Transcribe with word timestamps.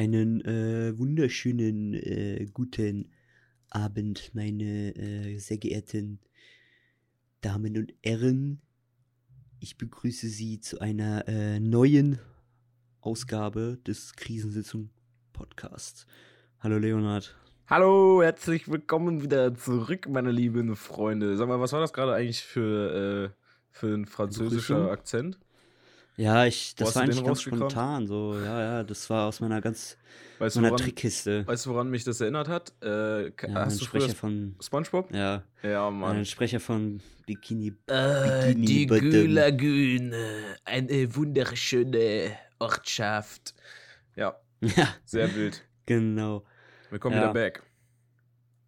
Einen 0.00 0.40
äh, 0.46 0.98
wunderschönen 0.98 1.92
äh, 1.92 2.46
guten 2.54 3.12
Abend, 3.68 4.30
meine 4.32 4.96
äh, 4.96 5.36
sehr 5.36 5.58
geehrten 5.58 6.20
Damen 7.42 7.76
und 7.76 7.92
Herren. 8.02 8.62
Ich 9.58 9.76
begrüße 9.76 10.26
Sie 10.28 10.58
zu 10.58 10.80
einer 10.80 11.28
äh, 11.28 11.60
neuen 11.60 12.18
Ausgabe 13.02 13.78
des 13.86 14.14
Krisensitzung 14.14 14.88
Podcasts. 15.34 16.06
Hallo 16.60 16.78
Leonhard. 16.78 17.36
Hallo, 17.66 18.22
herzlich 18.22 18.70
willkommen 18.70 19.22
wieder 19.22 19.54
zurück, 19.54 20.08
meine 20.08 20.32
lieben 20.32 20.76
Freunde. 20.76 21.36
Sag 21.36 21.46
mal, 21.46 21.60
was 21.60 21.74
war 21.74 21.80
das 21.80 21.92
gerade 21.92 22.14
eigentlich 22.14 22.42
für, 22.42 23.34
äh, 23.34 23.44
für 23.70 23.88
ein 23.88 24.06
französischer 24.06 24.76
Begrüßung? 24.76 24.92
Akzent? 24.92 25.38
Ja, 26.16 26.44
ich, 26.44 26.74
das 26.74 26.94
war 26.94 27.02
eigentlich 27.02 27.24
ganz 27.24 27.40
spontan, 27.42 28.06
so, 28.06 28.34
ja, 28.38 28.60
ja, 28.60 28.84
das 28.84 29.08
war 29.08 29.26
aus 29.28 29.40
meiner 29.40 29.60
ganz, 29.60 29.96
Weißt 30.38 30.56
meiner 30.56 30.68
woran, 30.70 30.82
Trickkiste. 30.82 31.46
weißt 31.46 31.66
du, 31.66 31.70
woran 31.70 31.88
mich 31.88 32.04
das 32.04 32.20
erinnert 32.20 32.48
hat? 32.48 32.72
Äh, 32.82 33.28
Ja, 33.28 33.32
hast 33.54 33.80
du 33.80 33.84
Sprecher 33.86 34.14
von, 34.14 34.56
Spongebob? 34.60 35.14
ja, 35.14 35.44
Ja, 35.62 35.90
Mann. 35.90 36.16
ein 36.18 36.24
Sprecher 36.26 36.60
von 36.60 37.00
Bikini. 37.26 37.74
Äh, 37.86 38.52
Bikini 38.54 38.66
die. 38.66 38.86
Gülagüne, 38.86 40.56
eine 40.64 41.14
wunderschöne 41.16 42.36
Ortschaft. 42.58 43.54
Ja, 44.16 44.38
Ja, 44.60 44.88
sehr 45.04 45.34
wild. 45.34 45.62
genau. 45.86 46.44
Willkommen 46.90 47.16
Ja. 47.16 47.22
wieder 47.22 47.32
back. 47.32 47.62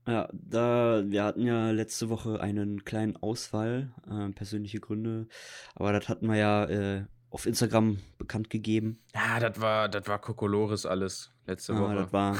Ja, 0.06 0.28
da, 0.32 1.02
wir 1.06 1.22
hatten 1.24 1.42
ja 1.42 1.70
letzte 1.70 2.08
Woche 2.08 2.40
einen 2.40 2.84
kleinen 2.84 3.16
Ausfall, 3.16 3.92
äh, 4.10 4.30
persönliche 4.30 4.80
Gründe, 4.80 5.28
aber 5.74 5.92
das 5.92 6.08
hatten 6.08 6.26
wir 6.28 6.36
ja 6.36 6.64
äh, 6.64 7.04
auf 7.32 7.46
Instagram 7.46 7.98
bekannt 8.18 8.50
gegeben. 8.50 8.98
Ja, 9.14 9.40
das 9.40 9.60
war, 9.60 9.88
das 9.88 10.06
war 10.06 10.20
Kokolores 10.20 10.86
alles 10.86 11.32
letzte 11.46 11.72
Ah, 11.74 11.80
Woche. 11.80 11.94
das 11.96 12.12
war, 12.12 12.36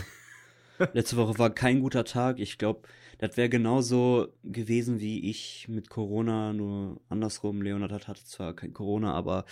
letzte 0.93 1.17
Woche 1.17 1.39
war 1.39 1.51
kein 1.51 1.81
guter 1.81 2.05
Tag. 2.05 2.39
Ich 2.39 2.59
glaube, 2.59 2.83
das 3.19 3.37
wäre 3.37 3.49
genauso 3.49 4.29
gewesen 4.45 5.01
wie 5.01 5.31
ich 5.31 5.67
mit 5.69 5.89
Corona, 5.89 6.53
nur 6.53 7.01
andersrum. 7.09 7.63
Leonard 7.63 7.93
hat- 7.93 8.09
hatte 8.09 8.25
zwar 8.25 8.55
kein 8.55 8.73
Corona, 8.73 9.13
aber 9.15 9.45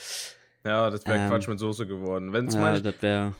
ja, 0.65 0.91
das 0.91 1.07
wäre 1.07 1.17
Ähm, 1.19 1.31
Quatsch 1.31 1.49
mit 1.49 1.59
Soße 1.59 1.87
geworden. 1.87 2.35
Ja, 2.35 2.79
das 2.79 2.95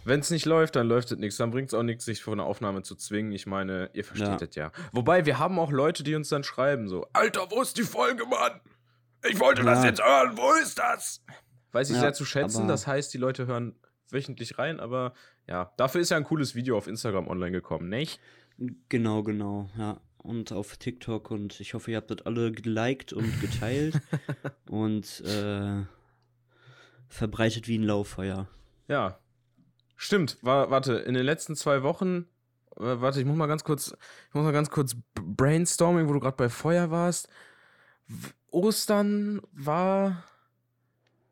Wenn 0.05 0.21
es 0.21 0.31
nicht 0.31 0.47
läuft, 0.47 0.77
dann 0.77 0.89
läuft 0.89 1.13
es 1.13 1.19
nichts. 1.19 1.37
Dann 1.37 1.51
bringt 1.51 1.69
es 1.69 1.75
auch 1.75 1.83
nichts, 1.83 2.07
sich 2.07 2.23
vor 2.23 2.33
einer 2.33 2.45
Aufnahme 2.45 2.83
zu 2.83 2.95
zwingen. 2.95 3.33
Ich 3.33 3.45
meine, 3.47 3.91
ihr 3.93 4.05
versteht 4.05 4.29
Ja. 4.29 4.37
das 4.37 4.55
ja. 4.55 4.73
Wobei, 4.93 5.27
wir 5.27 5.39
haben 5.39 5.59
auch 5.59 5.71
Leute, 5.71 6.03
die 6.03 6.15
uns 6.15 6.31
dann 6.31 6.45
schreiben 6.45 6.89
so, 6.89 7.07
Alter, 7.13 7.47
wo 7.51 7.61
ist 7.61 7.77
die 7.77 7.83
Folge, 7.83 8.25
Mann? 8.25 8.61
Ich 9.29 9.39
wollte 9.39 9.63
das 9.65 9.81
Ja. 9.83 9.91
jetzt 9.91 10.03
hören, 10.03 10.39
wo 10.39 10.51
ist 10.63 10.79
das? 10.79 11.23
Weiß 11.73 11.91
ich 11.91 11.97
Ja, 11.97 12.03
sehr 12.03 12.13
zu 12.13 12.25
schätzen. 12.25 12.69
Das 12.69 12.87
heißt, 12.87 13.13
die 13.15 13.19
Leute 13.19 13.47
hören 13.47 13.75
wöchentlich 14.11 14.59
rein, 14.59 14.81
aber 14.81 15.15
ja, 15.47 15.73
dafür 15.77 16.01
ist 16.01 16.11
ja 16.11 16.17
ein 16.17 16.25
cooles 16.25 16.55
Video 16.55 16.77
auf 16.77 16.87
Instagram 16.87 17.29
online 17.29 17.53
gekommen, 17.53 17.89
nicht? 17.89 18.21
genau, 18.89 19.23
genau, 19.23 19.71
ja. 19.77 20.01
Und 20.19 20.53
auf 20.53 20.77
TikTok 20.77 21.31
und 21.31 21.61
ich 21.61 21.73
hoffe, 21.73 21.93
ihr 21.93 21.97
habt 21.97 22.11
das 22.11 22.27
alle 22.27 22.53
geliked 22.53 23.15
und 23.15 23.41
geteilt 23.41 23.99
und 24.69 25.23
äh, 25.23 25.83
verbreitet 27.09 27.69
wie 27.69 27.79
ein 27.79 27.85
Lauffeuer. 27.85 28.47
Ja. 28.87 29.19
Stimmt, 29.97 30.37
war, 30.43 30.71
warte, 30.71 30.95
in 30.95 31.15
den 31.15 31.25
letzten 31.25 31.57
zwei 31.57 31.83
Wochen, 31.83 32.27
äh, 32.77 33.01
warte, 33.01 33.21
ich 33.21 33.27
muss 33.27 33.37
mal 33.37 33.47
ganz 33.47 33.65
kurz, 33.65 33.95
ich 34.29 34.35
muss 34.35 34.45
mal 34.45 34.53
ganz 34.53 34.71
kurz 34.71 34.95
brainstorming, 35.15 36.07
wo 36.07 36.13
du 36.13 36.21
gerade 36.21 36.37
bei 36.37 36.51
Feuer 36.51 36.91
warst. 36.91 37.29
Ostern 38.51 39.41
war, 39.53 40.25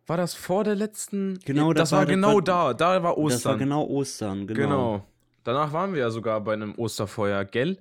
war 0.09 0.17
das 0.17 0.35
vor 0.35 0.65
der 0.65 0.75
letzten? 0.75 1.39
Genau, 1.45 1.73
das, 1.73 1.91
das 1.91 1.93
war, 1.93 1.99
war- 2.01 2.07
genau 2.07 2.41
da, 2.41 2.75
da 2.75 3.03
war 3.03 3.17
Ostern. 3.19 3.37
Das 3.39 3.45
war 3.45 3.59
genau 3.59 3.85
Ostern, 3.87 4.47
genau. 4.47 4.61
genau. 4.61 5.07
Danach 5.45 5.73
waren 5.73 5.93
wir 5.93 6.01
ja 6.01 6.11
sogar 6.11 6.41
bei 6.43 6.53
einem 6.53 6.75
Osterfeuer, 6.77 7.45
gell? 7.45 7.79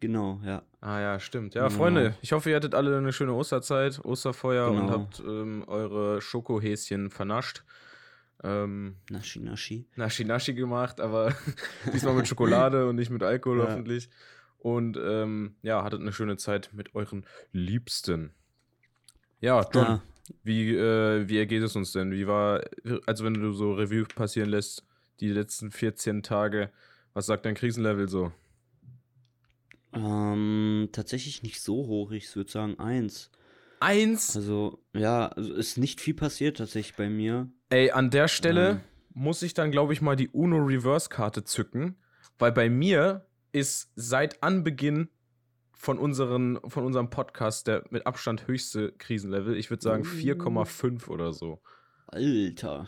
Genau, 0.00 0.40
ja. 0.44 0.62
Ah 0.80 1.00
ja, 1.00 1.20
stimmt. 1.20 1.54
Ja, 1.54 1.66
Genau. 1.68 1.76
Freunde, 1.78 2.14
ich 2.22 2.32
hoffe, 2.32 2.50
ihr 2.50 2.56
hattet 2.56 2.74
alle 2.74 2.96
eine 2.96 3.12
schöne 3.12 3.32
Osterzeit, 3.34 4.00
Osterfeuer 4.04 4.68
und 4.70 4.76
Genau. 4.78 4.90
habt 4.92 5.20
ähm, 5.20 5.64
eure 5.66 6.20
Schokohäschen 6.22 7.10
vernascht. 7.10 7.64
Ähm, 8.42 8.96
Naschi, 9.10 9.40
Naschi. 9.40 9.86
Naschi 9.96 10.24
Naschi 10.24 10.54
gemacht, 10.54 11.00
aber 11.00 11.34
diesmal 11.92 12.14
mit 12.14 12.26
Schokolade 12.26 12.88
und 12.88 12.96
nicht 12.96 13.10
mit 13.10 13.22
Alkohol 13.22 13.58
Ja. 13.58 13.64
hoffentlich. 13.66 14.08
Und 14.58 14.96
ähm, 14.96 15.56
ja, 15.62 15.82
hattet 15.84 16.00
eine 16.00 16.12
schöne 16.12 16.36
Zeit 16.38 16.70
mit 16.72 16.94
euren 16.94 17.26
Liebsten. 17.52 18.32
Ja, 19.40 19.66
John, 19.72 19.84
Ja, 19.84 20.02
wie, 20.42 20.74
äh, 20.74 21.28
wie 21.28 21.38
ergeht 21.38 21.62
es 21.62 21.76
uns 21.76 21.92
denn? 21.92 22.12
Wie 22.12 22.26
war, 22.26 22.62
also 23.06 23.24
wenn 23.24 23.34
du 23.34 23.52
so 23.52 23.72
Revue 23.74 24.04
passieren 24.04 24.50
lässt, 24.50 24.84
die 25.20 25.28
letzten 25.28 25.70
14 25.70 26.22
Tage, 26.22 26.70
was 27.14 27.26
sagt 27.26 27.44
dein 27.46 27.54
Krisenlevel 27.54 28.08
so? 28.08 28.32
ähm, 29.92 30.88
tatsächlich 30.92 31.42
nicht 31.42 31.60
so 31.60 31.86
hoch, 31.86 32.12
ich 32.12 32.34
würde 32.36 32.50
sagen 32.50 32.78
eins. 32.78 33.30
Eins! 33.80 34.36
Also, 34.36 34.78
ja, 34.92 35.28
also 35.28 35.54
ist 35.54 35.78
nicht 35.78 36.00
viel 36.00 36.14
passiert 36.14 36.58
tatsächlich 36.58 36.96
bei 36.96 37.08
mir. 37.08 37.48
Ey, 37.70 37.90
an 37.90 38.10
der 38.10 38.28
Stelle 38.28 38.70
Ähm. 38.70 38.80
muss 39.14 39.42
ich 39.42 39.54
dann, 39.54 39.70
glaube 39.70 39.92
ich, 39.92 40.00
mal 40.00 40.16
die 40.16 40.28
Uno 40.28 40.58
Reverse-Karte 40.58 41.44
zücken, 41.44 41.96
weil 42.38 42.52
bei 42.52 42.68
mir 42.68 43.26
ist 43.52 43.90
seit 43.96 44.42
Anbeginn 44.42 45.08
von, 45.80 45.98
unseren, 45.98 46.58
von 46.68 46.84
unserem 46.84 47.08
Podcast 47.08 47.66
der 47.66 47.84
mit 47.88 48.06
Abstand 48.06 48.46
höchste 48.46 48.92
Krisenlevel. 48.92 49.56
Ich 49.56 49.70
würde 49.70 49.82
sagen 49.82 50.02
Uh. 50.02 50.06
4,5 50.06 51.08
oder 51.08 51.32
so. 51.32 51.62
Alter. 52.06 52.86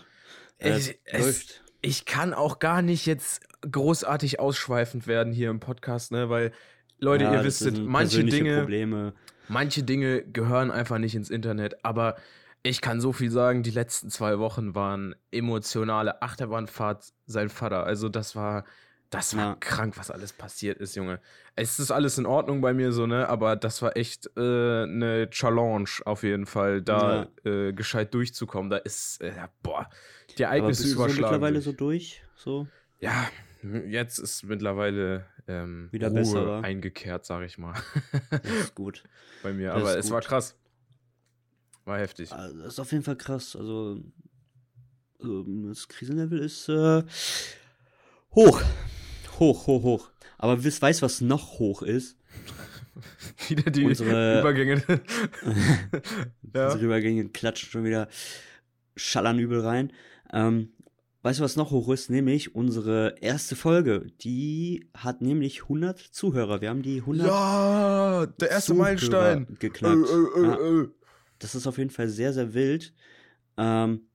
Äh, 0.58 0.78
Es-. 1.04 1.60
Ich 1.80 2.04
kann 2.04 2.34
auch 2.34 2.58
gar 2.58 2.82
nicht 2.82 3.06
jetzt 3.06 3.40
großartig 3.68 4.38
ausschweifend 4.40 5.06
werden 5.06 5.32
hier 5.32 5.48
im 5.48 5.58
Podcast, 5.58 6.12
ne, 6.12 6.28
weil 6.28 6.52
Leute, 6.98 7.24
Ja, 7.24 7.42
ihr 7.42 7.50
sind 7.50 7.86
manche 7.86 8.24
Dinge, 8.24 8.58
Probleme. 8.60 9.14
manche 9.48 9.82
Dinge 9.82 10.22
gehören 10.22 10.70
einfach 10.70 10.98
nicht 10.98 11.14
ins 11.14 11.30
Internet, 11.30 11.84
aber 11.84 12.16
ich 12.62 12.80
kann 12.82 13.00
so 13.00 13.12
viel 13.12 13.30
sagen, 13.30 13.62
die 13.62 13.70
letzten 13.70 14.10
zwei 14.10 14.38
Wochen 14.38 14.74
waren 14.74 15.14
emotionale 15.32 16.20
Achterbahnfahrt 16.22 17.12
sein 17.26 17.48
Vater. 17.48 17.84
Also 17.84 18.08
das 18.08 18.36
war, 18.36 18.64
das 19.12 19.36
war 19.36 19.50
Ja. 19.50 19.56
krank, 19.60 19.96
was 19.98 20.10
alles 20.10 20.32
passiert 20.32 20.78
ist, 20.78 20.96
Junge. 20.96 21.20
Es 21.54 21.78
ist 21.78 21.90
alles 21.90 22.16
in 22.18 22.26
Ordnung 22.26 22.60
bei 22.62 22.72
mir 22.72 22.92
so, 22.92 23.06
ne, 23.06 23.28
aber 23.28 23.56
das 23.56 23.82
war 23.82 23.96
echt 23.96 24.26
äh, 24.36 24.40
eine 24.40 25.28
Challenge 25.30 25.88
auf 26.06 26.22
jeden 26.22 26.46
Fall, 26.46 26.80
da 26.82 27.26
äh, 27.44 27.72
gescheit 27.72 28.14
durchzukommen. 28.14 28.70
Da 28.70 28.78
ist, 28.78 29.20
äh, 29.20 29.32
boah, 29.62 29.88
die 30.38 30.44
Aber 30.46 30.54
Ereignisse 30.54 30.82
bist 30.82 30.84
du 30.84 30.88
so 30.88 31.04
überschlagen. 31.04 31.20
mittlerweile 31.34 31.60
so 31.60 31.72
durch? 31.72 32.22
So? 32.36 32.66
Ja, 33.00 33.28
jetzt 33.86 34.18
ist 34.18 34.44
mittlerweile 34.44 35.26
ähm, 35.46 35.88
Wieder 35.92 36.08
Ruhe 36.08 36.14
besser, 36.14 36.46
wa? 36.46 36.60
eingekehrt, 36.60 37.26
sag 37.26 37.42
ich 37.44 37.58
mal, 37.58 37.74
Das 38.30 38.44
ist 38.50 38.74
gut. 38.74 39.04
bei 39.42 39.52
mir. 39.52 39.72
Das 39.74 39.82
Aber 39.82 39.96
es 39.98 40.10
war 40.10 40.20
gut. 40.20 40.28
krass. 40.28 40.56
War 41.84 41.98
heftig. 41.98 42.32
Also, 42.32 42.58
das 42.58 42.72
ist 42.74 42.80
auf 42.80 42.92
jeden 42.92 43.04
Fall 43.04 43.16
krass. 43.16 43.56
Also, 43.56 44.00
ähm, 45.20 45.66
das 45.68 45.86
Krisenlevel 45.88 46.38
ist 46.38 46.68
äh, 46.70 47.02
hoch. 48.34 48.62
Hoch, 49.38 49.66
hoch, 49.66 49.82
hoch. 49.82 50.10
Aber 50.38 50.62
wisst, 50.64 50.82
weißt 50.82 51.02
was 51.02 51.20
noch 51.20 51.58
hoch 51.58 51.82
ist? 51.82 52.16
Wieder 53.48 53.70
die 53.70 53.84
Unsere- 53.84 54.40
Übergänge. 54.40 54.82
ja. 56.54 56.66
Unsere 56.66 56.84
Übergänge 56.84 57.28
klatschen 57.28 57.70
schon 57.70 57.84
wieder 57.84 58.08
schallern 58.96 59.38
übel 59.38 59.60
rein. 59.60 59.92
Ähm, 60.32 60.72
weißt 61.22 61.38
du, 61.40 61.44
was 61.44 61.56
noch 61.56 61.70
hoch 61.70 61.88
ist? 61.90 62.10
Nämlich 62.10 62.54
unsere 62.54 63.14
erste 63.20 63.56
Folge. 63.56 64.06
Die 64.22 64.88
hat 64.94 65.22
nämlich 65.22 65.62
100 65.62 65.98
Zuhörer. 65.98 66.60
Wir 66.60 66.68
haben 66.70 66.82
die 66.82 66.98
100 67.00 67.26
ja, 67.26 68.26
der 68.26 68.50
erste 68.50 68.72
Zuhörer 68.72 68.84
Meilenstein. 68.84 69.46
Äh, 69.50 69.54
geknackt. 69.58 70.08
äh, 70.10 70.40
äh, 70.40 70.44
Ja. 70.44 70.82
äh. 70.82 70.88
Das 71.38 71.54
ist 71.54 71.66
auf 71.66 71.78
jeden 71.78 71.90
Fall 71.90 72.08
sehr, 72.08 72.32
sehr 72.32 72.54
wild. 72.54 72.92
Ähm, 73.56 73.94
äh, 73.94 74.11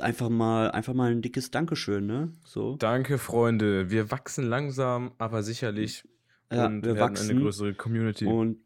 einfach 0.00 0.28
mal, 0.28 0.70
einfach 0.70 0.94
mal 0.94 1.10
ein 1.10 1.22
dickes 1.22 1.50
Dankeschön, 1.50 2.06
ne? 2.06 2.32
So. 2.44 2.76
Danke, 2.76 3.18
Freunde. 3.18 3.90
Wir 3.90 4.10
wachsen 4.10 4.44
langsam, 4.44 5.12
aber 5.18 5.42
sicherlich. 5.42 6.04
Ja, 6.52 6.66
und 6.66 6.84
wir 6.84 6.98
wachsen. 6.98 7.30
eine 7.30 7.40
größere 7.40 7.74
Community. 7.74 8.26
Und 8.26 8.58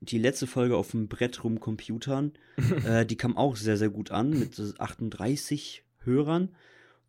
die 0.00 0.18
letzte 0.18 0.46
Folge 0.46 0.76
auf 0.76 0.92
dem 0.92 1.08
Brett 1.08 1.44
rum 1.44 1.60
Computern, 1.60 2.32
äh, 2.86 3.04
die 3.04 3.16
kam 3.16 3.36
auch 3.36 3.56
sehr, 3.56 3.76
sehr 3.76 3.90
gut 3.90 4.10
an 4.10 4.30
mit 4.30 4.54
so 4.54 4.72
38 4.78 5.84
Hörern. 5.98 6.54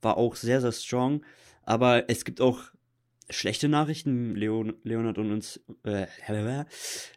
War 0.01 0.17
auch 0.17 0.35
sehr, 0.35 0.61
sehr 0.61 0.71
strong. 0.71 1.23
Aber 1.63 2.09
es 2.09 2.25
gibt 2.25 2.41
auch 2.41 2.63
schlechte 3.29 3.69
Nachrichten. 3.69 4.35
Leon, 4.35 4.73
Leonard 4.83 5.17
und 5.17 5.31
uns, 5.31 5.61
äh, 5.83 6.07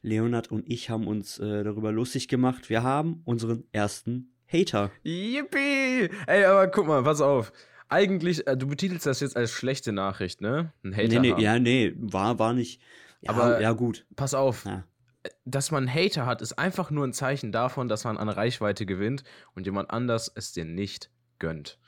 Leonard 0.02 0.50
und 0.52 0.70
ich 0.70 0.90
haben 0.90 1.08
uns 1.08 1.38
äh, 1.40 1.64
darüber 1.64 1.90
lustig 1.90 2.28
gemacht. 2.28 2.70
Wir 2.70 2.84
haben 2.84 3.22
unseren 3.24 3.64
ersten 3.72 4.33
Hater. 4.46 4.90
Yippie! 5.02 6.10
Ey, 6.26 6.44
aber 6.44 6.68
guck 6.68 6.86
mal, 6.86 7.02
pass 7.02 7.20
auf. 7.20 7.52
Eigentlich, 7.88 8.46
äh, 8.46 8.56
du 8.56 8.66
betitelst 8.66 9.06
das 9.06 9.20
jetzt 9.20 9.36
als 9.36 9.50
schlechte 9.52 9.92
Nachricht, 9.92 10.40
ne? 10.40 10.72
Ein 10.84 10.94
Hater. 10.96 11.20
nee, 11.20 11.32
nee, 11.34 11.42
ja, 11.42 11.58
nee, 11.58 11.92
war, 11.96 12.38
war 12.38 12.52
nicht. 12.54 12.80
Ja, 13.20 13.30
Aber- 13.32 13.60
ja, 13.60 13.72
gut. 13.72 14.06
Pass 14.16 14.34
auf. 14.34 14.64
Ja. 14.64 14.84
Dass 15.46 15.70
man 15.70 15.88
einen 15.88 15.94
Hater 15.94 16.26
hat, 16.26 16.42
ist 16.42 16.58
einfach 16.58 16.90
nur 16.90 17.06
ein 17.06 17.12
Zeichen 17.14 17.50
davon, 17.52 17.88
dass 17.88 18.04
man 18.04 18.18
an 18.18 18.28
Reichweite 18.28 18.84
gewinnt 18.84 19.24
und 19.54 19.64
jemand 19.66 19.90
anders 19.90 20.30
es 20.34 20.52
dir 20.52 20.64
nicht 20.66 21.10
gönnt. 21.38 21.78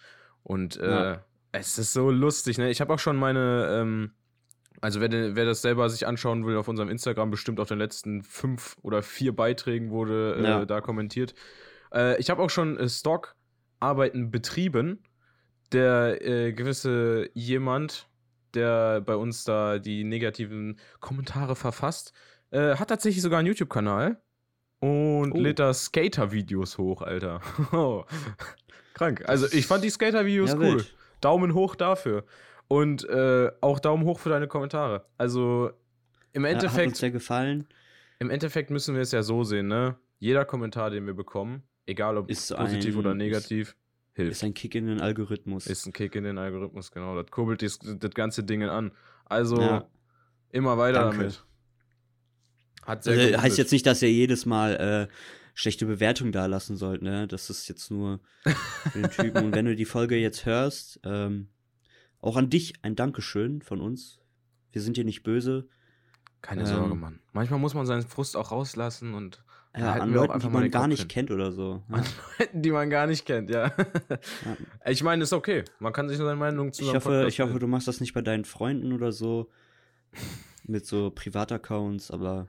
Und 0.42 0.76
äh, 0.78 0.90
Ja. 0.90 1.24
Es 1.52 1.78
ist 1.78 1.92
so 1.94 2.10
lustig, 2.10 2.58
ne? 2.58 2.70
Ich 2.70 2.80
habe 2.82 2.92
auch 2.92 2.98
schon 2.98 3.16
meine, 3.16 3.68
ähm, 3.80 4.10
also 4.82 5.00
wer, 5.00 5.10
wer 5.10 5.44
das 5.46 5.62
selber 5.62 5.88
sich 5.88 6.06
anschauen 6.06 6.44
will, 6.46 6.56
auf 6.58 6.68
unserem 6.68 6.90
Instagram 6.90 7.30
bestimmt 7.30 7.60
auf 7.60 7.68
den 7.68 7.78
letzten 7.78 8.22
fünf 8.22 8.76
oder 8.82 9.02
vier 9.02 9.34
Beiträgen 9.34 9.90
wurde 9.90 10.34
äh, 10.62 10.66
da 10.66 10.80
kommentiert. 10.82 11.34
Äh, 11.94 12.18
ich 12.20 12.30
habe 12.30 12.42
auch 12.42 12.50
schon 12.50 12.76
äh, 12.78 12.88
Stock-Arbeiten 12.88 14.30
betrieben. 14.30 15.02
Der 15.72 16.24
äh, 16.24 16.52
gewisse 16.52 17.28
jemand, 17.34 18.08
der 18.54 19.00
bei 19.00 19.16
uns 19.16 19.44
da 19.44 19.78
die 19.78 20.04
negativen 20.04 20.78
Kommentare 21.00 21.56
verfasst, 21.56 22.12
äh, 22.50 22.76
hat 22.76 22.88
tatsächlich 22.88 23.22
sogar 23.22 23.40
einen 23.40 23.48
YouTube-Kanal 23.48 24.20
und 24.78 25.32
Oh. 25.32 25.38
lädt 25.40 25.58
da 25.58 25.74
Skater-Videos 25.74 26.78
hoch, 26.78 27.02
Alter. 27.02 27.40
Krank. 28.94 29.24
Also 29.28 29.46
ich 29.52 29.66
fand 29.66 29.82
die 29.84 29.90
Skater-Videos 29.90 30.50
Ja, 30.50 30.56
cool. 30.56 30.76
wild. 30.76 30.94
Daumen 31.20 31.54
hoch 31.54 31.74
dafür. 31.76 32.24
Und 32.68 33.04
äh, 33.08 33.50
auch 33.60 33.78
Daumen 33.80 34.04
hoch 34.04 34.18
für 34.20 34.28
deine 34.28 34.48
Kommentare. 34.48 35.06
Also 35.18 35.70
im 36.32 36.44
Ja, 36.44 36.50
hat 36.50 36.52
Endeffekt, 36.52 36.88
uns 36.88 36.98
sehr 36.98 37.10
gefallen. 37.10 37.66
im 38.18 38.30
Endeffekt 38.30 38.70
müssen 38.70 38.94
wir 38.94 39.02
es 39.02 39.12
ja 39.12 39.22
so 39.22 39.44
sehen, 39.44 39.68
ne? 39.68 39.96
Jeder 40.18 40.44
Kommentar, 40.44 40.90
den 40.90 41.06
wir 41.06 41.14
bekommen, 41.14 41.62
egal 41.86 42.16
ob 42.18 42.30
Ist 42.30 42.54
positiv 42.54 42.94
ein- 42.94 42.98
oder 43.06 43.16
ist- 43.24 43.48
hilft. 43.48 43.76
Ist 44.14 44.42
ein 44.44 44.54
Kick 44.54 44.74
in 44.74 44.86
den 44.86 45.00
Algorithmus. 45.00 45.66
Ist 45.66 45.86
ein 45.86 45.92
Kick 45.92 46.14
in 46.14 46.24
den 46.24 46.38
Algorithmus, 46.38 46.90
genau. 46.90 47.20
Das 47.20 47.30
kurbelt 47.30 47.60
das, 47.62 47.78
das 47.78 48.10
ganze 48.12 48.44
Ding 48.44 48.62
an. 48.64 48.92
Also 49.26 49.60
Ja. 49.60 49.88
immer 50.50 50.78
weiter 50.78 51.00
Danke. 51.02 51.16
damit. 51.18 51.44
Hat 52.82 53.06
Also, 53.06 53.42
heißt 53.42 53.58
jetzt 53.58 53.72
nicht, 53.72 53.84
dass 53.84 54.00
ihr 54.02 54.10
jedes 54.12 54.46
Mal 54.46 55.08
äh, 55.10 55.12
schlechte 55.54 55.86
Bewertungen 55.86 56.32
da 56.32 56.46
lassen 56.46 56.76
sollt, 56.76 57.02
ne? 57.02 57.26
Das 57.26 57.50
ist 57.50 57.68
jetzt 57.68 57.90
nur 57.90 58.20
für 58.44 58.98
den 59.00 59.10
Typen. 59.10 59.44
Und 59.46 59.54
wenn 59.54 59.64
du 59.66 59.74
die 59.74 59.84
Folge 59.84 60.16
jetzt 60.16 60.46
hörst, 60.46 61.00
ähm, 61.04 61.48
auch 62.20 62.36
an 62.36 62.48
dich 62.48 62.74
ein 62.82 62.94
Dankeschön 62.96 63.60
von 63.62 63.80
uns. 63.80 64.20
Wir 64.72 64.80
sind 64.82 64.96
dir 64.96 65.04
nicht 65.04 65.22
böse. 65.24 65.68
Keine 66.42 66.62
ähm, 66.62 66.66
Sorge, 66.68 66.94
Mann. 66.94 67.20
Manchmal 67.32 67.58
muss 67.58 67.74
man 67.74 67.86
seinen 67.86 68.02
Frust 68.02 68.36
auch 68.36 68.50
rauslassen 68.52 69.14
und 69.14 69.42
Ja, 69.76 69.92
an 69.94 70.12
Leuten, 70.12 70.40
die 70.40 70.48
man 70.48 70.70
gar 70.70 70.88
nicht 70.88 71.00
hin. 71.00 71.08
kennt 71.08 71.30
oder 71.30 71.52
so. 71.52 71.82
Ja. 71.90 71.96
An 71.96 72.04
Leuten, 72.38 72.62
die 72.62 72.70
man 72.70 72.90
gar 72.90 73.06
nicht 73.06 73.26
kennt, 73.26 73.50
ja. 73.50 73.72
Ich 74.86 75.02
meine, 75.02 75.22
ist 75.22 75.32
okay. 75.32 75.64
Man 75.80 75.92
kann 75.92 76.08
sich 76.08 76.18
nur 76.18 76.26
seine 76.26 76.38
Meinung 76.38 76.72
zu 76.72 76.82
Ich 76.82 76.94
hoffe, 76.94 77.26
ich 77.28 77.40
hoffe, 77.40 77.58
du 77.58 77.66
machst 77.66 77.88
das 77.88 78.00
nicht 78.00 78.14
bei 78.14 78.22
deinen 78.22 78.44
Freunden 78.44 78.92
oder 78.92 79.12
so. 79.12 79.50
Mit 80.64 80.86
so 80.86 81.10
Privataccounts, 81.10 82.10
aber 82.10 82.48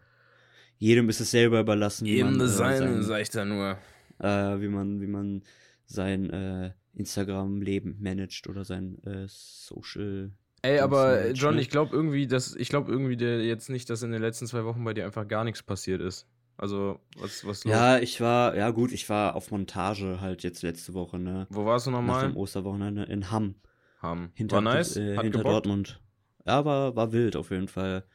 jedem 0.79 1.09
ist 1.09 1.19
es 1.19 1.31
selber 1.31 1.59
überlassen, 1.59 2.05
wie 2.07 2.23
man, 2.23 2.39
äh, 2.39 2.47
sein, 2.47 3.03
sag 3.03 3.21
ich 3.21 3.29
da 3.29 3.45
nur. 3.45 3.77
äh, 4.19 4.59
wie 4.61 4.67
man, 4.69 5.01
wie 5.01 5.07
man 5.07 5.43
sein 5.85 6.29
äh, 6.31 6.71
Instagram-Leben 6.95 7.97
managt 7.99 8.47
oder 8.47 8.63
sein 8.63 8.97
äh, 9.05 9.25
Social. 9.27 10.31
Ey, 10.63 10.79
aber 10.79 11.19
äh, 11.19 11.21
managt, 11.21 11.37
John, 11.41 11.55
ne? 11.55 11.61
ich 11.61 11.69
glaube 11.69 11.95
irgendwie, 11.95 12.25
dass 12.25 12.55
ich 12.55 12.69
glaube 12.69 12.91
irgendwie 12.91 13.17
der 13.17 13.43
jetzt 13.43 13.69
nicht, 13.69 13.89
dass 13.89 14.01
in 14.01 14.11
den 14.11 14.21
letzten 14.21 14.47
zwei 14.47 14.65
Wochen 14.65 14.83
bei 14.83 14.93
dir 14.93 15.05
einfach 15.05 15.27
gar 15.27 15.43
nichts 15.43 15.61
passiert 15.61 16.01
ist. 16.01 16.25
Also 16.57 16.99
was 17.17 17.45
was 17.45 17.63
los? 17.63 17.71
Ja, 17.71 17.99
ich 17.99 18.19
war, 18.19 18.55
ja 18.55 18.71
gut, 18.71 18.91
ich 18.91 19.07
war 19.09 19.35
auf 19.35 19.51
Montage 19.51 20.19
halt 20.21 20.41
jetzt 20.43 20.63
letzte 20.63 20.93
Woche, 20.95 21.19
ne? 21.19 21.45
Wo 21.51 21.65
warst 21.65 21.85
du 21.87 21.91
Nach 21.91 21.99
nochmal? 21.99 22.27
dem 22.29 22.35
Osterwochenende 22.37 23.03
in 23.03 23.29
Hamm. 23.31 23.55
Ham. 24.01 24.31
Hinter, 24.33 24.55
War 24.57 24.61
nice. 24.61 24.97
äh, 24.97 25.15
Hat 25.15 25.23
hinter 25.23 25.39
gebockt? 25.39 25.53
Dortmund. 25.65 26.01
Ja, 26.45 26.65
war, 26.65 26.95
war 26.95 27.11
wild 27.11 27.35
auf 27.35 27.51
jeden 27.51 27.67
Fall. 27.67 28.05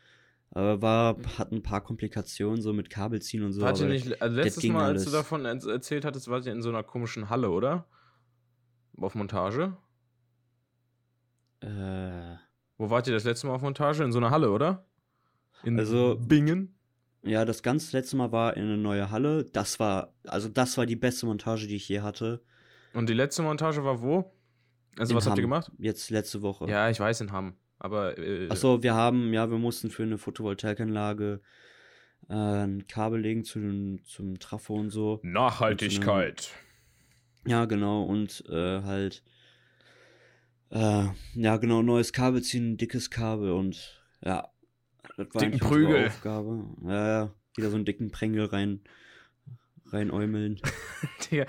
Aber 0.50 0.82
war, 0.82 1.16
hat 1.38 1.50
ein 1.52 1.62
paar 1.62 1.80
Komplikationen 1.80 2.60
so 2.60 2.72
mit 2.72 2.90
Kabelziehen 2.90 3.42
und 3.44 3.52
so. 3.52 3.64
Aber 3.64 3.84
nicht, 3.86 4.20
also 4.20 4.36
letztes 4.36 4.64
Mal, 4.64 4.86
als 4.92 5.04
du 5.04 5.10
davon 5.10 5.46
erz- 5.46 5.66
erzählt 5.68 6.04
hattest, 6.04 6.28
wart 6.28 6.44
ihr 6.44 6.52
in 6.52 6.62
so 6.62 6.68
einer 6.68 6.82
komischen 6.82 7.30
Halle, 7.30 7.50
oder? 7.50 7.86
Auf 8.98 9.14
Montage? 9.14 9.76
Äh, 11.60 12.36
Wo 12.76 12.90
wart 12.90 13.06
ihr 13.06 13.14
das 13.14 13.24
letzte 13.24 13.46
Mal 13.46 13.54
auf 13.54 13.62
Montage? 13.62 14.02
In 14.04 14.12
so 14.12 14.18
einer 14.18 14.30
Halle, 14.30 14.50
oder? 14.50 14.84
In 15.62 15.78
Also- 15.78 16.16
Bingen? 16.20 16.74
Ja, 17.22 17.44
das 17.44 17.62
ganz 17.62 17.92
letzte 17.92 18.16
Mal 18.16 18.32
war 18.32 18.56
in 18.56 18.64
eine 18.64 18.76
neue 18.76 19.10
Halle. 19.10 19.44
Das 19.44 19.78
war, 19.78 20.14
also 20.24 20.48
das 20.48 20.76
war 20.76 20.86
die 20.86 20.96
beste 20.96 21.26
Montage, 21.26 21.66
die 21.66 21.76
ich 21.76 21.88
je 21.88 22.00
hatte. 22.00 22.42
Und 22.94 23.08
die 23.08 23.14
letzte 23.14 23.42
Montage 23.42 23.84
war 23.84 24.02
wo? 24.02 24.32
Also 24.98 25.12
In 25.12 25.16
was 25.16 25.26
habt 25.26 25.38
ihr 25.38 25.44
Hamm. 25.44 25.50
gemacht? 25.50 25.72
Jetzt 25.78 26.10
letzte 26.10 26.42
Woche. 26.42 26.68
Ja, 26.68 26.90
ich 26.90 27.00
weiß 27.00 27.20
in 27.22 27.32
Hamm. 27.32 27.54
Aber 27.78 28.18
äh, 28.18 28.48
Achso, 28.50 28.82
wir 28.82 28.94
haben, 28.94 29.32
ja, 29.32 29.50
wir 29.50 29.58
mussten 29.58 29.90
für 29.90 30.02
eine 30.02 30.18
Photovoltaikanlage 30.18 31.40
äh, 32.28 32.34
ein 32.34 32.86
Kabel 32.86 33.20
legen 33.20 33.44
zu 33.44 33.98
zum 34.04 34.38
Trafo 34.38 34.74
und 34.74 34.90
so. 34.90 35.20
Nachhaltigkeit. 35.22 36.50
Ja, 37.46 37.64
genau, 37.64 38.04
und 38.04 38.44
äh, 38.48 38.82
halt, 38.82 39.24
äh, 40.70 41.06
ja, 41.34 41.56
genau, 41.56 41.82
neues 41.82 42.12
Kabel 42.12 42.42
ziehen, 42.42 42.76
dickes 42.76 43.10
Kabel 43.10 43.50
und 43.50 44.00
ja, 44.24 44.51
das 45.16 45.28
war 45.32 45.42
Dicken 45.42 45.58
Prügel. 45.58 46.06
Aufgabe. 46.06 46.64
Ja, 46.84 47.08
ja, 47.08 47.34
wieder 47.56 47.70
so 47.70 47.76
einen 47.76 47.84
dicken 47.84 48.10
Prängel 48.10 48.46
rein, 48.46 48.80
reinäumeln. 49.86 50.60
Digga, 51.30 51.46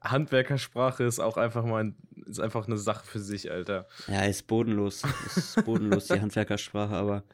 Handwerkersprache 0.00 1.04
ist 1.04 1.20
auch 1.20 1.36
einfach 1.36 1.64
mal 1.64 1.84
ein, 1.84 1.96
ist 2.26 2.40
einfach 2.40 2.66
eine 2.66 2.78
Sache 2.78 3.06
für 3.06 3.20
sich, 3.20 3.50
Alter. 3.50 3.86
Ja, 4.08 4.24
ist 4.24 4.46
bodenlos, 4.46 5.02
ist 5.36 5.64
bodenlos, 5.64 6.06
die 6.06 6.20
Handwerkersprache, 6.20 6.94
aber 6.94 7.24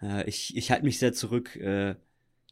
ja, 0.00 0.26
ich, 0.26 0.56
ich 0.56 0.70
halte 0.70 0.84
mich 0.84 0.98
sehr 0.98 1.12
zurück, 1.12 1.56
äh, 1.56 1.96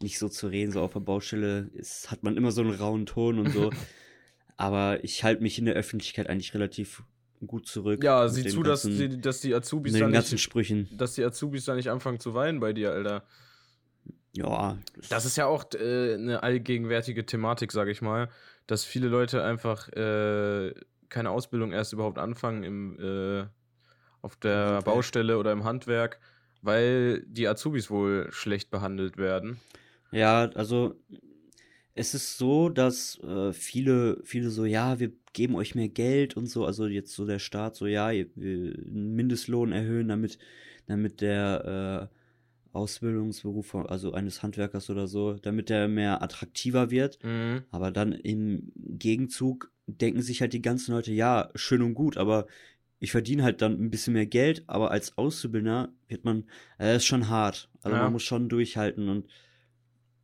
nicht 0.02 0.18
so 0.18 0.28
zu 0.28 0.48
reden, 0.48 0.72
so 0.72 0.82
auf 0.82 0.92
der 0.92 1.00
Baustelle 1.00 1.70
ist, 1.72 2.10
hat 2.10 2.22
man 2.22 2.36
immer 2.36 2.50
so 2.50 2.60
einen 2.60 2.74
rauen 2.74 3.06
Ton 3.06 3.38
und 3.38 3.50
so. 3.50 3.70
Aber 4.56 5.04
ich 5.04 5.22
halte 5.22 5.42
mich 5.42 5.58
in 5.58 5.66
der 5.66 5.74
Öffentlichkeit 5.74 6.28
eigentlich 6.28 6.54
relativ 6.54 7.02
gut 7.46 7.66
zurück. 7.66 8.02
Ja, 8.04 8.28
sieh 8.28 8.46
zu, 8.46 8.62
dass 8.62 8.82
ganzen- 8.84 9.10
die, 9.10 9.20
dass 9.20 9.40
die 9.40 9.54
Azubis 9.54 9.92
mit 9.92 10.02
da 10.02 10.08
ganzen 10.10 10.34
nicht, 10.34 10.42
Sprüchen. 10.42 10.88
dass 10.96 11.14
die 11.14 11.24
Azubis 11.24 11.64
da 11.64 11.74
nicht 11.74 11.90
anfangen 11.90 12.20
zu 12.20 12.34
weinen 12.34 12.60
bei 12.60 12.72
dir, 12.72 12.92
Alter. 12.92 13.24
Ja, 14.32 14.76
Das 15.08 15.24
ist 15.24 15.36
ja 15.36 15.46
auch 15.46 15.64
äh, 15.74 16.14
eine 16.14 16.42
allgegenwärtige 16.42 17.24
Thematik, 17.24 17.72
sage 17.72 17.90
ich 17.90 18.02
mal, 18.02 18.28
dass 18.66 18.84
viele 18.84 19.08
Leute 19.08 19.42
einfach 19.42 19.88
äh, 19.94 20.74
keine 21.08 21.30
Ausbildung 21.30 21.72
erst 21.72 21.92
überhaupt 21.94 22.18
anfangen 22.18 22.62
im, 22.62 22.98
äh, 23.00 23.46
auf 24.20 24.36
der 24.36 24.56
Handwerk. 24.56 24.84
Baustelle 24.84 25.38
oder 25.38 25.52
im 25.52 25.64
Handwerk, 25.64 26.20
weil 26.60 27.22
die 27.26 27.48
Azubis 27.48 27.88
wohl 27.90 28.28
schlecht 28.30 28.70
behandelt 28.70 29.16
werden. 29.16 29.58
Ja, 30.12 30.50
also 30.54 31.00
es 31.96 32.14
ist 32.14 32.36
so, 32.38 32.68
dass 32.68 33.18
äh, 33.20 33.52
viele, 33.52 34.20
viele 34.22 34.50
so, 34.50 34.64
ja, 34.64 35.00
wir 35.00 35.12
geben 35.32 35.56
euch 35.56 35.74
mehr 35.74 35.88
Geld 35.88 36.36
und 36.36 36.46
so, 36.46 36.64
also 36.66 36.86
jetzt 36.86 37.12
so 37.14 37.26
der 37.26 37.38
Staat 37.38 37.74
so, 37.74 37.86
ja, 37.86 38.10
ihr- 38.10 38.28
einen 38.36 39.14
Mindestlohn 39.16 39.72
erhöhen, 39.72 40.08
damit, 40.08 40.38
damit 40.86 41.20
der 41.20 42.10
äh, 42.12 42.16
Ausbildungsberuf, 42.76 43.74
also 43.74 44.12
eines 44.12 44.42
Handwerkers 44.42 44.90
oder 44.90 45.08
so, 45.08 45.34
damit 45.34 45.70
der 45.70 45.88
mehr 45.88 46.22
attraktiver 46.22 46.90
wird. 46.90 47.18
Mhm. 47.24 47.64
Aber 47.70 47.90
dann 47.90 48.12
im 48.12 48.72
Gegenzug 48.76 49.72
denken 49.86 50.20
sich 50.20 50.42
halt 50.42 50.52
die 50.52 50.62
ganzen 50.62 50.92
Leute, 50.92 51.12
ja, 51.12 51.50
schön 51.54 51.80
und 51.82 51.94
gut, 51.94 52.18
aber 52.18 52.46
ich 52.98 53.10
verdiene 53.10 53.42
halt 53.42 53.62
dann 53.62 53.80
ein 53.80 53.90
bisschen 53.90 54.12
mehr 54.12 54.26
Geld, 54.26 54.64
aber 54.66 54.90
als 54.90 55.16
Auszubildender 55.16 55.92
wird 56.08 56.24
man, 56.24 56.44
äh, 56.78 56.96
ist 56.96 57.06
schon 57.06 57.28
hart. 57.28 57.70
Also 57.82 57.96
Ja. 57.96 58.02
man 58.04 58.12
muss 58.12 58.22
schon 58.22 58.48
durchhalten 58.50 59.08
und 59.08 59.26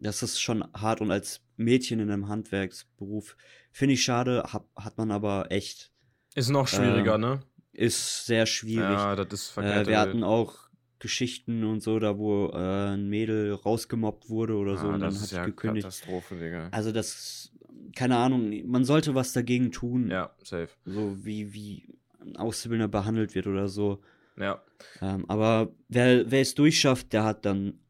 das 0.01 0.23
ist 0.23 0.41
schon 0.41 0.65
hart 0.75 1.01
und 1.01 1.11
als 1.11 1.41
Mädchen 1.63 2.01
in 2.01 2.11
einem 2.11 2.29
Handwerksberuf 2.29 3.37
finde 3.71 3.95
ich 3.95 4.03
schade, 4.05 4.43
hab, 4.53 4.69
hat 4.77 4.99
man 4.99 5.11
aber 5.11 5.51
echt, 5.51 5.93
Ist 6.35 6.51
noch 6.51 6.69
schwieriger, 6.69 7.15
Ähm, 7.17 7.21
ne? 7.21 7.41
ist 7.73 8.27
sehr 8.27 8.47
schwierig. 8.47 8.83
Ja, 8.83 9.17
das 9.17 9.33
ist 9.33 9.51
äh, 9.51 9.55
verkehrt. 9.55 9.87
wir 9.87 9.99
hatten 9.99 10.23
auch 10.25 10.55
Geschichten 10.99 11.65
und 11.65 11.83
so, 11.83 11.99
da 11.99 12.17
wo 12.19 12.49
äh, 12.51 12.95
ein 12.95 13.09
Mädel 13.09 13.53
rausgemobbt 13.55 14.29
wurde 14.31 14.55
oder 14.57 14.77
so 14.77 14.87
und 14.89 15.01
dann 15.01 15.19
hat 15.21 15.31
ja 15.33 15.45
gekündigt. 15.45 15.85
Katastrophe, 15.85 16.37
Digga. 16.37 16.69
Also 16.71 16.93
das, 16.93 17.51
keine 17.97 18.17
Ahnung, 18.19 18.53
man 18.67 18.85
sollte 18.85 19.15
was 19.15 19.33
dagegen 19.33 19.73
tun, 19.73 20.11
Ja, 20.11 20.31
safe. 20.45 20.69
so 20.85 21.17
wie, 21.25 21.53
wie 21.53 21.89
ein 22.21 22.37
Auszubildender 22.37 22.89
behandelt 22.89 23.35
wird 23.35 23.47
oder 23.49 23.67
so. 23.69 24.01
Ja. 24.39 24.63
Ähm, 25.01 25.25
aber 25.29 25.73
wer, 25.89 26.31
wer 26.31 26.41
es 26.41 26.55
durchschafft, 26.55 27.13
der 27.13 27.25
hat 27.25 27.45
dann 27.47 27.81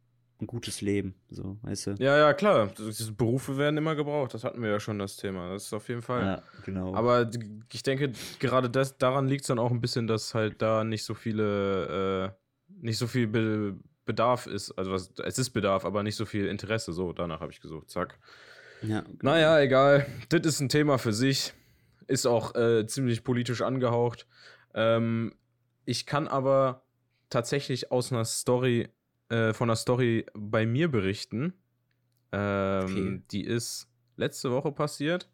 ein 0.43 0.47
gutes 0.47 0.81
Leben, 0.81 1.15
so, 1.31 1.57
weißt 1.63 1.87
du? 1.87 1.91
Ja, 1.99 2.19
ja, 2.19 2.35
klar. 2.35 2.71
Diese 2.77 3.13
Berufe 3.13 3.57
werden 3.57 3.77
immer 3.77 3.95
gebraucht. 3.95 4.35
Das 4.35 4.45
hatten 4.45 4.63
wir 4.63 4.71
ja 4.71 4.81
schon, 4.81 4.99
das 4.99 5.17
Thema. 5.17 5.51
Das 5.53 5.65
ist 5.65 5.73
auf 5.73 5.89
jeden 5.89 6.03
Fall. 6.03 6.23
Ja, 6.23 6.43
genau. 6.65 6.95
Aber 6.95 7.31
ich 7.73 7.83
denke, 7.83 8.13
gerade 8.39 8.69
das, 8.69 8.99
daran 8.99 9.27
liegt 9.29 9.43
es 9.43 9.49
dann 9.49 9.59
auch 9.59 9.71
ein 9.71 9.81
bisschen, 9.81 10.07
dass 10.07 10.35
halt 10.35 10.61
da 10.61 10.85
nicht 10.85 11.05
so 11.05 11.15
viele, 11.15 12.35
äh, 12.69 12.75
nicht 12.81 12.99
so 12.99 13.07
viel 13.07 13.27
Be 13.27 13.77
Bedarf 14.05 14.49
ist. 14.49 14.73
Also 14.73 14.91
was, 14.91 15.13
es 15.23 15.39
ist 15.39 15.51
Bedarf, 15.51 15.85
aber 15.85 16.03
nicht 16.03 16.17
so 16.17 16.25
viel 16.25 16.47
Interesse. 16.47 16.93
So, 16.93 17.13
danach 17.13 17.41
habe 17.41 17.53
ich 17.53 17.61
gesucht. 17.61 17.89
Zack. 17.89 18.19
ja, 18.83 19.05
Naja, 19.23 19.61
egal. 19.61 20.07
Das 20.29 20.41
ist 20.45 20.61
ein 20.61 20.69
Thema 20.69 20.99
für 20.99 21.13
sich. 21.13 21.55
Ist 22.09 22.27
auch 22.27 22.57
äh, 22.57 22.85
ziemlich 22.87 23.23
politisch 23.23 23.63
angehaucht. 23.63 24.27
Ähm, 24.75 25.35
ich 25.85 26.05
kann 26.05 26.27
aber 26.27 26.83
tatsächlich 27.31 27.91
aus 27.93 28.13
einer 28.13 28.25
Story, 28.25 28.89
äh, 29.33 29.55
von 29.55 29.71
einer 29.71 29.77
Story 29.77 30.27
bei 30.35 30.67
mir 30.67 30.89
berichten. 30.91 31.55
Ähm, 32.33 32.83
Okay. 32.85 33.23
Die 33.31 33.45
ist 33.45 33.89
letzte 34.17 34.51
Woche 34.51 34.73
passiert. 34.73 35.31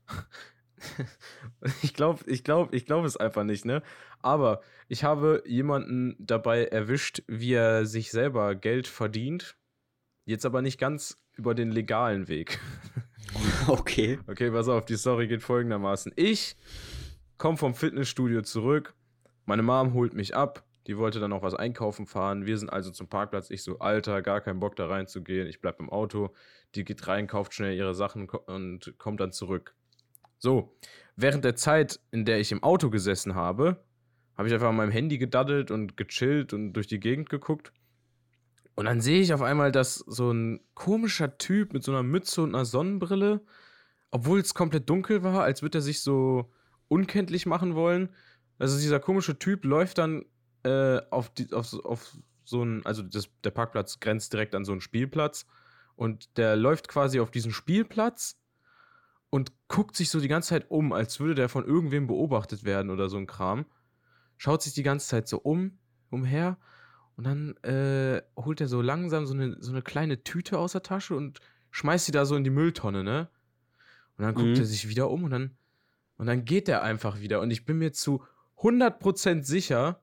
ich 1.82 1.94
glaube, 1.94 2.22
ich 2.26 2.44
glaube, 2.44 2.74
ich 2.76 2.86
glaube 2.86 3.06
es 3.06 3.16
einfach 3.16 3.44
nicht, 3.44 3.64
ne? 3.64 3.82
Aber 4.20 4.60
ich 4.88 5.04
habe 5.04 5.42
jemanden 5.46 6.16
dabei 6.18 6.64
erwischt, 6.64 7.22
wie 7.26 7.54
er 7.54 7.86
sich 7.86 8.10
selber 8.10 8.54
Geld 8.54 8.86
verdient. 8.86 9.56
Jetzt 10.24 10.46
aber 10.46 10.62
nicht 10.62 10.78
ganz 10.78 11.16
über 11.34 11.54
den 11.54 11.70
legalen 11.70 12.28
Weg. 12.28 12.58
Okay. 13.66 14.18
Okay, 14.26 14.50
pass 14.50 14.68
auf, 14.68 14.86
die 14.86 14.96
Story 14.96 15.28
geht 15.28 15.42
folgendermaßen. 15.42 16.12
Ich 16.16 16.56
komme 17.36 17.58
vom 17.58 17.74
Fitnessstudio 17.74 18.40
zurück. 18.40 18.94
Meine 19.44 19.62
Mom 19.62 19.92
holt 19.92 20.14
mich 20.14 20.34
ab. 20.34 20.64
Die 20.88 20.96
wollte 20.96 21.20
dann 21.20 21.30
noch 21.30 21.42
was 21.42 21.54
einkaufen 21.54 22.06
fahren. 22.06 22.46
Wir 22.46 22.56
sind 22.56 22.70
also 22.70 22.90
zum 22.90 23.08
Parkplatz. 23.08 23.50
Ich 23.50 23.62
so, 23.62 23.78
Alter, 23.78 24.22
gar 24.22 24.40
keinen 24.40 24.58
Bock 24.58 24.74
da 24.74 24.86
reinzugehen. 24.86 25.46
Ich 25.46 25.60
bleib 25.60 25.78
im 25.80 25.90
Auto. 25.90 26.34
Die 26.74 26.82
geht 26.82 27.06
rein, 27.06 27.26
kauft 27.26 27.52
schnell 27.52 27.76
ihre 27.76 27.94
Sachen 27.94 28.28
und 28.28 28.94
kommt 28.96 29.20
dann 29.20 29.30
zurück. 29.30 29.74
So, 30.38 30.74
während 31.14 31.44
der 31.44 31.56
Zeit, 31.56 32.00
in 32.10 32.24
der 32.24 32.40
ich 32.40 32.52
im 32.52 32.62
Auto 32.62 32.88
gesessen 32.88 33.34
habe, 33.34 33.84
habe 34.34 34.48
ich 34.48 34.54
einfach 34.54 34.68
an 34.68 34.76
meinem 34.76 34.90
Handy 34.90 35.18
gedaddelt 35.18 35.70
und 35.70 35.98
gechillt 35.98 36.54
und 36.54 36.72
durch 36.72 36.86
die 36.86 37.00
Gegend 37.00 37.28
geguckt. 37.28 37.72
Und 38.74 38.86
dann 38.86 39.02
sehe 39.02 39.20
ich 39.20 39.34
auf 39.34 39.42
einmal, 39.42 39.72
dass 39.72 39.96
so 39.96 40.30
ein 40.30 40.60
komischer 40.72 41.36
Typ 41.36 41.74
mit 41.74 41.82
so 41.82 41.92
einer 41.92 42.04
Mütze 42.04 42.40
und 42.40 42.54
einer 42.54 42.64
Sonnenbrille, 42.64 43.42
obwohl 44.10 44.38
es 44.38 44.54
komplett 44.54 44.88
dunkel 44.88 45.22
war, 45.22 45.42
als 45.42 45.60
würde 45.60 45.78
er 45.78 45.82
sich 45.82 46.00
so 46.00 46.50
unkenntlich 46.86 47.44
machen 47.44 47.74
wollen. 47.74 48.08
Also 48.58 48.78
dieser 48.78 49.00
komische 49.00 49.38
Typ 49.38 49.66
läuft 49.66 49.98
dann 49.98 50.24
äh, 50.64 51.00
auf, 51.10 51.30
die, 51.30 51.52
auf, 51.52 51.72
auf 51.84 52.16
so 52.44 52.62
ein, 52.62 52.84
also 52.86 53.02
das, 53.02 53.28
der 53.44 53.50
Parkplatz 53.50 54.00
grenzt 54.00 54.32
direkt 54.32 54.54
an 54.54 54.64
so 54.64 54.72
einen 54.72 54.80
Spielplatz. 54.80 55.46
Und 55.96 56.36
der 56.38 56.56
läuft 56.56 56.88
quasi 56.88 57.20
auf 57.20 57.30
diesen 57.30 57.52
Spielplatz 57.52 58.38
und 59.30 59.52
guckt 59.68 59.96
sich 59.96 60.10
so 60.10 60.20
die 60.20 60.28
ganze 60.28 60.50
Zeit 60.50 60.70
um, 60.70 60.92
als 60.92 61.20
würde 61.20 61.34
der 61.34 61.48
von 61.48 61.64
irgendwem 61.64 62.06
beobachtet 62.06 62.64
werden 62.64 62.90
oder 62.90 63.08
so 63.08 63.16
ein 63.18 63.26
Kram. 63.26 63.66
Schaut 64.36 64.62
sich 64.62 64.72
die 64.74 64.84
ganze 64.84 65.08
Zeit 65.08 65.28
so 65.28 65.38
um, 65.38 65.78
umher 66.10 66.56
und 67.16 67.24
dann 67.24 67.56
äh, 67.64 68.22
holt 68.36 68.60
er 68.60 68.68
so 68.68 68.80
langsam 68.80 69.26
so 69.26 69.34
eine, 69.34 69.56
so 69.60 69.72
eine 69.72 69.82
kleine 69.82 70.22
Tüte 70.22 70.58
aus 70.58 70.72
der 70.72 70.82
Tasche 70.84 71.16
und 71.16 71.40
schmeißt 71.72 72.06
sie 72.06 72.12
da 72.12 72.24
so 72.24 72.36
in 72.36 72.44
die 72.44 72.50
Mülltonne, 72.50 73.02
ne? 73.02 73.28
Und 74.16 74.24
dann 74.24 74.34
guckt 74.34 74.48
Mhm. 74.48 74.54
er 74.54 74.64
sich 74.64 74.88
wieder 74.88 75.10
um 75.10 75.24
und 75.24 75.30
dann, 75.30 75.56
und 76.16 76.26
dann 76.26 76.44
geht 76.44 76.68
er 76.68 76.82
einfach 76.82 77.20
wieder. 77.20 77.40
Und 77.40 77.50
ich 77.50 77.64
bin 77.64 77.78
mir 77.78 77.92
zu 77.92 78.22
100% 78.56 79.42
sicher, 79.42 80.00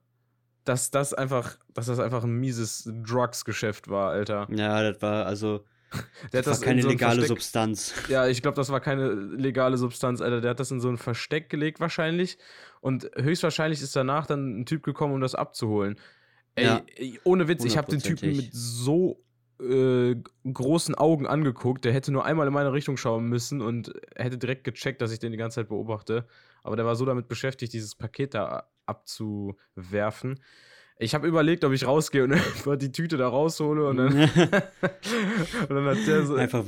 dass 0.66 0.90
das 0.90 1.14
einfach, 1.14 1.56
dass 1.74 1.86
das 1.86 1.98
einfach 1.98 2.24
ein 2.24 2.38
mieses 2.38 2.90
Drugs-Geschäft 3.06 3.88
war, 3.88 4.10
Alter. 4.10 4.46
Ja, 4.50 4.82
das 4.90 5.00
war 5.02 5.26
also 5.26 5.64
Der 6.32 6.42
das 6.42 6.58
war 6.60 6.64
keine 6.66 6.78
in 6.80 6.82
so 6.82 6.88
legale 6.88 7.14
Versteck- 7.22 7.28
Substanz. 7.28 7.94
Ja, 8.08 8.26
ich 8.26 8.42
glaube, 8.42 8.56
das 8.56 8.70
war 8.70 8.80
keine 8.80 9.08
legale 9.14 9.78
Substanz, 9.78 10.20
Alter. 10.20 10.40
Der 10.40 10.50
hat 10.50 10.60
das 10.60 10.70
in 10.72 10.80
so 10.80 10.88
ein 10.88 10.98
Versteck 10.98 11.48
gelegt 11.48 11.78
wahrscheinlich. 11.80 12.38
Und 12.80 13.08
höchstwahrscheinlich 13.16 13.80
ist 13.80 13.94
danach 13.94 14.26
dann 14.26 14.60
ein 14.60 14.66
Typ 14.66 14.82
gekommen, 14.82 15.14
um 15.14 15.20
das 15.20 15.34
abzuholen. 15.36 15.96
Ey, 16.56 16.64
Ja. 16.64 16.82
ey, 16.96 17.20
ohne 17.24 17.46
Witz, 17.48 17.64
ich 17.64 17.76
habe 17.78 17.90
den 17.90 18.00
Typen 18.00 18.36
mit 18.36 18.48
so 18.52 19.22
äh, 19.60 20.16
großen 20.52 20.96
Augen 20.96 21.26
angeguckt. 21.26 21.84
Der 21.84 21.92
hätte 21.92 22.10
nur 22.12 22.24
einmal 22.24 22.48
in 22.48 22.52
meine 22.52 22.72
Richtung 22.72 22.96
schauen 22.96 23.26
müssen 23.28 23.62
und 23.62 23.92
hätte 24.16 24.38
direkt 24.38 24.64
gecheckt, 24.64 25.00
dass 25.00 25.12
ich 25.12 25.20
den 25.20 25.30
die 25.32 25.38
ganze 25.38 25.56
Zeit 25.60 25.68
beobachte. 25.68 26.26
Aber 26.64 26.74
der 26.76 26.84
war 26.84 26.96
so 26.96 27.04
damit 27.04 27.28
beschäftigt, 27.28 27.72
dieses 27.72 27.94
Paket 27.94 28.34
da 28.34 28.68
abzuwerfen. 28.86 30.40
Ich 30.98 31.14
habe 31.14 31.28
überlegt, 31.28 31.64
ob 31.64 31.72
ich 31.72 31.86
rausgehe 31.86 32.24
und 32.24 32.32
einfach 32.32 32.76
die 32.76 32.92
Tüte 32.92 33.16
da 33.16 33.28
raushole 33.28 33.88
und 33.88 33.96
dann, 33.98 34.12
und 34.14 35.70
dann 35.70 35.84
hat 35.84 36.06
der 36.06 36.24
so, 36.24 36.36
einfach 36.36 36.64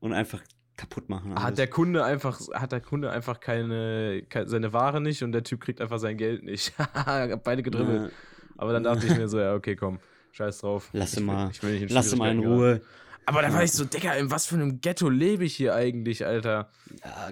und 0.00 0.12
einfach 0.12 0.42
kaputt 0.76 1.08
machen. 1.08 1.32
alles. 1.32 1.44
hat 1.44 1.58
der 1.58 1.66
Kunde 1.68 2.04
einfach, 2.04 2.40
hat 2.54 2.72
der 2.72 2.80
Kunde 2.80 3.10
einfach 3.10 3.38
keine, 3.38 4.22
keine 4.28 4.48
seine 4.48 4.72
Ware 4.72 5.00
nicht 5.00 5.22
und 5.22 5.32
der 5.32 5.44
Typ 5.44 5.60
kriegt 5.60 5.80
einfach 5.80 5.98
sein 5.98 6.16
Geld 6.16 6.42
nicht. 6.42 6.72
Beide 7.44 7.62
gedribbelt. 7.62 8.10
Ja, 8.10 8.16
Aber 8.56 8.72
dann 8.72 8.82
dachte 8.82 9.06
ich 9.06 9.16
mir 9.16 9.28
so, 9.28 9.38
ja, 9.38 9.54
okay, 9.54 9.76
komm, 9.76 10.00
scheiß 10.32 10.58
drauf. 10.58 10.88
Lass 10.92 11.16
ihn 11.16 11.24
mal. 11.24 11.50
Ich 11.52 11.62
will 11.62 11.72
nicht 11.72 11.82
in 11.82 11.88
Lass 11.90 12.12
ihn 12.12 12.18
mal 12.18 12.32
in. 12.32 12.40
Ruhe. 12.40 12.80
Aber 13.26 13.42
da 13.42 13.52
war 13.52 13.62
ich 13.62 13.72
so, 13.72 13.84
Digga, 13.84 14.14
in 14.14 14.30
was 14.30 14.46
für 14.46 14.56
einem 14.56 14.80
Ghetto 14.80 15.08
lebe 15.08 15.44
ich 15.44 15.54
hier 15.54 15.74
eigentlich, 15.74 16.26
Alter? 16.26 16.70
Ja, 17.04 17.30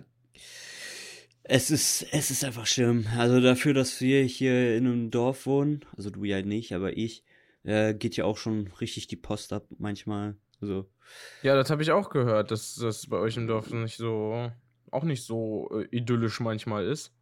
es 1.49 1.71
ist, 1.71 2.07
es 2.12 2.31
ist 2.31 2.45
einfach 2.45 2.67
schlimm. 2.67 3.07
Also 3.17 3.40
dafür, 3.40 3.73
dass 3.73 4.00
wir 4.00 4.23
hier 4.23 4.76
in 4.76 4.87
einem 4.87 5.11
Dorf 5.11 5.47
wohnen, 5.47 5.85
also 5.97 6.11
du 6.11 6.25
ja 6.25 6.43
nicht, 6.43 6.75
aber 6.75 6.97
ich, 6.97 7.25
äh, 7.64 7.95
geht 7.95 8.17
ja 8.17 8.25
auch 8.25 8.37
schon 8.37 8.69
richtig 8.81 9.07
die 9.07 9.17
Post 9.17 9.52
ab 9.52 9.64
manchmal. 9.78 10.37
Also, 10.61 10.90
Ja, 11.43 11.57
das 11.57 11.71
habe 11.71 11.83
ich 11.83 11.90
auch 11.90 12.11
gehört, 12.11 12.50
dass 12.50 12.75
das 12.75 13.07
bei 13.07 13.17
euch 13.17 13.37
im 13.37 13.47
Dorf 13.47 13.71
nicht 13.71 13.97
so, 13.97 14.52
auch 14.90 15.05
nicht 15.05 15.25
so 15.25 15.71
äh, 15.73 15.88
idyllisch 15.90 16.38
manchmal 16.40 16.85
ist. 16.85 17.14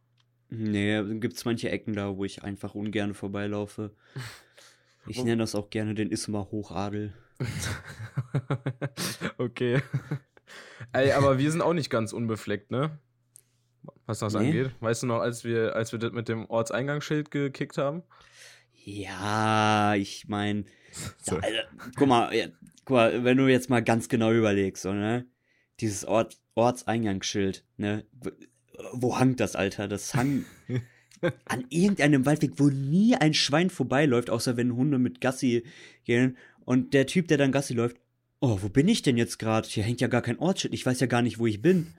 nee, 0.49 1.01
gibt's 1.19 1.45
manche 1.45 1.69
Ecken 1.69 1.93
da, 1.93 2.17
wo 2.17 2.25
ich 2.25 2.43
einfach 2.43 2.75
ungern 2.75 3.13
vorbeilaufe. 3.13 3.95
Ich 5.09 5.23
nenne 5.23 5.37
das 5.37 5.55
auch 5.55 5.69
gerne 5.69 5.95
den 5.95 6.11
Ismar 6.11 6.51
Hochadel. 6.51 7.13
okay. 9.37 9.81
Ey, 10.91 11.13
aber 11.13 11.37
wir 11.37 11.49
sind 11.49 11.61
auch 11.61 11.71
nicht 11.71 11.89
ganz 11.89 12.11
unbefleckt, 12.11 12.71
ne? 12.71 12.99
Was 14.05 14.19
das 14.19 14.33
Nee. 14.33 14.39
angeht. 14.39 14.71
Weißt 14.79 15.03
du 15.03 15.07
noch, 15.07 15.19
als 15.19 15.43
wir, 15.43 15.75
als 15.75 15.91
wir 15.91 15.99
das 15.99 16.11
mit 16.11 16.27
dem 16.29 16.45
Ortseingangsschild 16.49 17.31
gekickt 17.31 17.77
haben? 17.77 18.03
Ja, 18.85 19.95
ich 19.95 20.27
meine, 20.27 20.65
So. 21.21 21.35
Alter, 21.35 21.65
guck 21.95 22.07
mal, 22.07 22.33
ja, 22.33 22.47
guck 22.85 22.95
mal, 22.95 23.23
wenn 23.23 23.37
du 23.37 23.47
jetzt 23.47 23.69
mal 23.69 23.83
ganz 23.83 24.07
genau 24.09 24.31
überlegst, 24.31 24.83
so, 24.83 24.93
ne? 24.93 25.25
Dieses 25.79 26.05
Ort, 26.05 26.37
Ortseingangsschild, 26.55 27.65
ne? 27.77 28.05
Wo 28.93 29.19
hangt 29.19 29.39
das, 29.39 29.55
Alter? 29.55 29.87
Das 29.87 30.13
hang 30.15 30.45
an 31.45 31.65
irgendeinem 31.69 32.25
Waldweg, 32.25 32.53
wo 32.57 32.69
nie 32.69 33.15
ein 33.15 33.33
Schwein 33.33 33.69
vorbeiläuft, 33.69 34.29
außer 34.29 34.55
wenn 34.57 34.75
Hunde 34.75 34.99
mit 34.99 35.19
Gassi 35.21 35.63
gehen. 36.05 36.37
Und 36.63 36.93
der 36.93 37.07
Typ, 37.07 37.27
der 37.27 37.37
dann 37.37 37.51
Gassi 37.51 37.73
läuft, 37.73 37.97
oh, 38.39 38.59
wo 38.61 38.69
bin 38.69 38.87
ich 38.87 39.01
denn 39.01 39.17
jetzt 39.17 39.37
gerade? 39.39 39.67
Hier 39.67 39.83
hängt 39.83 39.99
ja 40.01 40.07
gar 40.07 40.21
kein 40.21 40.39
Ortsschild, 40.39 40.73
ich 40.73 40.85
weiß 40.85 40.99
ja 40.99 41.07
gar 41.07 41.21
nicht, 41.21 41.39
wo 41.39 41.47
ich 41.47 41.61
bin. 41.61 41.93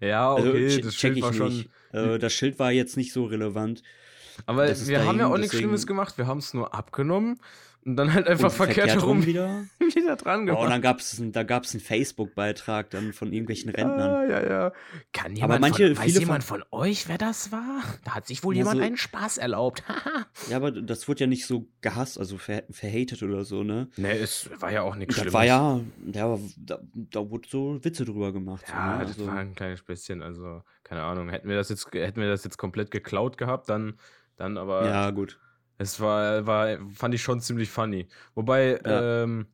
Ja, 0.00 0.34
Also, 0.34 0.50
okay, 0.50 0.68
che- 0.68 0.80
das 0.82 0.94
Schild 0.94 1.16
ich 1.16 1.22
war 1.22 1.32
schon. 1.32 1.48
nicht. 1.48 1.70
Äh, 1.92 2.18
das 2.18 2.32
Schild 2.32 2.58
war 2.58 2.72
jetzt 2.72 2.96
nicht 2.96 3.12
so 3.12 3.24
relevant. 3.24 3.82
Aber 4.46 4.66
wir 4.66 5.06
haben 5.06 5.18
ja 5.18 5.28
auch 5.28 5.38
nichts 5.38 5.56
Schlimmes 5.56 5.86
gemacht. 5.86 6.18
Wir 6.18 6.26
haben 6.26 6.38
es 6.38 6.54
nur 6.54 6.74
abgenommen 6.74 7.38
und 7.84 7.96
dann 7.96 8.12
halt 8.14 8.26
einfach 8.26 8.44
Und 8.50 8.56
verkehrt, 8.56 8.88
herum 8.90 9.26
wieder. 9.26 9.64
wieder 9.80 10.16
dran 10.16 10.40
Oh, 10.40 10.42
und 10.42 10.46
gemacht. 10.56 10.72
dann 10.72 10.80
gab's, 10.82 11.22
da 11.22 11.42
gab's 11.42 11.74
einen 11.74 11.80
Facebook-Beitrag 11.82 12.90
dann 12.90 13.12
von 13.12 13.32
irgendwelchen 13.32 13.70
Rentnern. 13.70 14.10
Ah, 14.10 14.24
ja, 14.24 14.48
ja. 14.48 14.72
Kann 15.12 15.40
Aber 15.42 15.58
manche, 15.58 15.94
von, 15.94 16.04
weiß 16.04 16.18
jemand 16.18 16.44
von 16.44 16.64
euch, 16.70 17.08
wer 17.08 17.18
das 17.18 17.52
war? 17.52 17.82
Da 18.04 18.14
hat 18.14 18.26
sich 18.26 18.42
wohl 18.44 18.54
Ja, 18.54 18.60
jemand 18.60 18.78
so- 18.78 18.84
einen 18.84 18.96
Spaß 18.96 19.38
erlaubt. 19.38 19.82
Ja, 20.50 20.56
aber 20.56 20.72
das 20.72 21.06
wurde 21.08 21.20
ja 21.20 21.26
nicht 21.26 21.46
so 21.46 21.68
gehasst, 21.80 22.18
also 22.18 22.38
ver 22.38 22.64
verhatet 22.70 23.22
oder 23.22 23.44
so, 23.44 23.62
ne? 23.62 23.88
nee, 23.96 24.10
es 24.18 24.50
war 24.60 24.70
ja 24.72 24.82
auch 24.82 24.96
nichts 24.96 25.14
Das 25.14 25.22
Schlimmes. 25.22 25.34
war 25.34 25.44
ja, 25.44 25.80
ja 26.12 26.38
da, 26.58 26.78
da 26.92 27.30
wurde 27.30 27.48
so 27.48 27.82
Witze 27.84 28.04
drüber 28.04 28.32
gemacht. 28.32 28.64
Ja, 28.68 28.74
so, 28.74 28.98
ne? 28.98 28.98
das 29.06 29.08
also, 29.18 29.26
war 29.28 29.36
ein 29.38 29.54
kleines 29.54 29.82
bisschen, 29.82 30.22
also 30.22 30.62
keine 30.82 31.02
Ahnung. 31.02 31.28
Hätten 31.30 31.48
wir 31.48 31.56
das 31.56 31.68
jetzt, 31.68 31.88
hätten 31.92 32.20
wir 32.20 32.28
das 32.28 32.44
jetzt 32.44 32.58
komplett 32.58 32.90
geklaut 32.90 33.38
gehabt, 33.38 33.68
dann, 33.68 33.94
dann 34.36 34.58
aber 34.58 34.84
ja, 34.86 35.10
gut. 35.10 35.38
Es 35.78 36.00
war, 36.00 36.46
war, 36.46 36.78
fand 36.94 37.14
ich 37.14 37.22
schon 37.22 37.40
ziemlich 37.40 37.68
funny. 37.70 38.06
Wobei, 38.34 38.80
Ja. 38.84 39.22
ähm, 39.24 39.46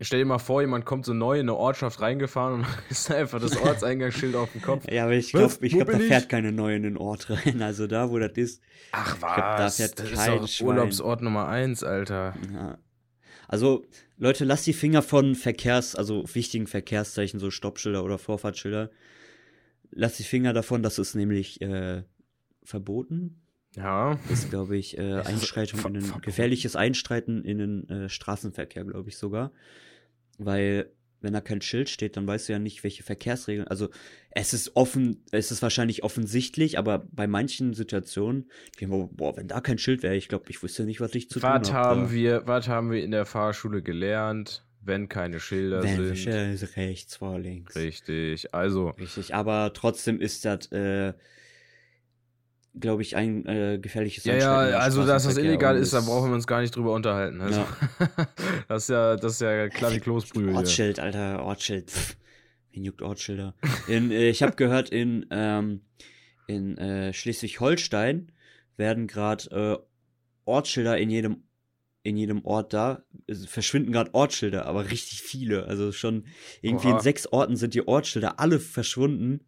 stell 0.00 0.20
dir 0.20 0.26
mal 0.26 0.38
vor, 0.38 0.60
jemand 0.60 0.84
kommt 0.84 1.04
so 1.06 1.12
neu 1.14 1.34
in 1.36 1.42
eine 1.48 1.54
Ortschaft 1.56 2.00
reingefahren 2.00 2.60
und 2.60 2.66
ist 2.90 3.10
einfach 3.10 3.40
das 3.40 3.56
Ortseingangsschild 3.56 4.34
auf 4.36 4.50
dem 4.52 4.62
Kopf. 4.62 4.90
Ja, 4.90 5.04
aber 5.04 5.12
ich 5.14 5.32
Was? 5.34 5.40
glaube, 5.58 5.66
ich 5.66 5.72
glaub, 5.74 5.86
da 5.90 5.96
bin 5.98 6.06
fährt 6.08 6.22
ich? 6.24 6.28
keine 6.28 6.52
neue 6.52 6.76
in 6.76 6.82
den 6.84 6.96
Ort 6.96 7.30
rein. 7.30 7.62
Also 7.62 7.86
da, 7.86 8.10
wo 8.10 8.18
das 8.18 8.32
ist. 8.36 8.62
Ach 8.92 9.18
glaub, 9.18 9.34
da 9.34 9.58
was, 9.58 9.76
fährt 9.76 9.98
das 9.98 10.12
kein 10.12 10.42
ist 10.42 10.60
doch. 10.60 10.66
Urlaubsort 10.66 11.22
Nummer 11.22 11.48
eins, 11.48 11.82
Alter. 11.84 12.34
Ja. 12.52 12.78
Also, 13.48 13.84
Leute, 14.16 14.44
lasst 14.44 14.66
die 14.66 14.72
Finger 14.72 15.02
von 15.02 15.34
Verkehrs-, 15.34 15.94
also 15.94 16.24
wichtigen 16.32 16.66
Verkehrszeichen, 16.66 17.38
so 17.38 17.50
Stoppschilder 17.50 18.02
oder 18.02 18.16
Vorfahrtsschilder. 18.18 18.90
Lasst 19.90 20.18
die 20.18 20.22
Finger 20.24 20.52
davon, 20.54 20.82
das 20.82 20.98
ist 20.98 21.14
nämlich 21.14 21.60
äh, 21.60 22.02
verboten. 22.64 23.41
Ja, 23.76 24.18
ist, 24.30 24.50
glaube 24.50 24.76
ich, 24.76 24.98
äh, 24.98 25.20
Einschreitung 25.20 25.80
in 25.94 26.02
verboten. 26.02 26.22
gefährliches 26.22 26.76
Einstreiten 26.76 27.44
in 27.44 27.58
den 27.58 27.88
äh, 27.88 28.08
Straßenverkehr, 28.08 28.84
glaube 28.84 29.08
ich 29.08 29.16
sogar. 29.16 29.50
Weil, 30.38 30.90
wenn 31.20 31.32
da 31.32 31.40
kein 31.40 31.62
Schild 31.62 31.88
steht, 31.88 32.16
dann 32.16 32.26
weißt 32.26 32.48
du 32.48 32.52
ja 32.52 32.58
nicht, 32.58 32.84
welche 32.84 33.02
Verkehrsregeln. 33.02 33.66
Also, 33.68 33.88
es 34.30 34.52
ist 34.52 34.76
offen, 34.76 35.24
es 35.30 35.50
ist 35.50 35.62
wahrscheinlich 35.62 36.04
offensichtlich, 36.04 36.78
aber 36.78 37.06
bei 37.12 37.26
manchen 37.26 37.72
Situationen, 37.72 38.50
die, 38.78 38.86
boah, 38.86 39.36
wenn 39.36 39.48
da 39.48 39.60
kein 39.60 39.78
Schild 39.78 40.02
wäre, 40.02 40.16
ich 40.16 40.28
glaube, 40.28 40.44
ich 40.48 40.62
wüsste 40.62 40.84
nicht, 40.84 41.00
was 41.00 41.14
ich 41.14 41.30
zu 41.30 41.42
was 41.42 41.68
tun 41.68 41.74
habe. 41.74 42.00
haben 42.00 42.12
wir, 42.12 42.46
was 42.46 42.68
haben 42.68 42.90
wir 42.90 43.02
in 43.02 43.10
der 43.10 43.24
Fahrschule 43.24 43.82
gelernt, 43.82 44.66
wenn 44.82 45.08
keine 45.08 45.40
Schilder 45.40 45.82
Wenn 45.82 46.14
sind? 46.14 46.16
Schild 46.18 46.76
rechts 46.76 47.16
vor 47.16 47.38
links. 47.38 47.74
Richtig, 47.76 48.52
also, 48.54 48.90
Richtig, 48.90 49.34
aber 49.34 49.72
trotzdem 49.72 50.20
ist 50.20 50.44
das, 50.44 50.70
äh, 50.72 51.14
glaube 52.78 53.02
ich, 53.02 53.16
ein 53.16 53.44
äh, 53.46 53.78
gefährliches 53.80 54.24
ja, 54.24 54.36
ja, 54.36 54.56
also, 54.78 55.04
dass 55.04 55.24
das 55.24 55.36
illegal 55.36 55.76
ist, 55.76 55.92
da 55.92 56.00
brauchen 56.00 56.30
wir 56.30 56.34
uns 56.34 56.46
gar 56.46 56.60
nicht 56.60 56.74
drüber 56.74 56.94
unterhalten. 56.94 57.40
Also, 57.40 57.64
das 58.68 58.84
ist 58.84 58.88
ja, 58.88 59.16
das 59.16 59.34
ist 59.34 59.40
ja 59.40 59.68
klar 59.68 59.92
wie 59.92 60.00
Kloßbrühe 60.00 60.48
hier. 60.48 60.56
Ortsschild, 60.56 60.98
Alter, 60.98 61.44
Ortsschild. 61.44 61.90
Pff. 61.90 62.16
Wen 62.72 62.84
juckt 62.84 63.02
Ortsschilder? 63.02 63.54
In, 63.86 64.10
äh, 64.10 64.30
ich 64.30 64.42
habe 64.42 64.56
gehört, 64.56 64.88
in, 64.88 65.26
ähm, 65.30 65.82
in 66.46 66.78
äh, 66.78 67.12
Schleswig-Holstein 67.12 68.32
werden 68.76 69.06
gerade 69.06 69.50
äh, 69.50 69.84
Ortsschilder 70.44 70.96
in 70.98 71.10
jedem 71.10 71.44
in 72.04 72.16
jedem 72.16 72.44
Ort 72.44 72.72
da. 72.72 73.04
Verschwinden 73.46 73.92
gerade 73.92 74.12
Ortsschilder, 74.12 74.66
aber 74.66 74.90
richtig 74.90 75.22
viele. 75.22 75.66
Also 75.66 75.92
schon 75.92 76.26
irgendwie 76.60 76.88
Oha. 76.88 76.96
in 76.96 77.00
sechs 77.00 77.28
Orten 77.28 77.54
sind 77.54 77.74
die 77.74 77.86
Ortsschilder 77.86 78.40
alle 78.40 78.58
verschwunden. 78.58 79.44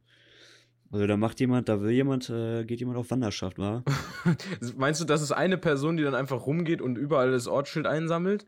Also 0.95 1.09
da 1.09 1.17
macht 1.17 1.41
jemand, 1.41 1.69
da 1.69 1.81
will 1.81 1.91
jemand, 1.91 2.31
äh, 2.31 2.65
geht 2.65 2.79
jemand 2.79 2.99
auf 2.99 3.11
Wanderschaft, 3.11 3.59
wa? 3.59 3.83
Meinst 4.77 5.01
du, 5.01 5.05
das 5.05 5.23
ist 5.23 5.33
eine 5.33 5.59
Person, 5.59 5.97
die 5.97 6.05
dann 6.05 6.15
einfach 6.15 6.47
rumgeht 6.47 6.81
und 6.81 6.97
überall 6.97 7.33
das 7.33 7.49
Ortsschild 7.49 7.89
einsammelt? 7.89 8.47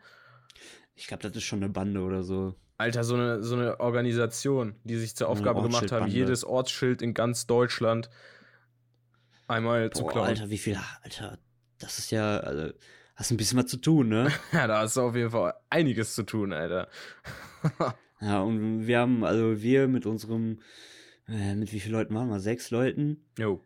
Ich 0.94 1.08
glaube, 1.08 1.24
das 1.24 1.34
ist 1.34 1.42
schon 1.42 1.58
eine 1.60 1.72
Bande 1.72 2.02
oder 2.02 2.22
so. 2.22 2.54
Alter, 2.78 3.02
so 3.02 3.14
eine, 3.14 3.42
so 3.42 3.56
eine 3.56 3.80
Organisation, 3.80 4.76
die 4.84 4.94
sich 4.94 5.16
zur 5.16 5.28
Aufgabe 5.28 5.60
gemacht 5.60 5.90
haben, 5.90 6.06
jedes 6.06 6.44
Ortsschild 6.44 7.02
in 7.02 7.14
ganz 7.14 7.48
Deutschland 7.48 8.10
einmal 9.48 9.90
zu 9.90 10.04
Boah, 10.04 10.12
klauen. 10.12 10.28
Alter, 10.28 10.48
wie 10.48 10.58
viel, 10.58 10.78
Alter, 11.02 11.40
das 11.80 11.98
ist 11.98 12.12
ja, 12.12 12.38
also, 12.38 12.72
hast 13.16 13.32
ein 13.32 13.38
bisschen 13.38 13.58
was 13.58 13.66
zu 13.66 13.78
tun, 13.78 14.08
ne? 14.08 14.30
Ja, 14.52 14.68
da 14.68 14.82
hast 14.82 14.96
du 14.96 15.00
auf 15.00 15.16
jeden 15.16 15.30
Fall 15.30 15.54
einiges 15.68 16.14
zu 16.14 16.22
tun, 16.22 16.52
Alter. 16.52 16.86
Ja, 18.18 18.40
und 18.40 18.86
wir 18.86 18.98
haben, 18.98 19.24
also 19.24 19.60
wir 19.60 19.88
mit 19.88 20.06
unserem, 20.06 20.60
äh, 21.28 21.54
mit 21.54 21.72
wie 21.72 21.80
vielen 21.80 21.94
Leuten 21.94 22.14
waren 22.14 22.28
wir? 22.28 22.40
Sechs 22.40 22.70
Leuten. 22.70 23.24
Jo. 23.38 23.62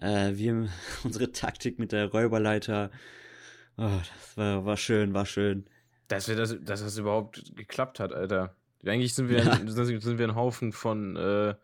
Äh, 0.00 0.32
wir, 0.34 0.68
unsere 1.04 1.32
Taktik 1.32 1.78
mit 1.78 1.92
der 1.92 2.10
Räuberleiter, 2.10 2.90
oh, 3.76 3.98
das 3.98 4.36
war, 4.36 4.64
war 4.64 4.76
schön, 4.76 5.14
war 5.14 5.26
schön. 5.26 5.66
Dass, 6.08 6.28
wir 6.28 6.36
das, 6.36 6.56
dass 6.62 6.82
das 6.82 6.98
überhaupt 6.98 7.54
geklappt 7.56 8.00
hat, 8.00 8.12
Alter. 8.12 8.56
Eigentlich 8.84 9.14
sind 9.14 9.28
wir, 9.28 9.44
Ja. 9.44 9.52
ein, 9.52 9.68
sind 9.68 10.18
wir 10.18 10.26
ein 10.28 10.34
Haufen 10.34 10.72
von 10.72 11.16
äh, 11.16 11.54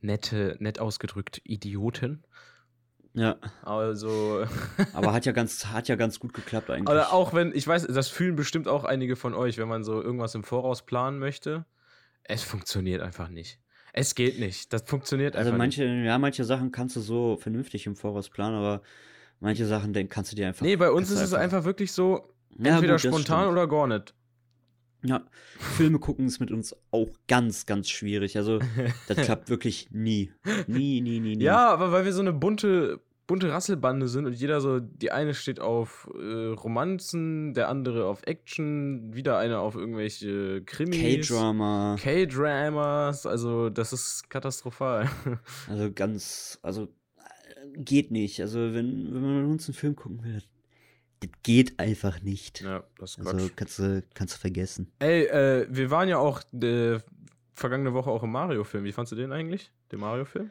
nette, 0.00 0.56
nett 0.60 0.78
ausgedrückt 0.78 1.40
Idioten. 1.44 2.24
Ja, 3.14 3.36
Also, 3.62 4.44
aber 4.92 5.12
hat 5.12 5.24
ja 5.26 5.32
ganz, 5.32 5.66
hat 5.66 5.88
ja 5.88 5.96
ganz 5.96 6.20
gut 6.20 6.34
geklappt 6.34 6.70
eigentlich. 6.70 6.88
oder 6.90 7.12
auch 7.12 7.32
wenn, 7.32 7.52
ich 7.54 7.66
weiß, 7.66 7.86
das 7.86 8.08
fühlen 8.08 8.36
bestimmt 8.36 8.68
auch 8.68 8.84
einige 8.84 9.16
von 9.16 9.32
euch, 9.34 9.56
wenn 9.58 9.68
man 9.68 9.84
so 9.84 10.02
irgendwas 10.02 10.34
im 10.34 10.44
Voraus 10.44 10.84
planen 10.84 11.18
möchte. 11.18 11.64
Es 12.24 12.42
funktioniert 12.42 13.00
einfach 13.02 13.28
nicht. 13.28 13.58
Es 13.98 14.14
geht 14.14 14.38
nicht. 14.38 14.72
Das 14.74 14.82
funktioniert 14.82 15.34
Also 15.36 15.48
einfach 15.48 15.58
manche, 15.58 15.84
nicht. 15.88 16.04
ja, 16.04 16.18
manche 16.18 16.44
Sachen 16.44 16.70
kannst 16.70 16.96
du 16.96 17.00
so 17.00 17.38
vernünftig 17.40 17.86
im 17.86 17.96
Voraus 17.96 18.28
planen, 18.28 18.54
aber 18.54 18.82
manche 19.40 19.64
Sachen 19.66 19.94
denk, 19.94 20.10
kannst 20.10 20.30
du 20.32 20.36
dir 20.36 20.46
einfach. 20.46 20.64
Nee, 20.64 20.76
bei 20.76 20.90
uns 20.90 21.10
ist 21.10 21.20
du 21.20 21.24
es 21.24 21.32
einfach 21.32 21.64
wirklich 21.64 21.92
so, 21.92 22.28
Ja, 22.58 22.74
entweder 22.74 22.94
gut, 22.96 23.04
das 23.04 23.10
spontan 23.10 23.48
oder 23.50 23.66
gar 23.66 23.86
nicht. 23.86 24.14
Ja, 25.02 25.24
Filme 25.76 25.98
gucken 25.98 26.26
ist 26.26 26.40
mit 26.40 26.50
uns 26.50 26.76
auch 26.90 27.08
ganz, 27.26 27.64
ganz 27.64 27.88
schwierig. 27.88 28.36
Also, 28.36 28.58
das 29.08 29.16
klappt 29.24 29.48
wirklich 29.48 29.88
nie. 29.90 30.30
Nie, 30.66 31.00
nie, 31.00 31.20
nie, 31.20 31.36
nie. 31.36 31.44
Ja, 31.44 31.68
aber 31.68 31.90
weil 31.90 32.04
wir 32.04 32.12
so 32.12 32.20
eine 32.20 32.32
bunte, 32.34 33.00
bunte 33.26 33.50
Rasselbande 33.50 34.08
sind 34.08 34.26
und 34.26 34.34
jeder 34.34 34.60
so, 34.60 34.80
die 34.80 35.10
eine 35.10 35.34
steht 35.34 35.60
auf 35.60 36.08
äh, 36.14 36.46
Romanzen, 36.52 37.54
der 37.54 37.68
andere 37.68 38.06
auf 38.06 38.22
Action, 38.26 39.14
wieder 39.14 39.38
eine 39.38 39.58
auf 39.58 39.74
irgendwelche 39.74 40.62
Krimis. 40.62 41.28
K-Drama. 41.28 41.96
K-Dramas, 41.98 43.26
also 43.26 43.68
das 43.70 43.92
ist 43.92 44.30
katastrophal. 44.30 45.08
Also 45.68 45.92
ganz, 45.92 46.58
also 46.62 46.84
äh, 46.84 47.78
geht 47.78 48.10
nicht. 48.10 48.40
Also 48.40 48.58
wenn, 48.74 49.12
wenn 49.12 49.22
man 49.22 49.42
mit 49.42 49.50
uns 49.52 49.68
einen 49.68 49.74
Film 49.74 49.96
gucken 49.96 50.22
will, 50.24 50.34
das, 50.34 51.30
geht 51.42 51.78
einfach 51.80 52.22
nicht. 52.22 52.60
ja, 52.60 52.84
das 52.98 53.16
ist 53.16 53.26
also 53.26 53.50
kannst 53.56 53.78
du, 53.78 54.02
kannst 54.14 54.34
du 54.34 54.38
vergessen. 54.38 54.92
Ey, 54.98 55.24
äh, 55.24 55.66
wir 55.68 55.90
waren 55.90 56.08
ja 56.08 56.18
auch 56.18 56.42
äh, 56.52 56.98
vergangene 57.54 57.94
Woche 57.94 58.10
auch 58.10 58.22
im 58.22 58.30
Mario-Film. 58.30 58.84
Wie 58.84 58.92
fandst 58.92 59.12
du 59.12 59.16
den 59.16 59.32
eigentlich? 59.32 59.72
Den 59.90 60.00
Mario-Film? 60.00 60.50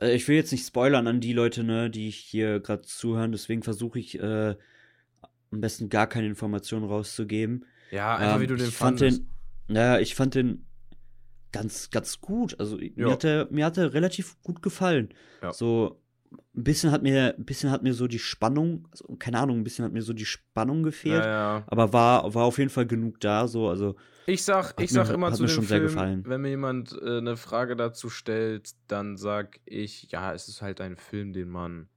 Äh, 0.00 0.14
ich 0.14 0.26
will 0.28 0.36
jetzt 0.36 0.52
nicht 0.52 0.66
spoilern 0.66 1.06
an 1.06 1.20
die 1.20 1.32
Leute, 1.32 1.64
ne, 1.64 1.90
die 1.90 2.10
hier 2.10 2.60
gerade 2.60 2.82
zuhören, 2.82 3.32
deswegen 3.32 3.62
versuche 3.62 3.98
ich 3.98 4.18
äh, 4.18 4.56
am 5.52 5.60
besten 5.60 5.88
gar 5.88 6.06
keine 6.06 6.26
Informationen 6.26 6.86
rauszugeben. 6.86 7.64
Ja, 7.90 8.16
einfach 8.16 8.36
Ähm, 8.36 8.42
wie 8.42 8.46
du 8.46 8.56
den 8.56 8.68
ich 8.68 8.74
fand 8.74 9.00
fandest. 9.00 9.22
den, 9.22 9.74
naja, 9.74 9.98
ich 9.98 10.14
fand 10.14 10.34
den 10.34 10.66
ganz, 11.52 11.90
ganz 11.90 12.20
gut. 12.20 12.58
Also 12.60 12.76
mir 12.76 13.10
hat 13.10 13.24
er, 13.24 13.48
mir 13.50 13.64
hat 13.66 13.76
er 13.76 13.92
relativ 13.92 14.40
gut 14.42 14.62
gefallen. 14.62 15.12
Ja. 15.42 15.52
So 15.52 15.99
ein 16.30 16.64
bisschen 16.64 16.90
hat 16.92 17.02
mir, 17.02 17.34
ein 17.36 17.44
bisschen 17.44 17.70
hat 17.70 17.82
mir 17.82 17.92
so 17.94 18.06
die 18.06 18.18
Spannung, 18.18 18.86
also, 18.90 19.16
keine 19.18 19.38
Ahnung, 19.40 19.58
ein 19.58 19.64
bisschen 19.64 19.84
hat 19.84 19.92
mir 19.92 20.02
so 20.02 20.12
die 20.12 20.24
Spannung 20.24 20.82
gefehlt. 20.82 21.24
ja, 21.24 21.30
ja. 21.58 21.64
Aber 21.66 21.92
war, 21.92 22.34
war 22.34 22.44
auf 22.44 22.58
jeden 22.58 22.70
Fall 22.70 22.86
genug 22.86 23.20
da, 23.20 23.48
so, 23.48 23.68
also, 23.68 23.96
Ich 24.26 24.44
sag, 24.44 24.74
ich 24.80 24.90
mir- 24.92 25.04
sag 25.04 25.14
immer 25.14 25.32
zu 25.32 25.46
dem 25.46 25.62
Film, 25.62 25.82
gefallen. 25.82 26.24
wenn 26.26 26.40
mir 26.42 26.50
jemand 26.50 26.92
äh, 27.02 27.18
eine 27.18 27.36
Frage 27.36 27.74
dazu 27.76 28.08
stellt, 28.10 28.70
dann 28.86 29.16
sag 29.16 29.60
ich, 29.64 30.10
ja, 30.12 30.32
es 30.32 30.46
ist 30.48 30.62
halt 30.62 30.80
ein 30.80 30.96
Film, 30.96 31.32
den 31.32 31.48
man, 31.48 31.88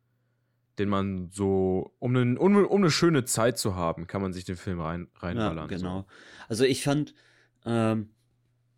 den 0.79 0.89
man 0.89 1.29
so, 1.31 1.93
um, 1.99 2.15
einen, 2.15 2.37
um, 2.37 2.55
um 2.55 2.81
eine 2.81 2.89
schöne 2.89 3.25
Zeit 3.25 3.59
zu 3.59 3.75
haben, 3.75 4.07
kann 4.07 4.21
man 4.23 4.33
sich 4.33 4.45
den 4.45 4.55
Film 4.55 4.79
rein, 4.79 5.07
ja, 5.13 5.19
reinballern. 5.19 5.67
genau. 5.67 6.07
Also 6.47 6.63
ich 6.63 6.83
fand, 6.83 7.13
ähm, 7.65 8.09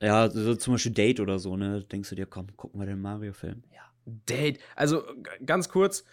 ja, 0.02 0.30
so 0.30 0.56
zum 0.56 0.74
Beispiel 0.74 0.92
Date 0.92 1.22
oder 1.22 1.40
so, 1.40 1.56
ne, 1.56 1.82
denkst 1.84 2.10
du 2.10 2.16
dir, 2.16 2.26
komm, 2.26 2.48
gucken 2.58 2.82
wir 2.82 2.86
den 2.88 3.00
Mario-Film. 3.00 3.64
Ja. 3.74 3.85
Date, 4.06 4.60
also 4.76 5.04
ganz 5.46 5.70
kurz, 5.70 6.04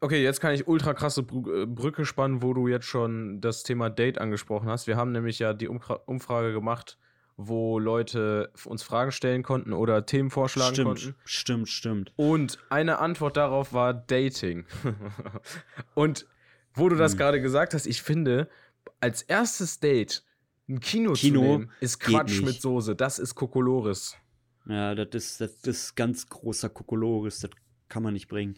okay, 0.00 0.22
jetzt 0.22 0.40
kann 0.40 0.54
ich 0.54 0.68
ultra 0.68 0.94
krasse 0.94 1.22
äh, 1.22 1.66
Brücke 1.66 2.04
spannen, 2.04 2.42
wo 2.42 2.54
du 2.54 2.68
jetzt 2.68 2.86
schon 2.86 3.40
das 3.40 3.62
Thema 3.62 3.90
Date 3.90 4.18
angesprochen 4.18 4.68
hast. 4.68 4.86
Wir 4.86 4.96
haben 4.96 5.12
nämlich 5.12 5.38
ja 5.38 5.52
die 5.54 5.68
Umfra 5.68 5.94
Umfrage 6.06 6.52
gemacht, 6.52 6.98
wo 7.36 7.78
Leute 7.80 8.52
uns 8.64 8.82
Fragen 8.84 9.10
stellen 9.10 9.42
konnten 9.42 9.72
oder 9.72 10.06
Themen 10.06 10.30
vorschlagen 10.30 10.74
Stimmt, 10.74 10.88
konnten. 10.88 11.14
stimmt, 11.24 11.68
stimmt. 11.68 12.12
Und 12.16 12.58
eine 12.70 12.98
Antwort 12.98 13.36
darauf 13.36 13.72
war 13.72 13.92
Dating. 13.92 14.66
Und 15.94 16.26
wo 16.74 16.88
du 16.88 16.96
das 16.96 17.12
Hm. 17.12 17.18
gerade 17.18 17.40
gesagt 17.40 17.74
hast, 17.74 17.86
ich 17.86 18.02
finde, 18.02 18.48
als 19.00 19.22
erstes 19.22 19.80
Date 19.80 20.24
ein 20.68 20.80
Kino, 20.80 21.12
Kino 21.12 21.40
zu 21.40 21.46
nehmen, 21.46 21.70
ist 21.80 21.98
Quatsch 22.00 22.40
mit 22.42 22.60
Soße. 22.60 22.94
Das 22.94 23.18
ist 23.18 23.34
Kokolores. 23.34 24.16
Ja, 24.66 24.94
das 24.94 25.08
ist, 25.12 25.40
das 25.40 25.56
ist 25.64 25.94
ganz 25.94 26.28
großer 26.28 26.68
Kokolores, 26.68 27.40
das 27.40 27.50
kann 27.88 28.02
man 28.02 28.14
nicht 28.14 28.28
bringen. 28.28 28.54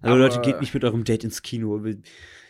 Also 0.00 0.14
Aber- 0.14 0.24
Leute, 0.24 0.40
geht 0.42 0.60
nicht 0.60 0.74
mit 0.74 0.84
eurem 0.84 1.04
Date 1.04 1.24
ins 1.24 1.42
Kino. 1.42 1.82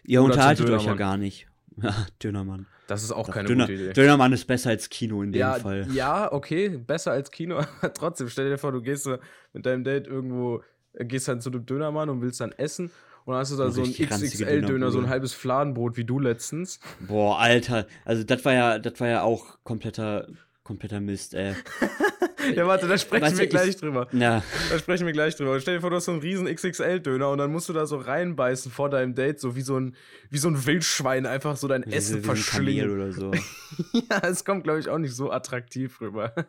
Ihr 0.05 0.23
unterhaltet 0.23 0.69
euch 0.69 0.85
ja 0.85 0.95
gar 0.95 1.17
nicht. 1.17 1.47
Ja, 1.83 2.07
Dönermann. 2.23 2.65
Das 2.87 3.03
ist 3.03 3.13
auch 3.13 3.27
Doch, 3.27 3.35
keine 3.35 3.49
Döner, 3.49 3.67
gute 3.67 3.75
Idee. 3.75 3.93
Dönermann 3.93 4.33
ist 4.33 4.47
besser 4.47 4.71
als 4.71 4.89
Kino 4.89 5.23
in 5.23 5.31
dem 5.31 5.41
ja, 5.41 5.55
Fall. 5.57 5.87
ja, 5.93 6.33
okay, 6.33 6.71
besser 6.71 7.13
als 7.13 7.31
Kino, 7.31 7.59
aber 7.83 7.93
trotzdem, 7.93 8.31
stell 8.31 8.49
dir 8.49 8.57
vor, 8.57 8.73
du 8.73 8.81
gehst 8.81 9.07
mit 9.53 9.67
deinem 9.67 9.85
Date 9.85 10.07
irgendwo, 10.07 10.63
äh, 10.95 11.05
gehst 11.05 11.29
dann 11.29 11.43
zu 11.43 11.51
dem 11.51 11.67
Dönermann 11.67 12.09
und 12.09 12.23
willst 12.23 12.41
dann 12.41 12.53
essen 12.53 12.91
und 13.27 13.33
dann 13.33 13.41
hast 13.41 13.53
du 13.53 13.57
da 13.57 13.71
so 13.71 13.83
ein 13.83 13.89
richtig 13.89 14.11
ranzige 14.11 14.45
XXL-Döner, 14.45 14.91
so 14.91 15.01
ein 15.01 15.11
halbes 15.11 15.35
Fladenbrot 15.35 15.99
wie 15.99 16.05
du 16.05 16.19
letztens. 16.19 16.81
Boah, 17.01 17.39
Alter. 17.39 17.87
Also 18.07 18.25
das 18.25 18.43
war 18.47 18.55
ja, 18.55 18.79
das 18.79 18.99
war 18.99 19.09
ja 19.09 19.21
auch 19.21 19.59
kompletter, 19.63 20.29
kompletter 20.63 21.01
Mist, 21.01 21.35
ey. 21.35 21.55
Ja, 22.55 22.67
warte, 22.67 22.87
da 22.87 22.97
sprechen 22.99 23.25
Weißt 23.25 23.39
wir 23.39 23.47
gleich 23.47 23.69
ich- 23.71 23.77
drüber. 23.77 24.09
Ja, 24.13 24.43
Da 24.71 24.79
sprechen 24.79 25.07
wir 25.07 25.13
gleich 25.13 25.35
drüber. 25.37 25.59
Stell 25.61 25.77
dir 25.77 25.81
vor, 25.81 25.91
du 25.91 25.97
hast 25.97 26.05
so 26.05 26.13
einen 26.13 26.21
riesen 26.21 26.47
XXL-Döner 26.47 27.31
und 27.31 27.39
dann 27.39 27.51
musst 27.51 27.69
du 27.69 27.73
da 27.73 27.87
so 27.87 27.97
reinbeißen 27.97 28.71
vor 28.71 28.91
deinem 28.91 29.15
Date, 29.15 29.41
so 29.41 29.57
wie 29.57 29.63
so 29.63 29.79
ein, 29.79 29.97
wie 30.31 30.39
so 30.39 30.49
ein 30.49 30.67
Wildschwein, 30.67 31.27
einfach 31.27 31.57
so 31.57 31.67
dein 31.69 31.85
wie, 31.87 31.93
Essen 31.93 32.23
so- 32.23 32.27
verschlingen. 32.29 32.91
oder 32.91 33.13
so. 33.13 33.33
Ja, 34.11 34.21
es 34.29 34.45
kommt, 34.45 34.65
glaube 34.65 34.81
ich, 34.81 34.89
auch 34.89 34.99
nicht 34.99 35.15
so 35.15 35.31
attraktiv 35.31 36.01
rüber. 36.01 36.33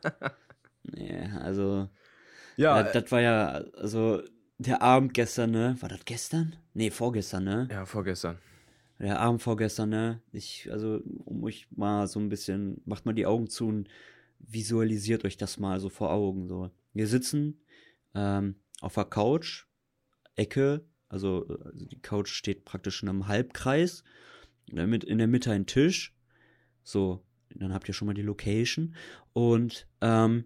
Nee, 0.84 1.30
also, 1.42 1.90
ja, 2.56 2.78
ja, 2.78 2.84
das 2.84 3.12
war 3.12 3.20
ja, 3.22 3.48
also, 3.76 4.22
der 4.58 4.82
Abend 4.82 5.14
gestern, 5.14 5.52
ne? 5.52 5.76
War 5.82 5.90
das 5.90 6.06
gestern? 6.06 6.56
Nee, 6.74 6.92
vorgestern, 6.92 7.44
ne? 7.44 7.68
ja, 7.70 7.86
vorgestern. 7.86 8.38
Der 9.00 9.20
Abend 9.20 9.42
vorgestern, 9.42 9.90
ne? 9.90 10.22
Ich, 10.32 10.70
also, 10.72 11.02
um 11.26 11.44
euch 11.44 11.68
mal 11.76 12.08
so 12.08 12.20
ein 12.20 12.30
bisschen, 12.30 12.82
macht 12.86 13.06
mal 13.06 13.14
die 13.14 13.26
Augen 13.26 13.50
zu 13.50 13.68
und 13.68 13.90
visualisiert 14.40 15.26
euch 15.26 15.38
das 15.38 15.60
mal 15.60 15.80
so 15.80 15.90
vor 15.90 16.12
Augen, 16.12 16.48
so. 16.48 16.72
Wir 16.94 17.08
sitzen, 17.08 17.62
ähm, 18.16 18.56
auf 18.82 18.96
der 18.96 19.06
Couch, 19.06 19.66
Ecke, 20.36 20.86
also, 21.10 21.48
äh, 21.48 21.72
die 21.74 22.02
Couch 22.02 22.30
steht 22.30 22.66
praktisch 22.66 23.04
in 23.04 23.10
einem 23.10 23.28
Halbkreis, 23.28 24.04
Mit- 24.70 25.06
in 25.06 25.18
der 25.18 25.28
Mitte 25.28 25.52
ein 25.52 25.66
Tisch, 25.66 26.14
so, 26.84 27.24
dann 27.56 27.74
habt 27.74 27.88
ihr 27.88 27.94
schon 27.94 28.08
mal 28.08 28.14
die 28.14 28.22
Location 28.22 28.96
und, 29.34 29.88
ähm, 30.02 30.46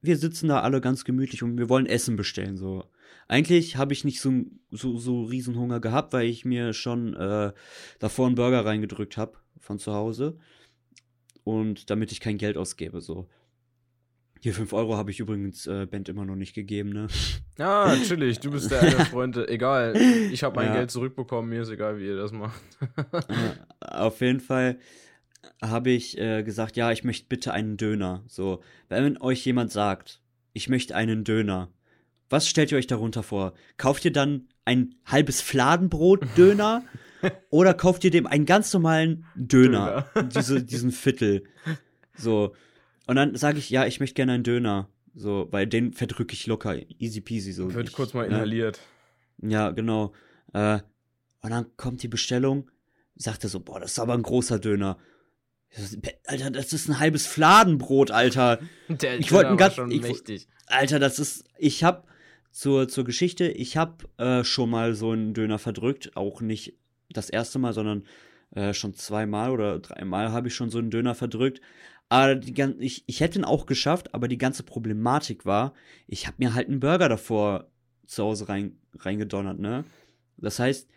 wir 0.00 0.16
sitzen 0.16 0.48
da 0.48 0.60
alle 0.62 0.80
ganz 0.80 1.04
gemütlich 1.04 1.42
und 1.42 1.58
wir 1.58 1.68
wollen 1.68 1.86
Essen 1.86 2.16
bestellen, 2.16 2.56
so. 2.56 2.90
Eigentlich 3.28 3.76
habe 3.76 3.92
ich 3.92 4.04
nicht 4.04 4.20
so, 4.20 4.32
so, 4.70 4.98
so 4.98 5.24
riesen 5.24 5.56
Hunger 5.56 5.80
gehabt, 5.80 6.12
weil 6.12 6.26
ich 6.26 6.44
mir 6.44 6.72
schon 6.72 7.14
äh, 7.14 7.52
davor 7.98 8.26
einen 8.26 8.34
Burger 8.34 8.64
reingedrückt 8.64 9.16
habe 9.16 9.38
von 9.58 9.78
zu 9.78 9.92
Hause. 9.92 10.38
Und 11.44 11.90
damit 11.90 12.12
ich 12.12 12.20
kein 12.20 12.38
Geld 12.38 12.56
ausgebe, 12.56 13.00
so. 13.00 13.28
Hier 14.40 14.54
5 14.54 14.72
Euro 14.72 14.96
habe 14.96 15.12
ich 15.12 15.20
übrigens 15.20 15.68
äh, 15.68 15.86
Bent 15.86 16.08
immer 16.08 16.24
noch 16.24 16.34
nicht 16.34 16.52
gegeben, 16.54 16.90
ne? 16.90 17.06
Ja, 17.58 17.94
natürlich, 17.94 18.40
du 18.40 18.50
bist 18.50 18.70
der 18.72 18.80
eine 18.82 19.04
Freund. 19.06 19.36
Egal, 19.36 19.96
ich 19.96 20.42
habe 20.42 20.56
mein 20.56 20.66
Ja. 20.68 20.74
Geld 20.74 20.90
zurückbekommen, 20.90 21.48
mir 21.48 21.62
ist 21.62 21.68
egal, 21.68 21.98
wie 21.98 22.06
ihr 22.06 22.16
das 22.16 22.32
macht. 22.32 22.60
Auf 23.80 24.20
jeden 24.20 24.40
Fall 24.40 24.78
habe 25.60 25.90
ich 25.90 26.18
äh, 26.18 26.42
gesagt, 26.42 26.76
ja, 26.76 26.90
ich 26.90 27.04
möchte 27.04 27.26
bitte 27.28 27.52
einen 27.52 27.76
Döner. 27.76 28.24
So, 28.26 28.62
wenn 28.88 29.16
euch 29.20 29.44
jemand 29.44 29.70
sagt, 29.70 30.20
ich 30.52 30.68
möchte 30.68 30.94
einen 30.96 31.22
Döner, 31.24 31.68
was 32.28 32.48
stellt 32.48 32.72
ihr 32.72 32.78
euch 32.78 32.86
darunter 32.86 33.22
vor? 33.22 33.52
Kauft 33.76 34.04
ihr 34.04 34.12
dann 34.12 34.48
ein 34.64 34.94
halbes 35.06 35.40
Fladenbrot-Döner 35.40 36.82
oder 37.50 37.74
kauft 37.74 38.04
ihr 38.04 38.10
dem 38.10 38.26
einen 38.26 38.46
ganz 38.46 38.72
normalen 38.72 39.24
Döner, 39.34 40.06
Döner. 40.14 40.28
Diese, 40.28 40.62
diesen 40.62 40.90
Viertel? 40.90 41.44
So. 42.16 42.54
Und 43.06 43.16
dann 43.16 43.34
sage 43.36 43.58
ich, 43.58 43.70
ja, 43.70 43.86
ich 43.86 44.00
möchte 44.00 44.14
gerne 44.14 44.32
einen 44.32 44.44
Döner. 44.44 44.88
So, 45.14 45.48
weil 45.50 45.66
den 45.66 45.92
verdrücke 45.92 46.32
ich 46.32 46.46
locker, 46.46 46.76
easy 46.98 47.20
peasy. 47.20 47.52
So. 47.52 47.72
Wird 47.74 47.90
ich, 47.90 47.94
kurz 47.94 48.14
mal 48.14 48.28
ne? 48.28 48.34
inhaliert. 48.34 48.80
Ja, 49.42 49.70
genau. 49.70 50.12
Äh, 50.52 50.78
und 51.42 51.50
dann 51.50 51.76
kommt 51.76 52.02
die 52.02 52.08
Bestellung, 52.08 52.70
sagt 53.16 53.44
er 53.44 53.50
so, 53.50 53.60
boah, 53.60 53.80
das 53.80 53.92
ist 53.92 53.98
aber 53.98 54.14
ein 54.14 54.22
großer 54.22 54.58
Döner. 54.58 54.98
Alter, 56.26 56.50
das 56.50 56.72
ist 56.72 56.88
ein 56.88 56.98
halbes 56.98 57.26
Fladenbrot, 57.26 58.10
Alter. 58.10 58.60
Der 58.88 59.18
ich 59.18 59.32
wollte 59.32 59.56
ganz, 59.56 59.74
schon 59.74 59.90
ich, 59.90 60.02
mächtig. 60.02 60.48
Alter, 60.66 60.98
das 60.98 61.18
ist, 61.18 61.44
ich 61.58 61.82
hab 61.84 62.06
zur, 62.50 62.88
zur 62.88 63.04
Geschichte, 63.04 63.48
ich 63.48 63.76
hab 63.76 64.06
äh, 64.20 64.44
schon 64.44 64.70
mal 64.70 64.94
so 64.94 65.10
einen 65.10 65.34
Döner 65.34 65.58
verdrückt, 65.58 66.16
auch 66.16 66.40
nicht 66.40 66.74
das 67.12 67.30
erste 67.30 67.58
Mal, 67.58 67.72
sondern 67.72 68.04
äh, 68.54 68.74
schon 68.74 68.94
zweimal 68.94 69.50
oder 69.50 69.78
dreimal 69.78 70.32
habe 70.32 70.48
ich 70.48 70.54
schon 70.54 70.70
so 70.70 70.78
einen 70.78 70.90
Döner 70.90 71.14
verdrückt. 71.14 71.60
Aber 72.08 72.34
die, 72.34 72.52
ich, 72.80 73.04
ich 73.06 73.20
hätte 73.20 73.38
ihn 73.38 73.44
auch 73.44 73.64
geschafft, 73.64 74.14
aber 74.14 74.28
die 74.28 74.38
ganze 74.38 74.62
Problematik 74.62 75.46
war, 75.46 75.72
ich 76.06 76.26
habe 76.26 76.36
mir 76.38 76.54
halt 76.54 76.68
einen 76.68 76.80
Burger 76.80 77.08
davor 77.08 77.70
zu 78.06 78.24
Hause 78.24 78.48
rein, 78.48 78.78
reingedonnert, 78.98 79.58
ne? 79.58 79.84
Das 80.36 80.58
heißt, 80.58 80.88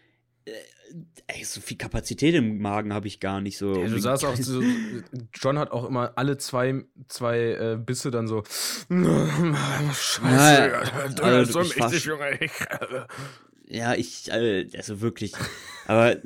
äh, 0.45 0.51
ey, 1.27 1.43
so 1.43 1.61
viel 1.61 1.77
Kapazität 1.77 2.35
im 2.35 2.59
Magen 2.59 2.93
habe 2.93 3.07
ich 3.07 3.19
gar 3.19 3.41
nicht 3.41 3.57
so. 3.57 3.81
Ja, 3.81 3.87
du 3.87 3.99
sagst 3.99 4.25
auch 4.25 4.35
so, 4.39 4.61
John 5.33 5.57
hat 5.57 5.71
auch 5.71 5.85
immer 5.85 6.13
alle 6.15 6.37
zwei, 6.37 6.83
zwei 7.07 7.39
äh, 7.39 7.77
Bisse 7.77 8.11
dann 8.11 8.27
so. 8.27 8.43
Scheiße, 9.93 10.21
ja, 10.27 10.79
also, 11.21 11.63
so 11.63 11.79
mächtig, 11.79 12.05
Junge. 12.05 12.39
ja, 13.67 13.93
ich, 13.93 14.31
also 14.31 15.01
wirklich. 15.01 15.33
Aber 15.87 16.17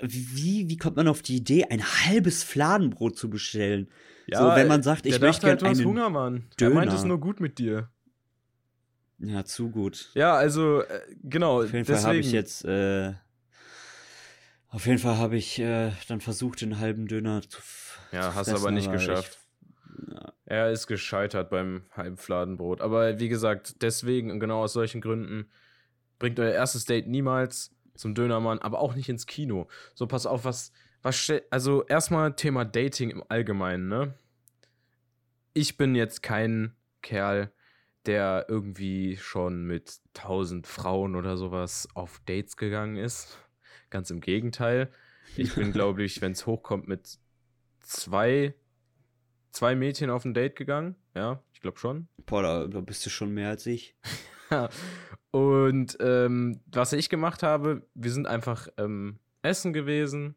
wie, 0.00 0.68
wie 0.68 0.76
kommt 0.76 0.96
man 0.96 1.08
auf 1.08 1.22
die 1.22 1.36
Idee, 1.36 1.64
ein 1.64 1.82
halbes 1.82 2.42
Fladenbrot 2.42 3.16
zu 3.16 3.30
bestellen? 3.30 3.90
Ja, 4.26 4.38
so, 4.38 4.56
wenn 4.56 4.68
man 4.68 4.82
sagt, 4.82 5.06
ich 5.06 5.20
möchte 5.20 5.46
halt, 5.46 5.62
du 5.62 5.66
hast 5.66 5.84
Hunger, 5.84 6.08
Mann. 6.08 6.46
Döner. 6.58 6.70
Er 6.70 6.74
meint 6.74 6.92
es 6.92 7.04
nur 7.04 7.18
gut 7.18 7.40
mit 7.40 7.58
dir. 7.58 7.90
Ja, 9.18 9.44
zu 9.44 9.70
gut. 9.70 10.10
Ja, 10.14 10.34
also, 10.34 10.82
äh, 10.82 11.00
genau. 11.22 11.58
Auf 11.58 11.72
jeden 11.72 11.84
deswegen. 11.84 11.98
Fall 11.98 12.06
habe 12.06 12.18
ich 12.18 12.32
jetzt, 12.32 12.64
äh, 12.64 13.12
auf 14.68 14.86
jeden 14.86 14.98
Fall 14.98 15.18
habe 15.18 15.36
ich 15.36 15.58
äh, 15.58 15.90
dann 16.08 16.20
versucht, 16.20 16.62
den 16.62 16.78
halben 16.78 17.06
Döner 17.06 17.42
zu. 17.42 17.60
Ja, 18.12 18.34
hast 18.34 18.48
aber 18.48 18.70
nicht 18.70 18.88
aber 18.88 18.96
geschafft. 18.96 19.38
Ich, 20.06 20.14
ja. 20.14 20.32
Er 20.46 20.70
ist 20.70 20.86
gescheitert 20.86 21.50
beim 21.50 21.82
halben 21.92 22.16
Fladenbrot. 22.16 22.80
Aber 22.80 23.18
wie 23.18 23.28
gesagt, 23.28 23.82
deswegen 23.82 24.30
und 24.30 24.40
genau 24.40 24.62
aus 24.62 24.72
solchen 24.72 25.00
Gründen 25.00 25.50
bringt 26.20 26.38
euer 26.38 26.52
erstes 26.52 26.84
Date 26.84 27.08
niemals 27.08 27.74
zum 27.96 28.14
Dönermann, 28.14 28.60
aber 28.60 28.78
auch 28.78 28.94
nicht 28.94 29.08
ins 29.08 29.26
Kino. 29.26 29.66
So, 29.94 30.06
pass 30.06 30.26
auf, 30.26 30.44
was, 30.44 30.70
was, 31.02 31.32
also 31.50 31.84
erstmal 31.86 32.36
Thema 32.36 32.64
Dating 32.64 33.10
im 33.10 33.24
Allgemeinen, 33.28 33.88
ne? 33.88 34.14
Ich 35.52 35.76
bin 35.76 35.96
jetzt 35.96 36.22
kein 36.22 36.76
Kerl, 37.02 37.50
der 38.06 38.46
irgendwie 38.48 39.16
schon 39.16 39.64
mit 39.64 39.98
tausend 40.14 40.68
Frauen 40.68 41.16
oder 41.16 41.36
sowas 41.36 41.88
auf 41.94 42.20
Dates 42.26 42.56
gegangen 42.56 42.96
ist. 42.96 43.38
Ganz 43.90 44.10
im 44.10 44.20
Gegenteil. 44.20 44.92
Ich 45.36 45.54
bin, 45.54 45.72
glaube 45.72 46.04
ich, 46.04 46.20
wenn 46.22 46.32
es 46.32 46.46
hochkommt, 46.46 46.86
mit 46.86 47.18
zwei, 47.80 48.54
zwei 49.50 49.74
Mädchen 49.74 50.10
auf 50.10 50.24
ein 50.24 50.34
Date 50.34 50.54
gegangen. 50.54 50.94
Ja, 51.14 51.42
ich 51.52 51.60
glaube 51.60 51.78
schon. 51.78 52.08
Boah, 52.26 52.42
da, 52.42 52.66
da 52.66 52.80
bist 52.80 53.04
du 53.04 53.10
schon 53.10 53.32
mehr 53.32 53.48
als 53.48 53.66
ich. 53.66 53.96
Und 55.30 55.96
ähm, 56.00 56.60
was 56.72 56.92
ich 56.92 57.08
gemacht 57.08 57.42
habe, 57.42 57.86
wir 57.94 58.10
sind 58.10 58.26
einfach 58.26 58.68
ähm, 58.78 59.18
essen 59.42 59.72
gewesen 59.72 60.34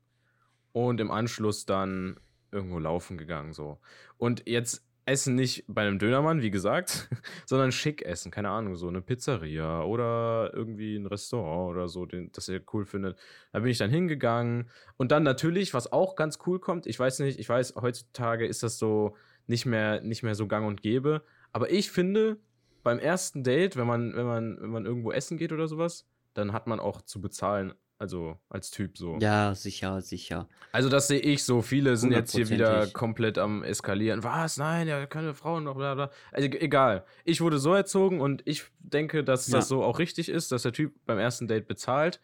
und 0.72 1.00
im 1.00 1.12
Anschluss 1.12 1.66
dann 1.66 2.18
irgendwo 2.52 2.78
laufen 2.80 3.18
gegangen 3.18 3.54
so. 3.54 3.80
Und 4.18 4.44
jetzt 4.48 4.86
essen 5.06 5.36
nicht 5.36 5.66
bei 5.68 5.82
einem 5.82 6.00
Dönermann, 6.00 6.42
wie 6.42 6.52
gesagt, 6.52 7.10
sondern 7.46 7.72
schick 7.72 8.04
essen, 8.04 8.32
keine 8.32 8.50
Ahnung, 8.50 8.76
so 8.76 8.88
eine 8.88 9.02
Pizzeria 9.02 9.84
oder 9.84 10.52
irgendwie 10.54 10.96
ein 10.96 11.08
Restaurant 11.08 11.72
oder 11.72 11.88
so, 11.88 12.06
den, 12.06 12.32
das 12.32 12.48
ihr 12.48 12.62
cool 12.74 12.86
findet. 12.86 13.18
Da 13.52 13.60
bin 13.60 13.70
ich 13.70 13.78
dann 13.78 13.90
hingegangen 13.90 14.70
und 14.98 15.12
dann 15.12 15.24
natürlich, 15.24 15.74
was 15.74 15.92
auch 15.92 16.16
ganz 16.16 16.40
cool 16.46 16.60
kommt, 16.60 16.88
ich 16.88 16.98
weiß 16.98 17.20
nicht, 17.20 17.40
ich 17.40 17.50
weiß, 17.50 17.76
heutzutage 17.82 18.46
ist 18.46 18.64
das 18.64 18.78
so 18.78 19.18
nicht 19.48 19.66
mehr, 19.66 20.02
nicht 20.02 20.24
mehr 20.24 20.36
so 20.36 20.48
gang 20.48 20.66
und 20.66 20.82
gäbe, 20.82 21.24
aber 21.52 21.70
ich 21.70 21.92
finde, 21.92 22.38
beim 22.84 23.00
ersten 23.00 23.44
Date, 23.44 23.76
wenn 23.76 23.88
man, 23.88 24.16
wenn 24.16 24.26
man, 24.26 24.62
wenn 24.62 24.70
man 24.70 24.86
irgendwo 24.86 25.12
essen 25.12 25.38
geht 25.38 25.52
oder 25.52 25.68
sowas, 25.68 26.06
dann 26.34 26.54
hat 26.54 26.68
man 26.68 26.80
auch 26.80 27.02
zu 27.02 27.22
bezahlen. 27.22 27.74
Also 28.00 28.38
als 28.50 28.70
Typ 28.70 28.98
so. 28.98 29.18
Ja, 29.22 29.56
sicher, 29.56 30.02
sicher. 30.02 30.50
Also 30.74 30.90
das 30.90 31.08
sehe 31.08 31.22
ich 31.22 31.46
so. 31.46 31.62
Viele 31.62 31.96
sind 31.96 32.12
jetzt 32.12 32.36
hier 32.36 32.50
wieder 32.50 32.88
komplett 32.88 33.38
am 33.38 33.64
eskalieren. 33.64 34.24
Was? 34.24 34.58
Nein, 34.58 34.90
ja, 34.90 35.06
keine 35.06 35.34
Frauen 35.34 35.64
noch, 35.64 35.76
bla 35.76 35.96
bla. 35.96 36.12
Also 36.34 36.50
egal. 36.50 37.06
Ich 37.24 37.40
wurde 37.40 37.60
so 37.60 37.74
erzogen 37.74 38.20
und 38.20 38.42
ich 38.46 38.66
denke, 38.80 39.24
dass 39.24 39.48
ja. 39.48 39.58
das 39.58 39.70
so 39.70 39.84
auch 39.84 40.00
richtig 40.00 40.28
ist, 40.28 40.52
dass 40.52 40.64
der 40.64 40.74
Typ 40.74 40.94
beim 41.06 41.18
ersten 41.18 41.48
Date 41.48 41.66
bezahlt. 41.66 42.20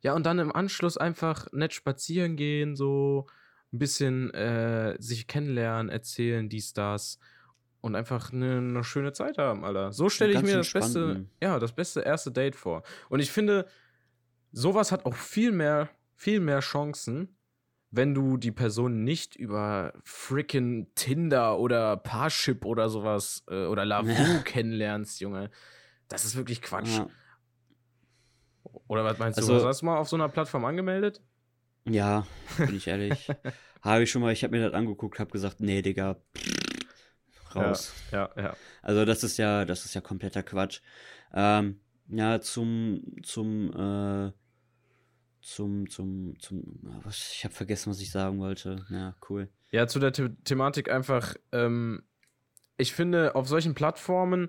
Ja, 0.00 0.14
und 0.14 0.24
dann 0.24 0.38
im 0.38 0.54
Anschluss 0.54 0.96
einfach 0.96 1.52
nett 1.52 1.74
spazieren 1.74 2.36
gehen, 2.36 2.74
so 2.74 3.26
ein 3.72 3.78
bisschen 3.80 4.32
äh, 4.32 4.96
sich 4.98 5.26
kennenlernen, 5.26 5.90
erzählen, 5.90 6.48
dies, 6.48 6.72
das 6.72 7.18
und 7.88 7.96
einfach 7.96 8.32
eine, 8.32 8.58
eine, 8.58 8.84
schöne 8.84 9.12
Zeit 9.12 9.38
haben, 9.38 9.64
Alter. 9.64 9.92
So 9.92 10.08
stelle 10.08 10.34
ich 10.34 10.42
mir 10.42 10.58
das 10.58 10.72
beste, 10.72 11.26
ja, 11.42 11.58
das 11.58 11.72
beste 11.72 12.00
erste 12.00 12.30
Date 12.30 12.54
vor. 12.54 12.82
Und 13.08 13.20
ich 13.20 13.32
finde, 13.32 13.66
sowas 14.52 14.92
hat 14.92 15.06
auch 15.06 15.14
viel 15.14 15.50
mehr, 15.50 15.88
viel 16.14 16.40
mehr 16.40 16.60
Chancen, 16.60 17.36
wenn 17.90 18.14
du 18.14 18.36
die 18.36 18.52
Person 18.52 19.04
nicht 19.04 19.34
über 19.34 19.94
freaking 20.04 20.88
Tinder 20.94 21.58
oder 21.58 21.96
Parship 21.96 22.64
oder 22.64 22.90
sowas 22.90 23.42
äh, 23.48 23.64
oder 23.64 23.84
Lavu 23.84 24.10
ja. 24.10 24.38
kennenlernst, 24.44 25.20
Junge. 25.20 25.50
Das 26.08 26.24
ist 26.24 26.36
wirklich 26.36 26.60
Quatsch. 26.60 26.98
Ja. 26.98 27.08
Oder 28.86 29.04
was 29.04 29.18
meinst 29.18 29.38
also, 29.38 29.58
du? 29.58 29.64
Hast 29.64 29.80
du 29.80 29.86
mal 29.86 29.96
auf 29.96 30.08
so 30.08 30.16
einer 30.16 30.28
Plattform 30.28 30.64
angemeldet? 30.66 31.22
Ja, 31.84 32.26
bin 32.58 32.76
ich 32.76 32.86
ehrlich. 32.86 33.28
habe 33.82 34.02
ich 34.02 34.10
schon 34.10 34.20
mal, 34.20 34.32
ich 34.32 34.44
habe 34.44 34.56
mir 34.56 34.64
das 34.64 34.74
angeguckt, 34.74 35.18
habe 35.18 35.30
gesagt, 35.30 35.60
nee, 35.60 35.80
Digga. 35.80 36.16
Pff 36.36 36.57
raus. 37.54 37.94
Ja, 38.12 38.30
ja, 38.36 38.42
ja. 38.42 38.56
Also 38.82 39.04
das 39.04 39.24
ist 39.24 39.36
ja, 39.36 39.64
das 39.64 39.84
ist 39.84 39.94
ja 39.94 40.00
kompletter 40.00 40.42
Quatsch. 40.42 40.80
Ähm, 41.32 41.80
ja, 42.08 42.40
zum, 42.40 43.02
zum, 43.22 43.70
äh, 43.72 44.32
zum, 45.42 45.88
zum, 45.88 46.38
zum, 46.40 46.62
was, 47.04 47.32
ich 47.32 47.44
habe 47.44 47.54
vergessen, 47.54 47.90
was 47.90 48.00
ich 48.00 48.10
sagen 48.10 48.38
wollte. 48.38 48.84
Ja, 48.90 49.14
cool. 49.28 49.48
Ja, 49.70 49.86
zu 49.86 49.98
der 49.98 50.14
The 50.14 50.30
Thematik 50.44 50.90
einfach, 50.90 51.34
ähm, 51.52 52.02
ich 52.76 52.94
finde, 52.94 53.34
auf 53.34 53.48
solchen 53.48 53.74
Plattformen, 53.74 54.48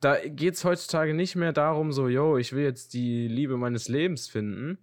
da 0.00 0.16
geht 0.26 0.54
es 0.54 0.64
heutzutage 0.64 1.14
nicht 1.14 1.36
mehr 1.36 1.52
darum, 1.52 1.92
so, 1.92 2.08
yo, 2.08 2.36
ich 2.36 2.52
will 2.52 2.64
jetzt 2.64 2.94
die 2.94 3.28
Liebe 3.28 3.56
meines 3.56 3.88
Lebens 3.88 4.28
finden, 4.28 4.78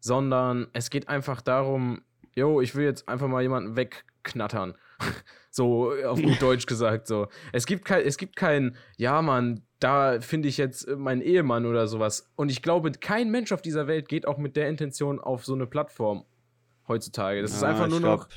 sondern 0.00 0.68
es 0.72 0.90
geht 0.90 1.08
einfach 1.08 1.40
darum, 1.40 2.02
yo, 2.34 2.60
ich 2.60 2.74
will 2.74 2.84
jetzt 2.84 3.08
einfach 3.08 3.28
mal 3.28 3.42
jemanden 3.42 3.76
wegknattern. 3.76 4.74
So 5.56 5.92
auf 6.04 6.20
gut 6.20 6.42
Deutsch 6.42 6.66
gesagt, 6.66 7.06
so. 7.06 7.28
Es 7.52 7.64
gibt 7.64 7.84
kein, 7.84 8.04
es 8.04 8.18
gibt 8.18 8.34
kein, 8.34 8.74
ja, 8.96 9.22
Mann, 9.22 9.62
da 9.78 10.20
finde 10.20 10.48
ich 10.48 10.56
jetzt 10.56 10.88
meinen 10.88 11.22
Ehemann 11.22 11.64
oder 11.64 11.86
sowas. 11.86 12.28
Und 12.34 12.50
ich 12.50 12.60
glaube, 12.60 12.90
kein 12.90 13.30
Mensch 13.30 13.52
auf 13.52 13.62
dieser 13.62 13.86
Welt 13.86 14.08
geht 14.08 14.26
auch 14.26 14.36
mit 14.36 14.56
der 14.56 14.68
Intention 14.68 15.20
auf 15.20 15.44
so 15.44 15.54
eine 15.54 15.68
Plattform 15.68 16.24
heutzutage. 16.88 17.40
Das 17.40 17.52
ja, 17.52 17.58
ist 17.58 17.62
einfach 17.62 17.86
nur 17.86 18.00
glaub, 18.00 18.20
noch. 18.22 18.28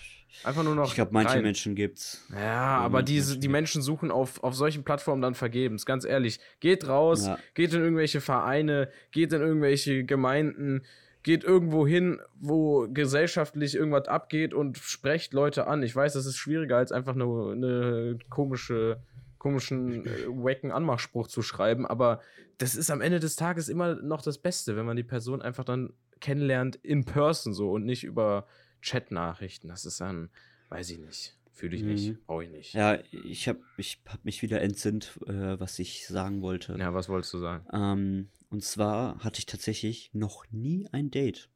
Einfach 0.43 0.63
nur 0.63 0.75
noch. 0.75 0.89
Ich 0.89 0.95
glaube, 0.95 1.11
manche 1.13 1.35
rein. 1.35 1.43
Menschen 1.43 1.73
gibt's. 1.73 2.23
Ja, 2.31 2.77
aber 2.77 3.01
diese, 3.01 3.39
die 3.39 3.47
Menschen 3.47 3.81
suchen 3.81 4.11
auf, 4.11 4.43
auf 4.43 4.53
solchen 4.53 4.83
Plattformen 4.83 5.21
dann 5.21 5.33
vergebens. 5.33 5.85
Ganz 5.85 6.05
ehrlich. 6.05 6.39
Geht 6.59 6.87
raus, 6.87 7.25
ja. 7.25 7.39
geht 7.55 7.73
in 7.73 7.81
irgendwelche 7.81 8.21
Vereine, 8.21 8.91
geht 9.11 9.33
in 9.33 9.41
irgendwelche 9.41 10.03
Gemeinden, 10.03 10.83
geht 11.27 11.43
irgendwo 11.43 11.85
hin, 11.85 12.21
wo 12.39 12.87
gesellschaftlich 12.87 13.75
irgendwas 13.75 14.07
abgeht 14.07 14.53
und 14.53 14.77
sprecht 14.77 15.33
Leute 15.33 15.67
an. 15.67 15.83
Ich 15.83 15.93
weiß, 15.93 16.13
das 16.13 16.25
ist 16.25 16.37
schwieriger, 16.37 16.77
als 16.77 16.93
einfach 16.93 17.15
eine, 17.15 17.25
eine 17.25 18.17
komische, 18.29 19.01
komischen, 19.37 20.05
äh, 20.05 20.25
wacken 20.29 20.71
Anmachspruch 20.71 21.27
zu 21.27 21.41
schreiben, 21.41 21.85
aber 21.85 22.21
das 22.59 22.75
ist 22.75 22.89
am 22.89 23.01
Ende 23.01 23.19
des 23.19 23.35
Tages 23.35 23.67
immer 23.67 23.95
noch 23.95 24.21
das 24.21 24.37
Beste, 24.37 24.77
wenn 24.77 24.85
man 24.85 24.95
die 24.95 25.03
Person 25.03 25.41
einfach 25.41 25.65
dann 25.65 25.91
kennenlernt 26.21 26.77
in 26.77 27.03
person 27.03 27.53
so 27.53 27.71
und 27.73 27.83
nicht 27.83 28.05
über 28.05 28.47
Chat-Nachrichten. 28.81 29.67
Das 29.67 29.83
ist 29.83 29.99
dann, 29.99 30.29
weiß 30.69 30.91
ich 30.91 30.99
nicht. 30.99 31.35
Fühle 31.51 31.75
ich 31.75 31.83
nicht, 31.83 32.07
mhm. 32.07 32.19
brauche 32.25 32.45
ich 32.45 32.51
nicht. 32.51 32.73
Ja, 32.73 32.99
ich 33.11 33.49
habe 33.49 33.59
ich 33.75 33.99
hab 34.05 34.23
mich 34.23 34.41
wieder 34.43 34.61
entsinnt, 34.61 35.19
äh, 35.27 35.59
was 35.59 35.77
ich 35.77 36.07
sagen 36.07 36.41
wollte. 36.41 36.77
Ja, 36.79 36.93
was 36.93 37.09
wolltest 37.09 37.33
du 37.33 37.39
sagen? 37.39 37.65
Ähm, 37.73 38.29
und 38.49 38.63
zwar 38.63 39.19
hatte 39.23 39.39
ich 39.39 39.45
tatsächlich 39.45 40.09
noch 40.13 40.45
nie 40.51 40.87
ein 40.91 41.11
Date. 41.11 41.49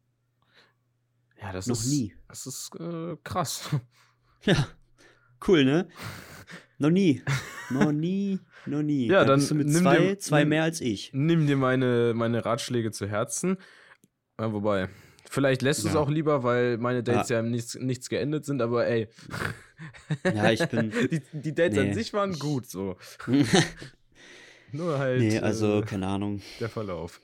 Ja, 1.42 1.52
das 1.52 1.68
Noch 1.68 1.76
ist, 1.78 1.88
nie. 1.90 2.14
Das 2.28 2.46
ist 2.46 2.72
äh, 2.80 3.16
krass. 3.24 3.70
Ja, 4.44 4.68
cool, 5.48 5.64
ne? 5.66 5.88
Noch 6.80 6.90
nie. 6.90 7.22
Noch 7.70 7.92
nie, 7.92 8.40
noch 8.66 8.82
nie. 8.82 9.06
Ja, 9.06 9.20
Da 9.20 9.26
dann 9.26 9.40
bist 9.40 9.52
du 9.52 9.56
mit 9.56 9.68
nimm 9.68 9.84
zwei, 9.84 9.98
dir- 10.00 10.18
zwei 10.20 10.40
nimm- 10.40 10.50
mehr 10.50 10.64
als 10.64 10.82
ich. 10.82 11.12
Nimm 11.14 11.46
dir 11.46 11.58
meine, 11.58 12.14
meine 12.16 12.44
Ratschläge 12.44 12.90
zu 12.90 13.06
Herzen. 13.08 13.58
Ja, 14.40 14.52
wobei, 14.52 14.90
vielleicht 15.30 15.62
lässt 15.62 15.84
du 15.84 15.90
es 15.90 15.94
Ja. 15.94 16.00
auch 16.00 16.10
lieber, 16.10 16.42
weil 16.42 16.80
meine 16.80 17.04
Dates 17.04 17.30
Ah. 17.30 17.36
ja 17.36 17.40
im 17.42 17.52
nichts, 17.52 17.76
nichts 17.76 18.10
geendet 18.10 18.46
sind, 18.46 18.64
aber 18.64 18.88
ey. 18.88 19.10
Ja, 20.24 20.50
ich 20.52 20.66
bin. 20.70 20.90
die, 21.12 21.22
die 21.34 21.54
Dates 21.54 21.78
an 21.78 21.88
Nee. 21.90 21.94
sich 21.94 22.14
waren 22.14 22.34
gut, 22.40 22.66
so. 22.68 22.98
Nur 24.74 25.00
halt 25.00 25.20
nee, 25.20 25.40
also, 25.40 25.80
äh, 25.80 25.82
keine 25.82 26.08
Ahnung. 26.08 26.42
der 26.60 26.70
Verlauf. 26.70 27.22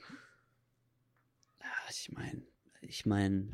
Ich 1.90 2.12
meine, 2.12 2.42
ich 2.80 3.06
meine, 3.06 3.48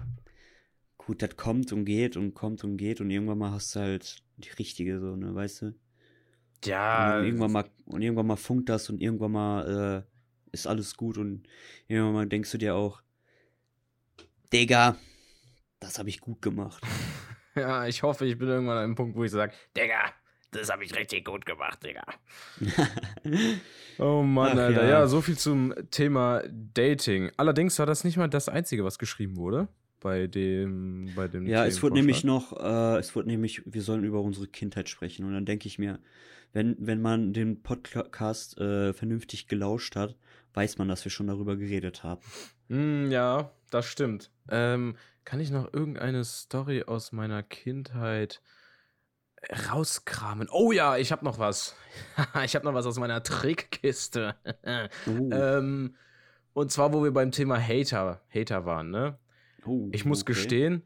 gut, 0.99 1.23
das 1.23 1.37
kommt 1.37 1.73
und 1.73 1.85
geht 1.85 2.17
und 2.17 2.35
kommt 2.35 2.65
und 2.65 2.77
geht 2.77 3.01
und 3.01 3.11
irgendwann 3.11 3.39
mal 3.39 3.51
hast 3.53 3.75
du 3.75 3.81
halt 3.81 4.23
die 4.37 4.51
richtige, 4.51 5.01
so, 5.01 5.17
ne, 5.17 5.35
weißt 5.35 5.63
du? 5.63 5.75
Ja, 6.65 7.19
Und 7.19 7.25
irgendwann 7.25 7.53
mal, 7.53 7.71
und 7.87 8.03
irgendwann 8.03 8.27
mal 8.27 8.37
funkt 8.37 8.69
das 8.69 8.89
und 8.89 9.01
irgendwann 9.01 9.33
mal 9.33 10.05
äh, 10.07 10.53
ist 10.53 10.67
alles 10.67 10.97
gut 10.97 11.19
und 11.19 11.47
irgendwann 11.89 12.15
mal 12.15 12.27
denkst 12.27 12.51
du 12.53 12.59
dir 12.59 12.75
auch, 12.75 13.03
Digga, 14.53 14.97
das 15.81 15.99
habe 15.99 16.09
ich 16.09 16.21
gut 16.21 16.41
gemacht. 16.41 16.83
ja, 17.55 17.87
ich 17.87 18.03
hoffe, 18.03 18.25
ich 18.27 18.39
bin 18.39 18.49
irgendwann 18.49 18.79
an 18.79 18.85
einem 18.85 18.95
Punkt, 18.95 19.17
wo 19.17 19.25
ich 19.25 19.31
sage, 19.31 19.53
Digga, 19.77 20.13
das 20.55 20.71
habe 20.71 20.85
ich 20.85 20.95
richtig 20.95 21.25
gut 21.25 21.45
gemacht, 21.47 21.81
Digga. 21.85 22.05
Oh 23.99 24.23
Mann, 24.23 24.59
Ach 24.59 24.63
Alter. 24.65 24.85
ja. 24.85 24.89
Ja. 24.91 25.07
so 25.07 25.21
viel 25.21 25.39
zum 25.39 25.75
Thema 25.91 26.43
Dating. 26.49 27.31
Allerdings 27.37 27.79
war 27.79 27.87
das 27.87 28.05
nicht 28.05 28.17
mal 28.17 28.29
das 28.29 28.49
Einzige, 28.49 28.85
was 28.85 28.99
geschrieben 28.99 29.37
wurde 29.37 29.69
bei 30.01 30.27
dem, 30.27 31.11
bei 31.17 31.29
dem 31.29 31.47
Ja, 31.47 31.65
es 31.65 31.83
wurde 31.83 31.95
nämlich 31.95 32.25
noch, 32.25 32.53
äh, 32.61 32.99
es 32.99 33.15
wurde 33.17 33.29
nämlich, 33.29 33.63
wir 33.65 33.83
sollen 33.83 34.05
über 34.05 34.21
unsere 34.21 34.47
Kindheit 34.47 34.89
sprechen. 34.89 35.25
Und 35.25 35.33
dann 35.33 35.47
denke 35.47 35.67
ich 35.67 35.79
mir, 35.79 35.99
wenn, 36.53 36.77
wenn 36.79 37.01
man 37.01 37.33
den 37.33 37.63
Podcast 37.63 38.59
äh, 38.59 38.93
vernünftig 38.93 39.49
gelauscht 39.49 39.97
hat, 39.97 40.17
weiß 40.53 40.79
man, 40.79 40.89
dass 40.89 41.05
wir 41.05 41.11
schon 41.11 41.27
darüber 41.29 41.57
geredet 41.57 42.03
haben. 42.05 42.21
Hm, 42.69 43.11
ja, 43.11 43.51
das 43.71 43.87
stimmt. 43.87 44.31
Ähm, 44.51 44.97
kann 45.25 45.41
ich 45.41 45.51
noch 45.51 45.73
irgendeine 45.73 46.23
Story 46.25 46.83
aus 46.83 47.13
meiner 47.13 47.43
Kindheit 47.43 48.43
rauskramen? 49.51 50.49
Oh 50.51 50.73
ja, 50.73 50.97
ich 50.97 51.13
habe 51.13 51.25
noch 51.25 51.39
was. 51.39 51.77
ich 52.45 52.55
habe 52.55 52.65
noch 52.65 52.75
was 52.75 52.87
aus 52.87 52.99
meiner 52.99 53.23
Trickkiste. 53.23 54.37
Oh, 55.07 55.11
ähm, 55.33 55.97
und 56.53 56.71
zwar, 56.71 56.93
wo 56.93 57.03
wir 57.03 57.13
beim 57.13 57.33
Thema 57.33 57.59
Hater, 57.61 58.23
Hater 58.33 58.65
waren, 58.65 58.91
ne? 58.91 59.19
oh, 59.67 59.89
Ich 59.93 60.05
muss 60.05 60.23
okay. 60.23 60.33
gestehen, 60.33 60.83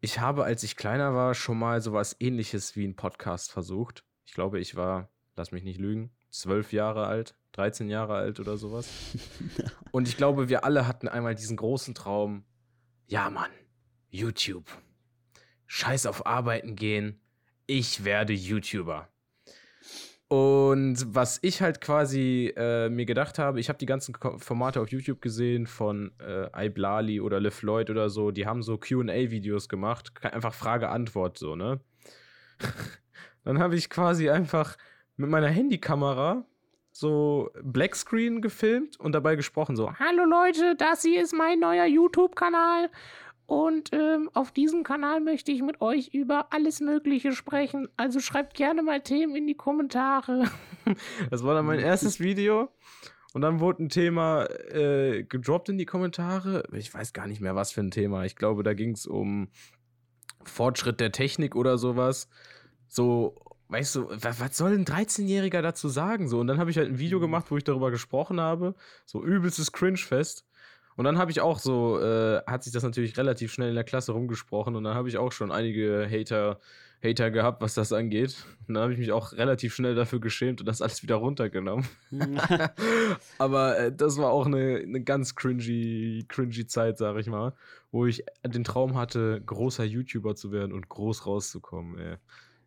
ich 0.00 0.20
habe, 0.20 0.44
als 0.44 0.62
ich 0.62 0.76
kleiner 0.76 1.14
war, 1.14 1.34
schon 1.34 1.58
mal 1.58 1.80
sowas 1.80 2.16
ähnliches 2.20 2.76
wie 2.76 2.86
ein 2.86 2.96
Podcast 2.96 3.50
versucht. 3.50 4.04
Ich 4.24 4.34
glaube, 4.34 4.60
ich 4.60 4.76
war, 4.76 5.10
lass 5.36 5.52
mich 5.52 5.64
nicht 5.64 5.80
lügen, 5.80 6.10
zwölf 6.30 6.72
Jahre 6.72 7.06
alt, 7.06 7.34
13 7.52 7.88
Jahre 7.88 8.14
alt 8.14 8.40
oder 8.40 8.56
sowas. 8.56 8.88
Und 9.92 10.08
ich 10.08 10.16
glaube, 10.16 10.48
wir 10.48 10.64
alle 10.64 10.86
hatten 10.86 11.08
einmal 11.08 11.34
diesen 11.34 11.56
großen 11.56 11.94
Traum. 11.94 12.44
Ja, 13.06 13.30
Mann, 13.30 13.50
YouTube. 14.08 14.66
Scheiß 15.66 16.06
auf 16.06 16.26
Arbeiten 16.26 16.76
gehen. 16.76 17.20
Ich 17.66 18.04
werde 18.04 18.32
YouTuber. 18.32 19.08
Und 20.28 21.14
was 21.14 21.38
ich 21.42 21.62
halt 21.62 21.80
quasi 21.80 22.52
äh, 22.56 22.88
mir 22.88 23.06
gedacht 23.06 23.38
habe, 23.38 23.60
ich 23.60 23.68
habe 23.68 23.78
die 23.78 23.86
ganzen 23.86 24.14
Formate 24.38 24.80
auf 24.80 24.90
YouTube 24.90 25.20
gesehen 25.20 25.66
von 25.68 26.10
äh, 26.20 26.66
iBlali 26.66 27.20
oder 27.20 27.38
LeFloid 27.38 27.90
oder 27.90 28.10
so, 28.10 28.32
die 28.32 28.44
haben 28.44 28.62
so 28.62 28.76
QA-Videos 28.76 29.68
gemacht, 29.68 30.12
einfach 30.24 30.52
Frage-Antwort 30.52 31.38
so, 31.38 31.54
ne? 31.54 31.80
Dann 33.44 33.60
habe 33.60 33.76
ich 33.76 33.88
quasi 33.88 34.28
einfach 34.28 34.76
mit 35.16 35.30
meiner 35.30 35.48
Handykamera 35.48 36.44
so 36.90 37.50
Blackscreen 37.62 38.40
gefilmt 38.40 38.98
und 38.98 39.12
dabei 39.12 39.36
gesprochen, 39.36 39.76
so: 39.76 39.92
Hallo 39.98 40.24
Leute, 40.24 40.74
das 40.76 41.02
hier 41.02 41.22
ist 41.22 41.34
mein 41.34 41.60
neuer 41.60 41.84
YouTube-Kanal. 41.84 42.90
Und 43.46 43.90
ähm, 43.92 44.28
auf 44.34 44.50
diesem 44.50 44.82
Kanal 44.82 45.20
möchte 45.20 45.52
ich 45.52 45.62
mit 45.62 45.80
euch 45.80 46.08
über 46.08 46.52
alles 46.52 46.80
Mögliche 46.80 47.32
sprechen. 47.32 47.88
Also 47.96 48.18
schreibt 48.18 48.54
gerne 48.54 48.82
mal 48.82 49.00
Themen 49.00 49.36
in 49.36 49.46
die 49.46 49.54
Kommentare. 49.54 50.50
das 51.30 51.44
war 51.44 51.54
dann 51.54 51.66
mein 51.66 51.78
erstes 51.78 52.18
Video. 52.18 52.68
Und 53.32 53.42
dann 53.42 53.60
wurde 53.60 53.84
ein 53.84 53.88
Thema 53.88 54.46
äh, 54.46 55.22
gedroppt 55.22 55.68
in 55.68 55.78
die 55.78 55.84
Kommentare. 55.84 56.64
Ich 56.72 56.92
weiß 56.92 57.12
gar 57.12 57.28
nicht 57.28 57.40
mehr, 57.40 57.54
was 57.54 57.70
für 57.70 57.82
ein 57.82 57.90
Thema. 57.90 58.24
Ich 58.24 58.34
glaube, 58.34 58.62
da 58.62 58.74
ging 58.74 58.92
es 58.92 59.06
um 59.06 59.48
Fortschritt 60.42 60.98
der 60.98 61.12
Technik 61.12 61.54
oder 61.54 61.78
sowas. 61.78 62.28
So, 62.88 63.36
weißt 63.68 63.94
du, 63.94 64.08
was, 64.10 64.40
was 64.40 64.56
soll 64.56 64.72
ein 64.72 64.84
13-Jähriger 64.84 65.60
dazu 65.60 65.88
sagen? 65.88 66.28
So, 66.28 66.40
und 66.40 66.46
dann 66.46 66.58
habe 66.58 66.70
ich 66.70 66.78
halt 66.78 66.88
ein 66.88 66.98
Video 66.98 67.20
gemacht, 67.20 67.50
wo 67.50 67.56
ich 67.56 67.64
darüber 67.64 67.90
gesprochen 67.90 68.40
habe. 68.40 68.74
So 69.04 69.22
übelstes 69.22 69.70
Cringe-Fest. 69.70 70.44
Und 70.96 71.04
dann 71.04 71.18
habe 71.18 71.30
ich 71.30 71.40
auch 71.40 71.58
so, 71.58 72.00
äh, 72.00 72.42
hat 72.46 72.64
sich 72.64 72.72
das 72.72 72.82
natürlich 72.82 73.16
relativ 73.18 73.52
schnell 73.52 73.68
in 73.68 73.74
der 73.74 73.84
Klasse 73.84 74.12
rumgesprochen 74.12 74.76
und 74.76 74.84
dann 74.84 74.94
habe 74.94 75.08
ich 75.08 75.18
auch 75.18 75.30
schon 75.30 75.52
einige 75.52 76.08
Hater, 76.10 76.58
Hater 77.04 77.30
gehabt, 77.30 77.60
was 77.60 77.74
das 77.74 77.92
angeht. 77.92 78.46
Und 78.66 78.74
dann 78.74 78.82
habe 78.82 78.94
ich 78.94 78.98
mich 78.98 79.12
auch 79.12 79.32
relativ 79.32 79.74
schnell 79.74 79.94
dafür 79.94 80.20
geschämt 80.20 80.60
und 80.60 80.66
das 80.66 80.80
alles 80.80 81.02
wieder 81.02 81.16
runtergenommen. 81.16 81.86
Aber 83.38 83.78
äh, 83.78 83.92
das 83.94 84.16
war 84.16 84.30
auch 84.30 84.46
eine, 84.46 84.78
eine 84.78 85.02
ganz 85.02 85.34
cringy, 85.34 86.24
cringy 86.28 86.66
Zeit, 86.66 86.96
sag 86.96 87.18
ich 87.18 87.26
mal, 87.26 87.52
wo 87.90 88.06
ich 88.06 88.24
den 88.44 88.64
Traum 88.64 88.96
hatte, 88.96 89.42
großer 89.44 89.84
YouTuber 89.84 90.34
zu 90.34 90.50
werden 90.50 90.72
und 90.72 90.88
groß 90.88 91.26
rauszukommen. 91.26 91.98
Ey. 91.98 92.16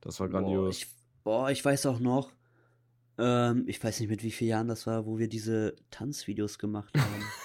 Das 0.01 0.19
war 0.19 0.27
Boah 0.27 0.39
grandios. 0.39 0.77
ich, 0.77 0.87
boah, 1.23 1.49
ich 1.49 1.65
weiß 1.65 1.87
auch 1.87 1.99
noch, 1.99 2.31
ähm, 3.17 3.65
ich 3.67 3.83
weiß 3.83 3.99
nicht, 3.99 4.09
mit 4.09 4.23
wie 4.23 4.31
vielen 4.31 4.51
Jahren 4.51 4.67
das 4.67 4.87
war, 4.87 5.05
wo 5.05 5.17
wir 5.17 5.27
diese 5.27 5.75
Tanzvideos 5.91 6.57
gemacht 6.57 6.97
haben. 6.97 7.23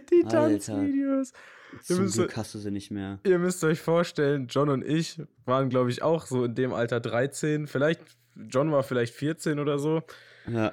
die. 0.10 0.22
Tanzvideos. 0.28 1.32
Zum 1.82 2.02
müsst- 2.02 2.16
Glück 2.16 2.36
hast 2.36 2.54
du 2.54 2.58
sie 2.58 2.70
nicht 2.70 2.90
mehr. 2.90 3.18
Ihr 3.24 3.38
müsst 3.38 3.62
euch 3.64 3.80
vorstellen, 3.80 4.46
John 4.48 4.68
und 4.68 4.84
ich 4.84 5.20
waren, 5.44 5.68
glaube 5.68 5.90
ich, 5.90 6.02
auch 6.02 6.26
so 6.26 6.44
in 6.44 6.54
dem 6.54 6.72
Alter 6.72 7.00
13. 7.00 7.66
Vielleicht, 7.66 8.00
John 8.34 8.70
war 8.72 8.82
vielleicht 8.82 9.14
14 9.14 9.58
oder 9.58 9.78
so. 9.78 10.02
Ja. 10.46 10.72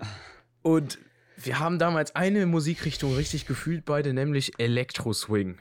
Und 0.62 1.00
wir 1.36 1.60
haben 1.60 1.80
damals 1.80 2.16
eine 2.16 2.46
Musikrichtung 2.46 3.16
richtig 3.16 3.46
gefühlt, 3.48 3.86
beide, 3.86 4.14
nämlich 4.14 4.54
Elektro-Swing. 4.60 5.58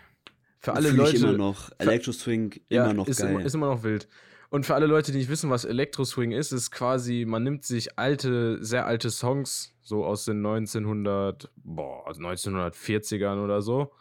Für 0.61 0.75
alle 0.75 0.91
Leute. 0.91 1.17
Immer 1.17 1.33
noch. 1.33 1.71
Electro 1.79 2.13
Swing 2.13 2.61
immer 2.69 2.95
noch 2.95 3.09
ist 3.09 3.21
geil. 3.21 3.31
Immer, 3.31 3.45
ist 3.45 3.55
immer 3.55 3.67
noch 3.67 3.83
wild. 3.83 4.07
Und 4.53 4.67
für 4.67 4.75
alle 4.75 4.85
Leute, 4.85 5.13
die 5.13 5.19
nicht 5.19 5.31
wissen, 5.31 5.49
was 5.49 5.65
Elektro-Swing 5.65 6.31
ist, 6.31 6.53
ist 6.53 6.71
quasi, 6.71 7.25
man 7.27 7.43
nimmt 7.43 7.65
sich 7.65 7.99
alte, 7.99 8.63
sehr 8.63 8.85
alte 8.85 9.09
Songs, 9.11 9.75
so 9.81 10.05
aus 10.05 10.27
den 10.27 10.45
1900, 10.45 11.51
boah, 11.57 12.07
also 12.07 12.21
1940ern 12.21 13.43
oder 13.43 13.63
so, 13.63 13.93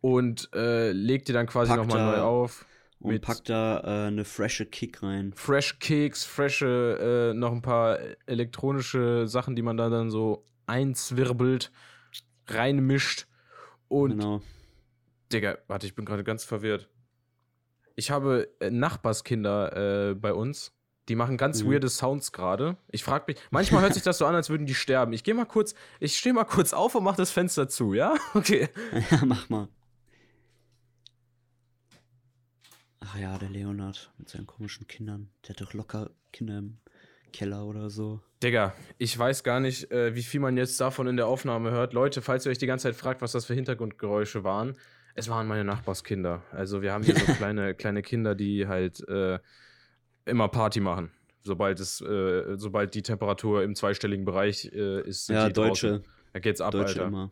und 0.00 0.50
äh, 0.56 0.90
legt 0.90 1.28
die 1.28 1.32
dann 1.32 1.46
quasi 1.46 1.72
nochmal 1.76 2.16
neu 2.16 2.20
auf. 2.20 2.66
und 2.98 3.20
packt 3.20 3.48
da 3.48 3.78
äh, 3.78 4.06
eine 4.08 4.24
frische 4.24 4.66
Kick 4.66 5.04
rein. 5.04 5.32
Fresh 5.36 5.78
Kicks, 5.78 6.24
frische, 6.24 7.30
äh, 7.32 7.38
noch 7.38 7.52
ein 7.52 7.62
paar 7.62 8.00
elektronische 8.26 9.28
Sachen, 9.28 9.54
die 9.54 9.62
man 9.62 9.76
da 9.76 9.88
dann 9.88 10.10
so 10.10 10.44
einzwirbelt, 10.66 11.70
reinmischt. 12.48 13.28
Und, 13.86 14.18
genau. 14.18 14.42
Digga, 15.32 15.58
warte, 15.68 15.86
ich 15.86 15.94
bin 15.94 16.04
gerade 16.04 16.24
ganz 16.24 16.42
verwirrt. 16.42 16.88
Ich 17.96 18.10
habe 18.10 18.48
äh, 18.60 18.70
Nachbarskinder 18.70 20.10
äh, 20.10 20.14
bei 20.14 20.32
uns, 20.32 20.72
die 21.08 21.14
machen 21.16 21.36
ganz 21.36 21.62
Mhm. 21.62 21.72
weirde 21.72 21.88
Sounds 21.88 22.30
gerade. 22.32 22.76
Ich 22.90 23.02
frage 23.04 23.24
mich, 23.28 23.36
manchmal 23.50 23.82
hört 23.82 23.94
sich 23.94 24.02
das 24.02 24.18
so 24.18 24.26
an, 24.26 24.34
als 24.34 24.50
würden 24.50 24.66
die 24.66 24.74
sterben. 24.74 25.12
Ich 25.12 25.24
gehe 25.24 25.34
mal 25.34 25.46
kurz, 25.46 25.74
ich 25.98 26.16
stehe 26.16 26.34
mal 26.34 26.44
kurz 26.44 26.72
auf 26.72 26.94
und 26.94 27.04
mach 27.04 27.16
das 27.16 27.30
Fenster 27.30 27.68
zu, 27.68 27.94
ja? 27.94 28.14
Okay. 28.34 28.68
Ja, 29.10 29.24
mach 29.24 29.48
mal. 29.48 29.68
Ach 33.00 33.16
ja, 33.18 33.38
der 33.38 33.50
Leonard 33.50 34.10
mit 34.18 34.28
seinen 34.28 34.46
komischen 34.46 34.86
Kindern. 34.86 35.30
Der 35.44 35.50
hat 35.54 35.60
doch 35.60 35.72
locker 35.74 36.10
Kinder 36.32 36.58
im 36.58 36.78
Keller 37.32 37.64
oder 37.64 37.88
so. 37.88 38.20
Digga, 38.42 38.74
ich 38.98 39.16
weiß 39.16 39.42
gar 39.44 39.60
nicht, 39.60 39.90
äh, 39.90 40.14
wie 40.14 40.22
viel 40.22 40.40
man 40.40 40.56
jetzt 40.56 40.80
davon 40.80 41.06
in 41.06 41.16
der 41.16 41.26
Aufnahme 41.26 41.70
hört. 41.70 41.92
Leute, 41.92 42.20
falls 42.20 42.46
ihr 42.46 42.50
euch 42.52 42.58
die 42.58 42.66
ganze 42.66 42.84
Zeit 42.88 42.96
fragt, 42.96 43.22
was 43.22 43.32
das 43.32 43.44
für 43.46 43.54
Hintergrundgeräusche 43.54 44.44
waren, 44.44 44.76
es 45.16 45.28
waren 45.28 45.46
meine 45.46 45.64
Nachbarskinder. 45.64 46.42
Also 46.52 46.82
wir 46.82 46.92
haben 46.92 47.02
hier 47.02 47.16
so 47.16 47.24
kleine, 47.32 47.74
kleine 47.74 48.02
Kinder, 48.02 48.34
die 48.34 48.68
halt 48.68 49.06
äh, 49.08 49.38
immer 50.26 50.48
Party 50.48 50.80
machen. 50.80 51.10
Sobald 51.42 51.80
es, 51.80 52.00
äh, 52.00 52.56
sobald 52.56 52.94
die 52.94 53.02
Temperatur 53.02 53.62
im 53.62 53.74
zweistelligen 53.74 54.24
Bereich 54.24 54.70
äh, 54.72 55.00
ist, 55.02 55.26
sind 55.26 55.36
ja, 55.36 55.46
die 55.46 55.52
Deutsche. 55.54 55.88
draußen. 55.88 56.04
Da 56.32 56.40
geht's 56.40 56.60
ab, 56.60 56.72
Deutsche 56.72 57.00
Alter. 57.00 57.06
immer. 57.06 57.30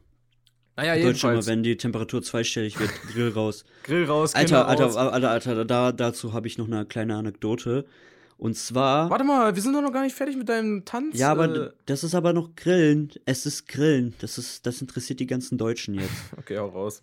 Naja, 0.77 0.95
Deutsche 0.95 1.01
immer, 1.03 1.09
jedenfalls. 1.09 1.47
wenn 1.47 1.63
die 1.63 1.77
Temperatur 1.77 2.23
zweistellig 2.23 2.81
wird, 2.81 2.91
Grill 3.13 3.31
raus. 3.31 3.65
Grill 3.83 4.05
raus, 4.05 4.35
Alter, 4.35 4.67
Alter, 4.67 4.85
raus. 4.85 4.97
Alter, 4.97 5.31
Alter, 5.31 5.65
da, 5.65 5.93
dazu 5.93 6.33
habe 6.33 6.47
ich 6.47 6.59
noch 6.59 6.67
eine 6.67 6.87
kleine 6.87 7.17
Anekdote. 7.17 7.85
Und 8.37 8.57
zwar. 8.57 9.11
Warte 9.11 9.25
mal, 9.25 9.55
wir 9.55 9.63
sind 9.63 9.75
doch 9.75 9.83
noch 9.83 9.93
gar 9.93 10.03
nicht 10.03 10.17
fertig 10.17 10.37
mit 10.37 10.49
deinem 10.49 10.85
Tanz. 10.85 11.19
ja, 11.19 11.31
aber 11.31 11.55
äh, 11.55 11.71
das 11.87 12.03
ist 12.03 12.15
aber 12.15 12.33
noch 12.33 12.57
Grillen. 12.57 13.11
Es 13.27 13.47
ist 13.47 13.69
Grillen. 13.69 14.15
Das 14.21 14.39
ist, 14.39 14.67
das 14.67 14.81
interessiert 14.81 15.21
die 15.21 15.27
ganzen 15.27 15.59
Deutschen 15.59 15.95
jetzt. 15.95 16.11
Okay, 16.37 16.59
hau 16.59 16.69
raus. 16.69 17.03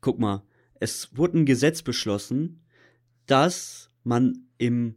Guck 0.00 0.18
mal. 0.18 0.42
es 0.80 1.16
wurde 1.16 1.38
ein 1.38 1.46
Gesetz 1.46 1.82
beschlossen, 1.82 2.64
dass 3.26 3.90
man 4.04 4.46
im 4.58 4.96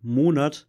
Monat 0.00 0.66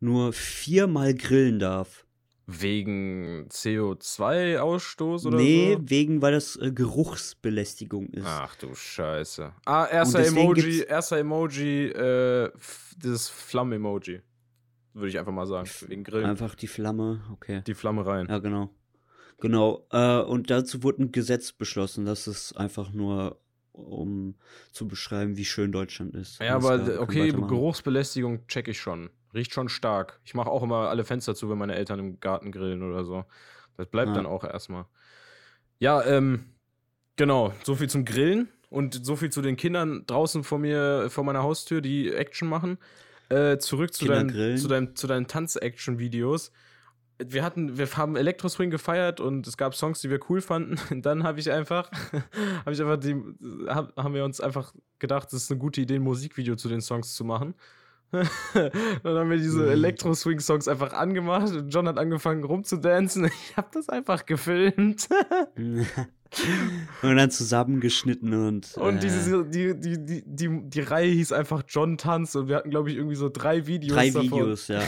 nur 0.00 0.32
viermal 0.32 1.14
grillen 1.14 1.58
darf. 1.58 2.06
Wegen 2.46 3.46
CO2-Ausstoß 3.50 5.26
oder 5.26 5.36
nee, 5.38 5.74
so? 5.74 5.90
wegen, 5.90 6.22
weil 6.22 6.32
das 6.32 6.56
äh, 6.56 6.72
Geruchsbelästigung 6.72 8.08
ist. 8.10 8.26
Ach 8.26 8.56
du 8.56 8.74
Scheiße. 8.74 9.52
Ah, 9.64 9.86
erster 9.86 10.24
Emoji, 10.26 10.80
erster 10.82 11.18
Emoji, 11.18 11.86
äh, 11.88 12.46
f- 12.54 12.94
dieses 12.96 13.28
Flammen-Emoji. 13.28 14.20
Würde 14.94 15.08
ich 15.08 15.18
einfach 15.18 15.32
mal 15.32 15.46
sagen. 15.46 15.68
Wegen 15.86 16.04
Grillen. 16.04 16.26
Einfach 16.26 16.54
die 16.54 16.66
Flamme, 16.66 17.22
okay. 17.32 17.62
Die 17.66 17.74
Flamme 17.74 18.04
rein. 18.04 18.26
Ja, 18.28 18.38
genau. 18.40 18.70
Genau. 19.42 19.84
Äh, 19.90 20.20
und 20.20 20.50
dazu 20.50 20.84
wurde 20.84 21.02
ein 21.02 21.12
Gesetz 21.12 21.50
beschlossen. 21.50 22.06
Das 22.06 22.28
ist 22.28 22.56
einfach 22.56 22.92
nur, 22.92 23.38
um 23.72 24.36
zu 24.70 24.86
beschreiben, 24.86 25.36
wie 25.36 25.44
schön 25.44 25.72
Deutschland 25.72 26.14
ist. 26.14 26.38
Ja, 26.40 26.54
Alles 26.54 26.64
aber 26.66 26.78
klar, 26.78 27.00
okay. 27.00 27.32
Geruchsbelästigung 27.32 28.46
check 28.46 28.68
ich 28.68 28.80
schon. 28.80 29.10
Riecht 29.34 29.52
schon 29.52 29.68
stark. 29.68 30.20
Ich 30.24 30.34
mache 30.34 30.48
auch 30.48 30.62
immer 30.62 30.88
alle 30.90 31.04
Fenster 31.04 31.34
zu, 31.34 31.50
wenn 31.50 31.58
meine 31.58 31.74
Eltern 31.74 31.98
im 31.98 32.20
Garten 32.20 32.52
grillen 32.52 32.84
oder 32.84 33.04
so. 33.04 33.24
Das 33.76 33.88
bleibt 33.88 34.10
Ja. 34.10 34.14
dann 34.14 34.26
auch 34.26 34.44
erstmal. 34.44 34.84
Ja, 35.80 36.04
ähm, 36.04 36.44
genau. 37.16 37.52
So 37.64 37.74
viel 37.74 37.90
zum 37.90 38.04
Grillen 38.04 38.48
und 38.70 39.04
so 39.04 39.16
viel 39.16 39.30
zu 39.30 39.42
den 39.42 39.56
Kindern 39.56 40.04
draußen 40.06 40.44
vor 40.44 40.60
mir, 40.60 41.08
vor 41.10 41.24
meiner 41.24 41.42
Haustür, 41.42 41.80
die 41.80 42.12
Action 42.12 42.48
machen. 42.48 42.78
Äh, 43.28 43.58
zurück 43.58 43.92
zu 43.92 44.04
grillen. 44.06 44.56
zu 44.58 44.68
deinen, 44.68 44.94
zu 44.94 45.08
deinen 45.08 45.26
Tanz-Action-Videos. 45.26 46.52
Wir 47.28 47.42
hatten, 47.44 47.78
wir 47.78 47.86
haben 47.96 48.16
Elektroswing 48.16 48.70
gefeiert 48.70 49.20
und 49.20 49.46
es 49.46 49.56
gab 49.56 49.74
Songs, 49.74 50.00
die 50.00 50.10
wir 50.10 50.20
cool 50.28 50.40
fanden. 50.40 50.76
Und 50.90 51.06
dann 51.06 51.22
habe 51.24 51.40
ich 51.40 51.50
einfach, 51.50 51.90
habe 52.64 52.72
ich 52.72 52.80
einfach 52.80 52.98
die, 52.98 53.16
hab, 53.66 53.96
haben 53.96 54.14
wir 54.14 54.24
uns 54.24 54.40
einfach 54.40 54.72
gedacht, 54.98 55.28
es 55.32 55.44
ist 55.44 55.50
eine 55.50 55.58
gute 55.60 55.80
Idee, 55.80 55.96
ein 55.96 56.02
Musikvideo 56.02 56.56
zu 56.56 56.68
den 56.68 56.80
Songs 56.80 57.14
zu 57.14 57.24
machen. 57.24 57.54
dann 58.12 59.16
haben 59.16 59.30
wir 59.30 59.38
diese 59.38 59.62
Mhm. 59.62 59.70
Elektro-Swing-Songs 59.70 60.68
einfach 60.68 60.92
angemacht 60.92 61.50
und 61.50 61.70
John 61.70 61.88
hat 61.88 61.98
angefangen 61.98 62.44
rumzudancen. 62.44 63.24
Ich 63.24 63.56
habe 63.56 63.68
das 63.72 63.88
einfach 63.88 64.26
gefilmt. 64.26 65.08
und 65.56 67.16
dann 67.16 67.30
zusammengeschnitten 67.30 68.34
und. 68.34 68.74
Und 68.76 68.96
äh, 68.96 69.00
diese, 69.00 69.44
die, 69.46 69.78
die, 69.78 70.04
die, 70.04 70.22
die, 70.26 70.60
die 70.68 70.80
Reihe 70.80 71.10
hieß 71.10 71.32
einfach 71.32 71.62
John 71.68 71.96
Tanz 71.96 72.34
und 72.34 72.48
wir 72.48 72.56
hatten, 72.56 72.70
glaube 72.70 72.90
ich, 72.90 72.96
irgendwie 72.96 73.16
so 73.16 73.30
drei 73.30 73.66
Videos 73.66 73.96
drei 73.96 74.10
davon. 74.10 74.30
Videos, 74.30 74.68
ja. 74.68 74.82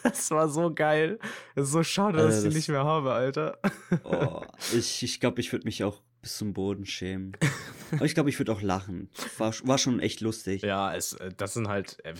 Das 0.02 0.30
war 0.30 0.48
so 0.48 0.72
geil. 0.74 1.18
Es 1.54 1.64
ist 1.64 1.72
so 1.72 1.82
schade, 1.82 2.18
dass 2.18 2.26
Alter, 2.26 2.36
ich 2.36 2.42
die 2.42 2.48
das- 2.48 2.54
nicht 2.56 2.68
mehr 2.68 2.84
habe, 2.84 3.12
Alter. 3.12 3.58
Oh, 4.04 4.42
ich 4.74 5.02
ich 5.02 5.20
glaube, 5.20 5.40
ich 5.40 5.52
würde 5.52 5.64
mich 5.66 5.84
auch 5.84 6.00
bis 6.22 6.36
zum 6.36 6.52
Boden 6.52 6.84
schämen. 6.84 7.32
Aber 7.92 8.04
ich 8.04 8.14
glaube, 8.14 8.28
ich 8.28 8.38
würde 8.38 8.52
auch 8.52 8.60
lachen. 8.62 9.08
War, 9.38 9.52
war 9.64 9.78
schon 9.78 10.00
echt 10.00 10.20
lustig. 10.20 10.62
Ja, 10.62 10.94
es, 10.94 11.14
äh, 11.14 11.30
das 11.36 11.54
sind 11.54 11.66
halt. 11.68 11.96
äh, 12.04 12.12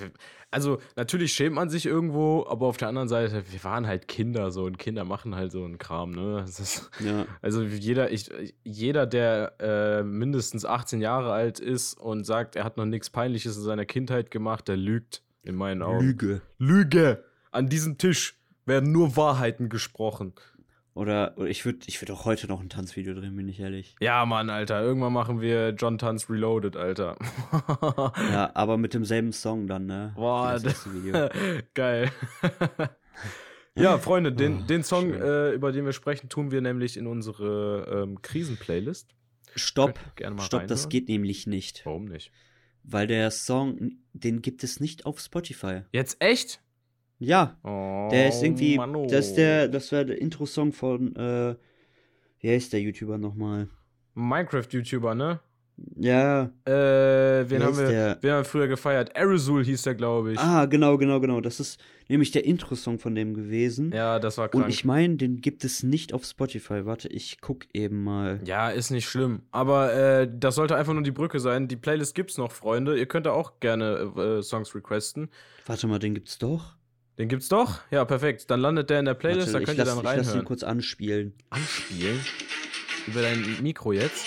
Also, 0.50 0.78
natürlich 0.96 1.32
schämt 1.34 1.54
man 1.54 1.68
sich 1.70 1.86
irgendwo, 1.86 2.44
aber 2.48 2.66
auf 2.66 2.76
der 2.76 2.88
anderen 2.88 3.08
Seite, 3.08 3.44
wir 3.50 3.62
waren 3.62 3.86
halt 3.86 4.08
Kinder 4.08 4.50
so 4.50 4.64
und 4.64 4.78
Kinder 4.78 5.04
machen 5.04 5.36
halt 5.36 5.52
so 5.52 5.62
einen 5.64 5.78
Kram, 5.78 6.10
ne? 6.12 6.38
Das 6.44 6.58
ist, 6.58 6.90
Ja. 6.98 7.24
also, 7.42 7.62
jeder, 7.62 8.10
ich, 8.10 8.30
jeder, 8.64 9.06
der 9.06 9.54
äh, 9.60 10.02
mindestens 10.02 10.64
18 10.64 11.00
Jahre 11.02 11.32
alt 11.32 11.60
ist 11.60 11.94
und 12.00 12.24
sagt, 12.24 12.56
er 12.56 12.64
hat 12.64 12.78
noch 12.78 12.86
nichts 12.86 13.10
Peinliches 13.10 13.56
in 13.56 13.62
seiner 13.62 13.84
Kindheit 13.84 14.30
gemacht, 14.32 14.66
der 14.66 14.76
lügt, 14.76 15.22
in 15.44 15.54
meinen 15.54 15.82
Augen. 15.82 16.00
Lüge. 16.04 16.42
Lüge! 16.58 17.22
An 17.50 17.68
diesem 17.68 17.98
Tisch 17.98 18.36
werden 18.66 18.92
nur 18.92 19.16
Wahrheiten 19.16 19.68
gesprochen. 19.68 20.34
Oder, 20.94 21.34
oder 21.36 21.48
ich 21.48 21.64
würde 21.64 21.78
ich 21.86 22.00
würd 22.02 22.10
auch 22.10 22.24
heute 22.24 22.48
noch 22.48 22.60
ein 22.60 22.68
Tanzvideo 22.68 23.14
drehen, 23.14 23.36
bin 23.36 23.48
ich 23.48 23.60
ehrlich. 23.60 23.94
Ja, 24.00 24.26
Mann, 24.26 24.50
Alter, 24.50 24.82
irgendwann 24.82 25.12
machen 25.12 25.40
wir 25.40 25.70
John 25.70 25.98
Tanz 25.98 26.28
Reloaded, 26.28 26.76
Alter. 26.76 27.16
Ja, 28.32 28.50
aber 28.54 28.76
mit 28.76 28.94
demselben 28.94 29.32
Song 29.32 29.66
dann, 29.66 29.86
ne? 29.86 30.12
Boah, 30.16 30.58
das 30.58 30.92
Video. 30.92 31.28
Geil. 31.74 32.10
ja, 33.76 33.98
Freunde, 33.98 34.32
den, 34.32 34.62
Oh, 34.62 34.66
den 34.66 34.82
Song, 34.82 35.14
äh, 35.14 35.52
über 35.52 35.72
den 35.72 35.84
wir 35.84 35.92
sprechen, 35.92 36.28
tun 36.28 36.50
wir 36.50 36.60
nämlich 36.60 36.96
in 36.96 37.06
unsere 37.06 38.04
ähm, 38.04 38.20
Krisen-Playlist. 38.20 39.14
Stopp, 39.56 39.98
stopp, 40.40 40.66
das 40.66 40.84
reinhören. 40.84 40.88
geht 40.90 41.08
nämlich 41.08 41.46
nicht. 41.46 41.82
Warum 41.84 42.06
nicht? 42.06 42.32
Weil 42.82 43.06
der 43.06 43.30
Song, 43.30 43.92
den 44.12 44.42
gibt 44.42 44.64
es 44.64 44.80
nicht 44.80 45.06
auf 45.06 45.20
Spotify. 45.20 45.82
Jetzt 45.92 46.16
echt? 46.20 46.60
Ja, 47.22 47.56
Oh, 47.62 48.08
der 48.10 48.28
ist 48.30 48.42
irgendwie, 48.42 48.76
Manno. 48.78 49.06
das 49.06 49.26
ist 49.28 49.34
der, 49.36 49.68
das 49.68 49.92
war 49.92 50.04
der 50.04 50.20
Intro-Song 50.20 50.72
von, 50.72 51.14
äh, 51.16 51.54
wie 52.40 52.50
heißt 52.50 52.72
der 52.72 52.80
YouTuber 52.80 53.18
nochmal? 53.18 53.68
Minecraft-YouTuber, 54.14 55.14
ne? 55.14 55.40
Ja, 55.96 56.50
Äh, 56.66 56.70
wen 57.48 57.62
haben 57.62 57.76
wir, 57.78 57.88
der? 57.88 58.18
wen 58.20 58.30
haben 58.32 58.40
wir 58.40 58.44
früher 58.44 58.68
gefeiert? 58.68 59.16
Aerosol 59.16 59.64
hieß 59.64 59.82
der, 59.82 59.94
glaube 59.94 60.32
ich. 60.32 60.38
Ah, 60.38 60.66
genau, 60.66 60.98
genau, 60.98 61.20
genau. 61.20 61.40
Das 61.40 61.58
ist 61.58 61.80
nämlich 62.08 62.30
der 62.32 62.44
Intro-Song 62.44 62.98
von 62.98 63.14
dem 63.14 63.32
gewesen. 63.34 63.90
Ja, 63.92 64.18
das 64.18 64.36
war 64.36 64.48
krank. 64.50 64.64
Und 64.64 64.70
ich 64.70 64.84
meine, 64.84 65.16
den 65.16 65.40
gibt 65.40 65.64
es 65.64 65.82
nicht 65.82 66.12
auf 66.12 66.24
Spotify. 66.24 66.84
Warte, 66.84 67.08
ich 67.08 67.40
guck 67.40 67.64
eben 67.74 68.02
mal. 68.04 68.40
Ja, 68.44 68.68
ist 68.68 68.90
nicht 68.90 69.06
schlimm. 69.08 69.40
Aber 69.52 69.94
äh, 69.94 70.28
das 70.30 70.54
sollte 70.56 70.76
einfach 70.76 70.92
nur 70.92 71.02
die 71.02 71.12
Brücke 71.12 71.40
sein. 71.40 71.66
Die 71.66 71.76
Playlist 71.76 72.14
gibt's 72.14 72.36
noch, 72.36 72.52
Freunde. 72.52 72.98
Ihr 72.98 73.06
könnt 73.06 73.24
da 73.24 73.32
auch 73.32 73.58
gerne 73.60 74.12
äh, 74.16 74.42
Songs 74.42 74.74
requesten. 74.74 75.30
Warte 75.66 75.86
mal, 75.86 75.98
den 75.98 76.12
gibt's 76.14 76.36
doch. 76.38 76.76
Den 77.20 77.28
gibt's 77.28 77.50
doch? 77.50 77.80
Ja, 77.90 78.06
perfekt. 78.06 78.50
Dann 78.50 78.60
landet 78.60 78.88
der 78.88 78.98
in 78.98 79.04
der 79.04 79.12
Playlist, 79.12 79.52
Warte, 79.52 79.58
da 79.58 79.64
könnt 79.66 79.78
ihr 79.78 79.84
lass, 79.84 79.94
dann 79.94 79.98
ich 79.98 80.04
lass 80.04 80.14
ihn 80.14 80.28
reinhören. 80.28 80.44
kurz 80.46 80.62
anspielen. 80.62 81.34
Anspielen? 81.50 82.18
Über 83.06 83.20
dein 83.20 83.62
Mikro 83.62 83.92
jetzt? 83.92 84.24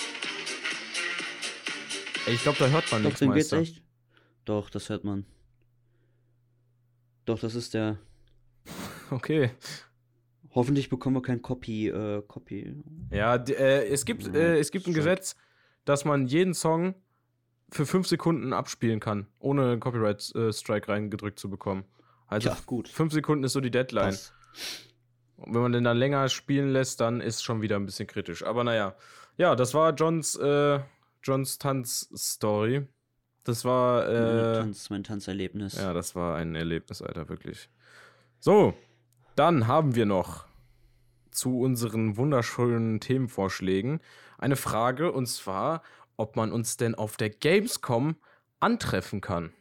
Ey, 2.24 2.34
ich 2.34 2.42
glaube, 2.44 2.58
da 2.60 2.68
hört 2.68 2.88
man 2.92 3.02
Doch, 3.02 3.08
nichts, 3.08 3.18
den 3.18 3.32
geht's 3.32 3.50
echt? 3.50 3.82
Doch, 4.44 4.70
das 4.70 4.90
hört 4.90 5.02
man. 5.02 5.26
Doch, 7.24 7.40
das 7.40 7.56
ist 7.56 7.74
der. 7.74 7.98
Okay. 9.10 9.50
Hoffentlich 10.54 10.88
bekommen 10.88 11.16
wir 11.16 11.22
kein 11.22 11.42
Copy, 11.42 11.88
äh, 11.88 12.22
Copy. 12.28 12.76
Ja, 13.10 13.34
äh, 13.34 13.88
es 13.88 14.04
gibt, 14.04 14.32
äh, 14.32 14.56
es 14.58 14.70
gibt 14.70 14.86
ein. 14.86 14.94
Gesetz, 14.94 15.34
dass 15.84 16.04
man 16.04 16.28
jeden 16.28 16.54
Song 16.54 16.94
für 17.72 17.86
fünf 17.86 18.06
Sekunden 18.06 18.52
abspielen 18.52 19.00
kann, 19.00 19.26
ohne 19.40 19.72
einen 19.72 19.80
Copyright-Strike 19.80 20.88
reingedrückt 20.88 21.40
zu 21.40 21.50
bekommen. 21.50 21.84
Also 22.26 22.48
ja, 22.48 22.56
gut. 22.66 22.88
fünf 22.88 23.12
Sekunden 23.12 23.44
ist 23.44 23.52
so 23.52 23.60
die 23.60 23.70
Deadline. 23.70 24.06
Passt. 24.10 24.32
Und 25.36 25.54
wenn 25.54 25.62
man 25.62 25.72
den 25.72 25.84
dann 25.84 25.96
länger 25.96 26.28
spielen 26.28 26.72
lässt, 26.72 27.00
dann 27.00 27.20
ist 27.20 27.42
schon 27.42 27.60
wieder 27.60 27.76
ein 27.76 27.86
bisschen 27.86 28.06
kritisch. 28.06 28.44
Aber 28.44 28.64
naja. 28.64 28.94
Ja, 29.36 29.56
das 29.56 29.74
war 29.74 29.92
Johns, 29.94 30.36
äh, 30.36 30.80
Johns 31.22 31.58
Tanz-Story. 31.58 32.86
Das 33.42 33.64
war, 33.64 34.04
Mein, 34.06 34.14
äh, 34.14 34.54
Tanz, 34.60 34.90
mein 34.90 35.04
Tanzerlebnis. 35.04 35.76
ja, 35.76 35.92
das 35.92 36.14
war 36.14 36.36
ein 36.36 36.54
Erlebnis, 36.54 37.02
Alter, 37.02 37.28
wirklich. 37.28 37.68
So, 38.38 38.74
dann 39.36 39.66
haben 39.66 39.96
wir 39.96 40.06
noch 40.06 40.46
zu 41.30 41.60
unseren 41.60 42.16
wunderschönen 42.16 43.00
Themenvorschlägen 43.00 44.00
eine 44.38 44.56
Frage 44.56 45.12
und 45.12 45.26
zwar, 45.26 45.82
ob 46.16 46.36
man 46.36 46.52
uns 46.52 46.76
denn 46.76 46.94
auf 46.94 47.16
der 47.16 47.30
Gamescom 47.30 48.16
antreffen 48.60 49.20
kann. 49.20 49.52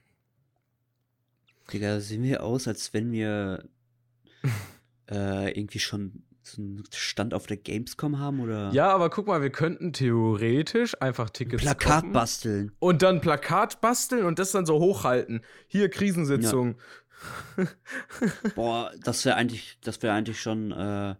Digga, 1.71 1.99
sehen 1.99 2.23
wir 2.23 2.43
aus, 2.43 2.67
als 2.67 2.93
wenn 2.93 3.11
wir 3.11 3.63
äh, 5.09 5.57
irgendwie 5.57 5.79
schon 5.79 6.23
so 6.43 6.61
einen 6.61 6.83
Stand 6.93 7.33
auf 7.33 7.47
der 7.47 7.57
Gamescom 7.57 8.19
haben 8.19 8.41
oder 8.41 8.71
Ja, 8.73 8.89
aber 8.89 9.09
guck 9.09 9.27
mal, 9.27 9.41
wir 9.41 9.49
könnten 9.49 9.93
theoretisch 9.93 11.01
einfach 11.01 11.29
Tickets 11.29 11.63
Plakat 11.63 12.01
kaufen. 12.01 12.11
basteln. 12.11 12.71
Und 12.79 13.01
dann 13.01 13.21
Plakat 13.21 13.79
basteln 13.79 14.25
und 14.25 14.39
das 14.39 14.51
dann 14.51 14.65
so 14.65 14.79
hochhalten. 14.79 15.41
Hier 15.67 15.89
Krisensitzung. 15.89 16.75
Boah, 18.55 18.91
das 19.01 19.23
wäre 19.23 19.37
eigentlich, 19.37 19.77
das 19.81 20.01
wäre 20.03 20.13
eigentlich 20.13 20.41
schon 20.41 20.71
äh, 20.71 21.15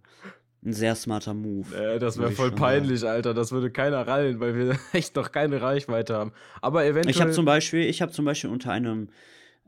ein 0.66 0.74
sehr 0.74 0.96
smarter 0.96 1.34
Move. 1.34 1.74
Äh, 1.76 2.00
das 2.00 2.18
wäre 2.18 2.32
voll 2.32 2.50
schon 2.50 2.58
peinlich, 2.58 3.06
Alter. 3.08 3.34
Das 3.34 3.54
würde 3.54 3.72
keiner 3.72 4.06
rallen, 4.06 4.42
weil 4.42 4.56
wir 4.56 4.78
echt 4.94 5.16
noch 5.16 5.32
keine 5.32 5.62
Reichweite 5.62 6.16
haben. 6.16 6.34
Aber 6.62 6.84
eventuell. 6.84 7.16
Ich 7.16 7.22
habe 7.22 7.32
zum 7.32 7.46
Beispiel, 7.46 7.86
ich 7.86 8.02
habe 8.02 8.12
zum 8.12 8.26
Beispiel 8.26 8.50
unter 8.50 8.72
einem 8.72 9.10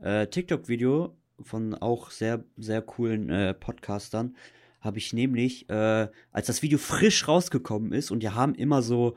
äh, 0.00 0.26
TikTok-Video 0.26 1.16
von 1.40 1.74
auch 1.74 2.10
sehr, 2.10 2.44
sehr 2.56 2.82
coolen 2.82 3.30
äh, 3.30 3.54
Podcastern, 3.54 4.36
habe 4.80 4.98
ich 4.98 5.12
nämlich, 5.12 5.68
äh, 5.68 6.08
als 6.32 6.46
das 6.46 6.62
Video 6.62 6.78
frisch 6.78 7.28
rausgekommen 7.28 7.92
ist 7.92 8.10
und 8.10 8.22
die 8.22 8.30
haben 8.30 8.54
immer 8.54 8.82
so 8.82 9.16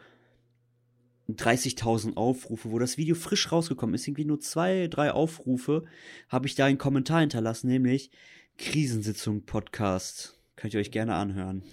30.000 1.29 2.17
Aufrufe, 2.17 2.71
wo 2.71 2.79
das 2.79 2.97
Video 2.97 3.15
frisch 3.15 3.51
rausgekommen 3.51 3.93
ist, 3.93 4.07
irgendwie 4.07 4.25
nur 4.25 4.39
zwei, 4.39 4.87
drei 4.87 5.11
Aufrufe, 5.11 5.83
habe 6.27 6.47
ich 6.47 6.55
da 6.55 6.65
einen 6.65 6.79
Kommentar 6.79 7.19
hinterlassen, 7.19 7.67
nämlich 7.67 8.11
Krisensitzung 8.57 9.45
Podcast. 9.45 10.39
Könnt 10.55 10.73
ihr 10.73 10.79
euch 10.79 10.91
gerne 10.91 11.15
anhören. 11.15 11.63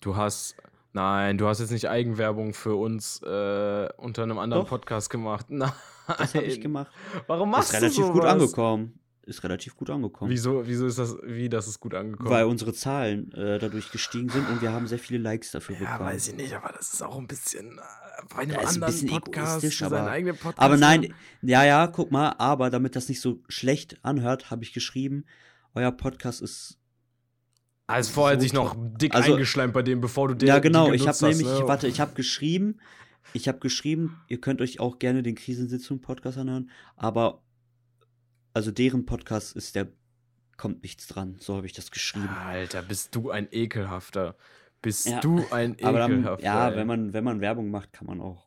Du 0.00 0.16
hast. 0.16 0.56
Nein, 0.92 1.38
du 1.38 1.48
hast 1.48 1.58
jetzt 1.58 1.70
nicht 1.70 1.88
Eigenwerbung 1.88 2.54
für 2.54 2.76
uns 2.76 3.20
äh, 3.22 3.88
unter 3.96 4.22
einem 4.22 4.38
anderen 4.38 4.62
Doch. 4.64 4.68
Podcast 4.68 5.10
gemacht. 5.10 5.46
Nein. 5.48 5.72
Das 6.18 6.34
habe 6.34 6.44
ich 6.44 6.60
gemacht. 6.60 6.90
Warum 7.26 7.50
Das 7.50 7.58
machst 7.58 7.74
ist 7.74 7.80
relativ 7.80 8.04
du 8.06 8.12
gut 8.12 8.22
sowas? 8.22 8.32
angekommen. 8.32 8.98
ist 9.26 9.42
relativ 9.42 9.74
gut 9.76 9.88
angekommen. 9.90 10.30
Wieso, 10.30 10.66
wieso 10.66 10.86
ist 10.86 10.98
das, 10.98 11.16
wie 11.24 11.48
das 11.48 11.66
ist 11.66 11.80
gut 11.80 11.94
angekommen? 11.94 12.28
Weil 12.30 12.44
unsere 12.44 12.72
Zahlen 12.74 13.32
äh, 13.32 13.58
dadurch 13.58 13.90
gestiegen 13.90 14.28
sind 14.28 14.46
und 14.50 14.60
wir 14.60 14.70
haben 14.72 14.86
sehr 14.86 14.98
viele 14.98 15.18
Likes 15.20 15.50
dafür 15.52 15.76
ja, 15.76 15.92
bekommen. 15.92 16.10
weiß 16.10 16.28
ich 16.28 16.34
nicht, 16.36 16.52
aber 16.54 16.72
das 16.76 16.92
ist 16.92 17.02
auch 17.02 17.16
ein 17.16 17.26
bisschen 17.26 17.78
äh, 17.78 17.80
bei 18.34 18.42
einem 18.42 18.50
Ja, 18.52 18.58
ein 18.58 18.66
anderen 18.66 18.86
bisschen 18.92 19.08
Podcast, 19.08 19.82
aber- 19.82 20.10
eigenen 20.10 20.36
Podcast. 20.36 20.58
Aber 20.60 20.76
nein, 20.76 21.14
ja, 21.40 21.64
ja, 21.64 21.86
guck 21.86 22.10
mal, 22.10 22.34
aber 22.38 22.68
damit 22.68 22.96
das 22.96 23.08
nicht 23.08 23.20
so 23.22 23.42
schlecht 23.48 23.98
anhört, 24.02 24.50
habe 24.50 24.62
ich 24.62 24.72
geschrieben, 24.74 25.24
euer 25.74 25.90
Podcast 25.92 26.42
ist. 26.42 26.78
Also 27.86 28.12
vorher 28.12 28.36
so 28.38 28.42
sich 28.42 28.52
noch 28.52 28.76
dick 28.78 29.14
Also- 29.14 29.32
eingeschleimt 29.32 29.72
bei 29.72 29.82
dem, 29.82 30.00
bevor 30.02 30.28
du 30.28 30.34
den 30.34 30.48
ja, 30.48 30.58
genau, 30.58 30.90
die 30.90 30.96
ich 30.96 31.08
habe 31.08 31.16
nämlich, 31.26 31.46
ne? 31.46 31.62
warte, 31.66 31.86
ich 31.86 32.00
habe 32.00 32.14
geschrieben, 32.14 32.78
ich 33.32 33.48
habe 33.48 33.58
geschrieben, 33.58 34.20
ihr 34.28 34.40
könnt 34.40 34.60
euch 34.60 34.80
auch 34.80 34.98
gerne 34.98 35.22
den 35.22 35.34
Krisensitzung-Podcast 35.34 36.38
anhören, 36.38 36.70
aber 36.96 37.42
also 38.52 38.70
deren 38.70 39.06
Podcast 39.06 39.56
ist 39.56 39.74
der, 39.74 39.88
kommt 40.56 40.82
nichts 40.82 41.06
dran, 41.08 41.36
so 41.38 41.56
habe 41.56 41.66
ich 41.66 41.72
das 41.72 41.90
geschrieben. 41.90 42.28
Alter, 42.28 42.82
bist 42.82 43.14
du 43.14 43.30
ein 43.30 43.48
ekelhafter. 43.50 44.36
Bist 44.82 45.06
Ja, 45.06 45.20
du 45.20 45.42
ein 45.50 45.76
aber 45.82 45.98
dann, 45.98 46.12
ekelhafter. 46.12 46.44
ja, 46.44 46.68
ey. 46.70 46.76
wenn 46.76 46.86
man, 46.86 47.12
wenn 47.12 47.24
man 47.24 47.40
Werbung 47.40 47.70
macht, 47.70 47.92
kann 47.92 48.06
man 48.06 48.20
auch, 48.20 48.46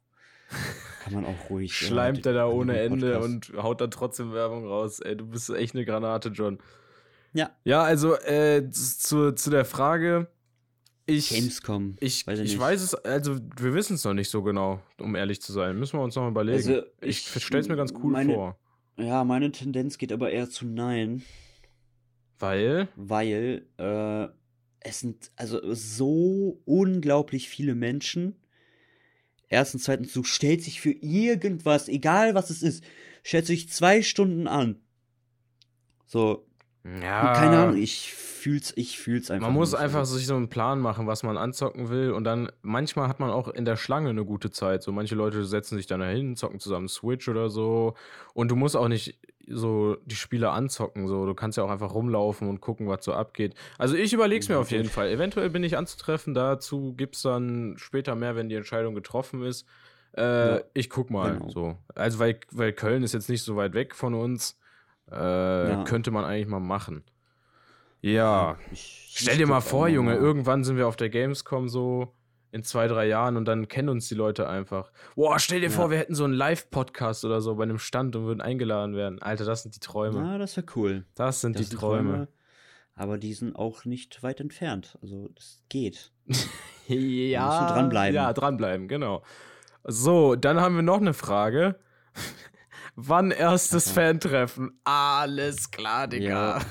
kann 1.03 1.13
man 1.13 1.25
auch 1.25 1.49
ruhig. 1.49 1.73
Schleimt 1.75 2.25
er 2.25 2.33
da 2.33 2.47
ohne 2.47 2.79
Ende 2.79 3.19
und 3.19 3.51
haut 3.57 3.81
dann 3.81 3.91
trotzdem 3.91 4.31
Werbung 4.33 4.65
raus. 4.65 4.99
Ey, 4.99 5.17
du 5.17 5.25
bist 5.27 5.49
echt 5.49 5.75
eine 5.75 5.83
Granate, 5.83 6.29
John. 6.29 6.59
Ja. 7.33 7.51
Ja, 7.65 7.83
also 7.83 8.15
äh, 8.15 8.69
zu, 8.69 9.33
zu 9.33 9.49
der 9.49 9.65
Frage. 9.65 10.27
Ich, 11.09 11.29
Gamescom. 11.29 11.95
ich, 12.01 12.27
weiß 12.27 12.39
ich, 12.39 12.53
ich 12.53 12.59
weiß 12.59 12.81
es, 12.81 12.93
also 12.93 13.39
wir 13.59 13.73
wissen 13.73 13.93
es 13.95 14.03
noch 14.03 14.13
nicht 14.13 14.29
so 14.29 14.43
genau, 14.43 14.81
um 14.99 15.15
ehrlich 15.15 15.41
zu 15.41 15.53
sein. 15.53 15.79
Müssen 15.79 15.97
wir 15.97 16.03
uns 16.03 16.15
noch 16.15 16.27
überlegen. 16.27 16.57
Also, 16.57 16.81
ich 17.01 17.33
ich- 17.35 17.43
stelle 17.45 17.61
es 17.61 17.69
mir 17.69 17.77
ganz 17.77 17.93
cool 18.03 18.11
meine- 18.11 18.33
vor. 18.33 18.59
Ja, 18.97 19.23
meine 19.23 19.51
Tendenz 19.51 19.97
geht 19.97 20.11
aber 20.11 20.31
eher 20.31 20.49
zu 20.49 20.65
Nein. 20.65 21.23
Weil, 22.39 22.87
weil 22.95 23.65
äh, 23.77 24.27
es 24.81 24.99
sind 24.99 25.31
also 25.35 25.59
so 25.73 26.59
unglaublich 26.65 27.47
viele 27.47 27.73
Menschen. 27.75 28.35
Erstens, 29.49 29.83
zweitens, 29.83 30.13
du 30.13 30.23
stellst 30.23 30.67
dich 30.67 30.81
für 30.81 30.91
irgendwas, 30.91 31.87
egal 31.87 32.35
was 32.35 32.49
es 32.49 32.61
ist, 32.63 32.83
stellst 33.25 33.49
dich 33.49 33.69
zwei 33.69 34.01
Stunden 34.01 34.47
an. 34.47 34.81
So, 36.05 36.46
ja, 36.83 37.33
keine 37.33 37.57
Ahnung, 37.57 37.77
ich 37.77 38.13
fühl's, 38.13 38.71
ich 38.75 38.97
fühl's 38.99 39.29
einfach. 39.29 39.47
Man 39.47 39.53
muss 39.53 39.71
nicht. 39.73 39.81
einfach 39.81 40.05
sich 40.05 40.25
so 40.25 40.35
einen 40.35 40.49
Plan 40.49 40.79
machen, 40.79 41.05
was 41.07 41.23
man 41.23 41.37
anzocken 41.37 41.89
will. 41.89 42.11
Und 42.11 42.23
dann, 42.23 42.49
manchmal 42.61 43.07
hat 43.09 43.19
man 43.19 43.29
auch 43.29 43.47
in 43.49 43.65
der 43.65 43.75
Schlange 43.75 44.09
eine 44.09 44.23
gute 44.23 44.51
Zeit. 44.51 44.83
So, 44.83 44.91
manche 44.91 45.15
Leute 45.15 45.43
setzen 45.45 45.77
sich 45.77 45.87
dann 45.87 45.99
dahin, 45.99 46.35
zocken 46.35 46.59
zusammen 46.59 46.87
Switch 46.87 47.27
oder 47.27 47.49
so. 47.49 47.95
Und 48.33 48.49
du 48.49 48.55
musst 48.55 48.77
auch 48.77 48.87
nicht 48.87 49.19
so 49.49 49.97
die 50.05 50.15
Spiele 50.15 50.51
anzocken. 50.51 51.07
So, 51.07 51.25
du 51.25 51.33
kannst 51.33 51.57
ja 51.57 51.63
auch 51.63 51.69
einfach 51.69 51.93
rumlaufen 51.93 52.47
und 52.47 52.61
gucken, 52.61 52.87
was 52.87 53.03
so 53.03 53.13
abgeht. 53.13 53.55
Also 53.77 53.95
ich 53.95 54.13
überlege 54.13 54.41
es 54.41 54.49
mir 54.49 54.57
auf 54.57 54.71
jeden. 54.71 54.89
Fall. 54.89 55.09
Eventuell 55.09 55.49
bin 55.49 55.63
ich 55.63 55.77
anzutreffen. 55.77 56.33
Dazu 56.33 56.93
gibt 56.95 57.15
es 57.15 57.21
dann 57.21 57.75
später 57.77 58.15
mehr, 58.15 58.35
wenn 58.35 58.49
die 58.49 58.55
Entscheidung 58.55 58.95
getroffen 58.95 59.43
ist. 59.43 59.65
Äh, 60.17 60.21
Ja, 60.55 60.61
ich 60.73 60.89
guck 60.89 61.09
mal. 61.09 61.33
genau. 61.33 61.49
So. 61.49 61.77
Also, 61.95 62.19
weil, 62.19 62.39
weil 62.51 62.73
Köln 62.73 63.03
ist 63.03 63.13
jetzt 63.13 63.29
nicht 63.29 63.43
so 63.43 63.55
weit 63.55 63.73
weg 63.73 63.93
von 63.95 64.13
uns. 64.13 64.57
Äh, 65.11 65.69
Ja. 65.71 65.83
Könnte 65.83 66.11
man 66.11 66.25
eigentlich 66.25 66.47
mal 66.47 66.59
machen. 66.59 67.03
Ja. 68.01 68.57
Ich- 68.71 69.13
Stell 69.17 69.37
dir 69.37 69.47
mal 69.47 69.61
vor, 69.61 69.87
Junge, 69.87 70.11
mal. 70.15 70.19
irgendwann 70.19 70.63
sind 70.63 70.77
wir 70.77 70.87
auf 70.87 70.95
der 70.95 71.09
Gamescom 71.09 71.69
so 71.69 72.13
in 72.51 72.63
zwei, 72.63 72.87
drei 72.87 73.07
Jahren 73.07 73.35
und 73.35 73.45
dann 73.45 73.67
kennen 73.67 73.89
uns 73.89 74.07
die 74.07 74.15
Leute 74.15 74.47
einfach. 74.47 74.91
Boah, 75.15 75.39
stell 75.39 75.59
dir 75.59 75.67
Ja. 75.69 75.71
vor, 75.75 75.89
wir 75.89 75.97
hätten 75.97 76.15
so 76.15 76.23
einen 76.23 76.33
Live-Podcast 76.33 77.25
oder 77.25 77.41
so 77.41 77.55
bei 77.55 77.63
einem 77.63 77.79
Stand 77.79 78.15
und 78.15 78.25
würden 78.25 78.41
eingeladen 78.41 78.95
werden. 78.95 79.21
Alter, 79.21 79.43
das 79.45 79.63
sind 79.63 79.75
die 79.75 79.79
Träume. 79.79 80.21
Na, 80.21 80.37
das 80.37 80.55
wäre 80.55 80.65
cool. 80.75 81.05
Das 81.15 81.41
sind 81.41 81.55
Das 81.55 81.61
die 81.63 81.67
sind 81.69 81.79
Träume. 81.79 82.27
Aber 82.95 83.17
die 83.17 83.33
sind 83.33 83.55
auch 83.55 83.85
nicht 83.85 84.23
weit 84.23 84.39
entfernt. 84.39 84.97
Also, 85.01 85.29
das 85.35 85.61
geht. 85.69 86.11
Ja, 86.89 87.67
du 87.67 87.73
dranbleiben. 87.73 88.15
Ja, 88.15 88.31
dranbleiben, 88.31 88.87
genau. 88.87 89.21
So, 89.83 90.35
dann 90.37 90.61
haben 90.61 90.75
wir 90.77 90.83
noch 90.83 91.01
eine 91.01 91.13
Frage. 91.13 91.75
Wann 92.99 93.29
erstes 93.29 93.85
Okay. 93.91 93.93
Fan-Treffen? 93.95 94.79
Alles 94.83 95.69
klar, 95.69 96.07
Digga. 96.07 96.57
Ja. 96.57 96.61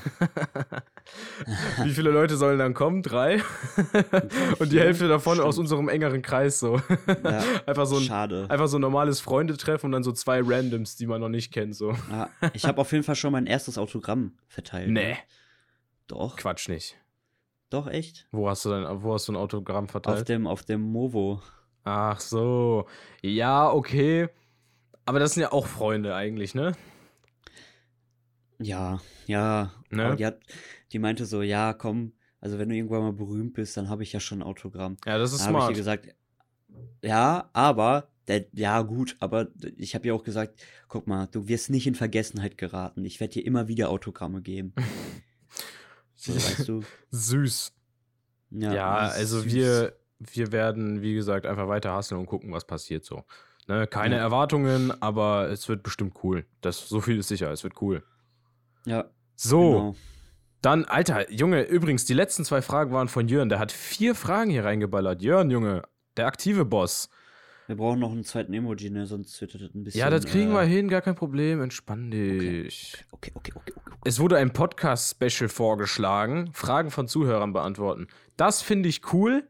Wie 1.85 1.91
viele 1.93 2.11
Leute 2.11 2.35
sollen 2.35 2.59
dann 2.59 2.73
kommen? 2.73 3.01
Drei? 3.01 3.41
Und 4.59 4.73
die? 4.73 4.79
Hälfte 4.79 5.07
davon 5.07 5.35
Stimmt. 5.35 5.47
aus 5.47 5.57
unserem 5.57 5.87
engeren 5.87 6.21
Kreis 6.21 6.59
so. 6.59 6.81
Ja, 7.23 7.43
Einfach 7.65 7.85
so 7.85 7.95
ein, 7.95 8.03
Schade. 8.03 8.45
einfach 8.49 8.67
so 8.67 8.77
ein 8.77 8.81
normales 8.81 9.21
Freundetreffen 9.21 9.87
und 9.87 9.91
dann 9.93 10.03
so 10.03 10.11
zwei 10.11 10.41
Randoms, 10.43 10.97
die 10.97 11.07
man 11.07 11.21
noch 11.21 11.29
nicht 11.29 11.53
kennt, 11.53 11.75
so. 11.75 11.93
Ja, 12.11 12.29
ich 12.53 12.65
habe 12.65 12.81
auf 12.81 12.91
jeden 12.91 13.05
Fall 13.05 13.15
schon 13.15 13.31
mein 13.31 13.45
erstes 13.47 13.77
Autogramm 13.77 14.33
verteilt. 14.49 14.89
ne? 14.89 14.99
Nee. 15.01 15.17
Doch. 16.07 16.35
Quatsch 16.35 16.67
nicht. 16.67 16.97
Doch, 17.69 17.87
echt? 17.87 18.27
Wo 18.31 18.49
hast 18.49 18.65
du 18.65 18.69
denn, 18.69 18.85
wo 19.01 19.13
hast 19.13 19.27
du 19.29 19.33
ein 19.33 19.37
Autogramm 19.37 19.85
Auf 19.85 19.91
verteilt? 19.91 20.27
dem, 20.29 20.45
auf 20.45 20.63
dem 20.63 20.81
Movo. 20.81 21.41
Ach 21.85 22.19
so. 22.19 22.85
Ja, 23.21 23.69
okay. 23.71 24.27
Aber 25.07 25.19
das 25.19 25.33
sind 25.33 25.41
ja 25.41 25.51
auch 25.51 25.65
Freunde 25.67 26.13
eigentlich, 26.15 26.53
ne? 26.53 26.73
Ja, 28.59 28.99
ja. 29.25 29.71
Ne? 29.89 30.05
Aber 30.05 30.15
die 30.15 30.25
hat, 30.25 30.39
die 30.91 30.99
meinte 30.99 31.25
so, 31.25 31.41
ja, 31.41 31.73
komm, 31.73 32.13
also 32.41 32.59
wenn 32.59 32.69
du 32.69 32.75
irgendwann 32.75 33.01
mal 33.01 33.13
berühmt 33.13 33.53
bist, 33.53 33.77
dann 33.77 33.89
habe 33.89 34.03
ich 34.03 34.13
ja 34.13 34.19
schon 34.19 34.39
ein 34.39 34.43
Autogramm. 34.43 34.97
Ja, 35.05 35.17
das 35.17 35.33
ist 35.33 35.41
Dann 35.41 35.47
habe 35.47 35.57
ich 35.57 35.61
smart. 35.63 35.71
ihr 35.71 35.77
gesagt, 35.77 36.15
ja, 37.03 37.49
aber, 37.53 38.09
ja 38.53 38.81
gut, 38.81 39.15
aber 39.19 39.47
ich 39.77 39.95
habe 39.95 40.07
ihr 40.07 40.15
auch 40.15 40.23
gesagt, 40.23 40.61
guck 40.87 41.07
mal, 41.07 41.27
du 41.27 41.47
wirst 41.47 41.69
nicht 41.69 41.87
in 41.87 41.95
Vergessenheit 41.95 42.57
geraten. 42.57 43.05
Ich 43.05 43.19
werde 43.19 43.33
dir 43.33 43.45
immer 43.45 43.67
wieder 43.67 43.89
Autogramme 43.89 44.41
geben. 44.41 44.73
So, 46.19 46.33
weißt 46.33 46.67
du? 46.67 46.81
Süß. 47.11 47.73
Ja, 48.49 48.73
Ja, 48.73 48.97
also 49.09 49.39
süß. 49.41 49.53
wir, 49.53 49.95
wir 50.17 50.51
werden, 50.51 51.03
wie 51.03 51.13
gesagt, 51.13 51.45
einfach 51.45 51.67
weiter 51.67 51.93
hasseln 51.93 52.19
und 52.19 52.25
gucken, 52.25 52.51
was 52.51 52.65
passiert 52.65 53.05
so. 53.05 53.23
Ne, 53.67 53.85
keine 53.87 54.15
Ja. 54.15 54.21
Erwartungen, 54.21 54.93
aber 55.01 55.49
es 55.49 55.67
wird 55.67 55.83
bestimmt 55.83 56.15
cool. 56.23 56.45
Das, 56.61 56.87
so 56.87 57.01
viel 57.01 57.17
ist 57.19 57.27
sicher, 57.27 57.51
es 57.51 57.63
wird 57.63 57.81
cool. 57.81 58.03
Ja, 58.85 59.05
So, 59.35 59.71
genau. 59.71 59.95
dann, 60.61 60.85
Alter, 60.85 61.29
Junge, 61.31 61.63
übrigens, 61.63 62.05
die 62.05 62.13
letzten 62.13 62.45
zwei 62.45 62.61
Fragen 62.61 62.91
waren 62.93 63.09
von 63.09 63.27
Jörn. 63.27 63.49
Der 63.49 63.59
hat 63.59 63.71
vier 63.73 64.15
Fragen 64.15 64.49
hier 64.49 64.63
reingeballert. 64.63 65.21
Jörn, 65.21 65.51
Junge, 65.51 65.83
der 66.15 66.27
aktive 66.27 66.63
Boss. 66.63 67.09
Wir 67.67 67.75
brauchen 67.75 67.99
noch 67.99 68.11
einen 68.13 68.23
zweiten 68.23 68.53
Emoji, 68.53 68.89
ne? 68.89 69.05
Sonst 69.05 69.41
wird 69.41 69.53
das 69.55 69.61
ein 69.75 69.83
bisschen. 69.83 69.99
Ja, 69.99 70.09
das 70.09 70.23
kriegen 70.25 70.51
äh, 70.51 70.53
wir 70.53 70.61
hin, 70.63 70.87
gar 70.87 71.01
kein 71.01 71.15
Problem. 71.15 71.61
Entspann 71.61 72.09
dich. 72.09 73.03
Okay, 73.11 73.33
okay, 73.35 73.51
okay, 73.53 73.53
okay. 73.57 73.73
okay. 73.75 73.97
Es 74.05 74.21
wurde 74.21 74.37
ein 74.37 74.53
Podcast-Special 74.53 75.49
vorgeschlagen, 75.49 76.49
Fragen 76.53 76.91
von 76.91 77.09
Zuhörern 77.09 77.51
beantworten. 77.51 78.07
Das 78.37 78.61
finde 78.61 78.87
ich 78.87 79.11
cool, 79.11 79.43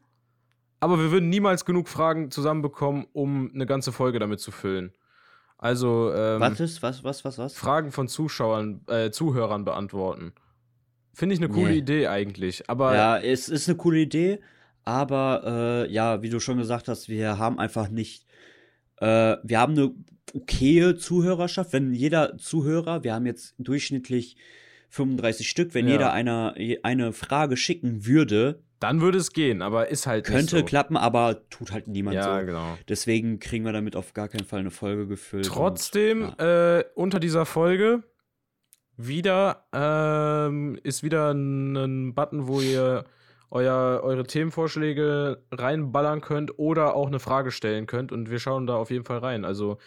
aber 0.79 0.99
wir 0.99 1.11
würden 1.11 1.29
niemals 1.29 1.65
genug 1.65 1.87
Fragen 1.87 2.31
zusammenbekommen, 2.31 3.07
um 3.13 3.51
eine 3.53 3.65
ganze 3.65 3.91
Folge 3.91 4.19
damit 4.19 4.39
zu 4.39 4.51
füllen. 4.51 4.91
Also 5.57 6.13
ähm, 6.13 6.39
Was 6.39 6.59
ist? 6.59 6.83
Was, 6.83 7.03
was, 7.03 7.25
was, 7.25 7.37
was? 7.39 7.55
Fragen 7.55 7.91
von 7.91 8.07
Zuschauern, 8.07 8.81
äh, 8.87 9.09
Zuhörern 9.09 9.65
beantworten. 9.65 10.33
Finde 11.13 11.33
ich 11.33 11.41
eine 11.41 11.49
coole 11.49 11.71
Nee. 11.71 11.77
Idee 11.77 12.07
eigentlich. 12.07 12.69
Aber 12.69 12.93
Ja, 12.95 13.17
es 13.17 13.49
ist 13.49 13.67
eine 13.67 13.75
coole 13.77 13.99
Idee, 13.99 14.39
aber 14.83 15.85
äh, 15.87 15.91
ja, 15.91 16.21
wie 16.21 16.29
du 16.29 16.39
schon 16.39 16.59
gesagt 16.59 16.87
hast, 16.87 17.09
wir 17.09 17.39
haben 17.39 17.57
einfach 17.57 17.89
nicht, 17.89 18.27
äh, 18.97 19.37
wir 19.43 19.59
haben 19.59 19.73
eine 19.73 19.93
okaye 20.35 20.95
Zuhörerschaft. 20.95 21.73
Wenn 21.73 21.91
jeder 21.93 22.37
Zuhörer, 22.37 23.03
wir 23.03 23.15
haben 23.15 23.25
jetzt 23.25 23.55
durchschnittlich 23.57 24.37
35 24.89 25.49
Stück, 25.49 25.73
wenn 25.73 25.87
Ja. 25.87 25.93
jeder 25.93 26.13
einer 26.13 26.53
eine 26.83 27.13
Frage 27.13 27.57
schicken 27.57 28.05
würde, 28.05 28.61
dann 28.79 29.01
würde 29.01 29.17
es 29.17 29.31
gehen, 29.33 29.61
aber 29.61 29.89
ist 29.89 30.07
halt 30.07 30.25
könnte 30.25 30.55
nicht 30.55 30.61
so. 30.61 30.63
klappen, 30.65 30.97
aber 30.97 31.49
tut 31.49 31.71
halt 31.71 31.87
niemand 31.87 32.15
Ja, 32.15 32.39
so. 32.39 32.45
genau. 32.45 32.77
Deswegen 32.87 33.39
kriegen 33.39 33.65
wir 33.65 33.73
damit 33.73 33.95
auf 33.95 34.13
gar 34.13 34.27
keinen 34.27 34.45
Fall 34.45 34.59
eine 34.59 34.71
Folge 34.71 35.07
gefüllt. 35.07 35.45
Trotzdem, 35.45 36.25
und, 36.29 36.39
äh, 36.39 36.83
unter 36.95 37.19
dieser 37.19 37.45
Folge 37.45 38.03
wieder 38.95 39.65
ähm, 39.73 40.79
ist 40.83 41.03
wieder 41.03 41.31
ein 41.31 42.13
Button, 42.13 42.47
wo 42.47 42.61
ihr 42.61 43.05
euer, 43.49 44.01
eure 44.03 44.23
Themenvorschläge 44.23 45.43
reinballern 45.51 46.21
könnt 46.21 46.57
oder 46.59 46.95
auch 46.95 47.07
eine 47.07 47.19
Frage 47.19 47.51
stellen 47.51 47.87
könnt 47.87 48.11
und 48.11 48.29
wir 48.29 48.39
schauen 48.39 48.67
da 48.67 48.75
auf 48.75 48.91
jeden 48.91 49.05
Fall 49.05 49.19
rein. 49.19 49.45
Also 49.45 49.77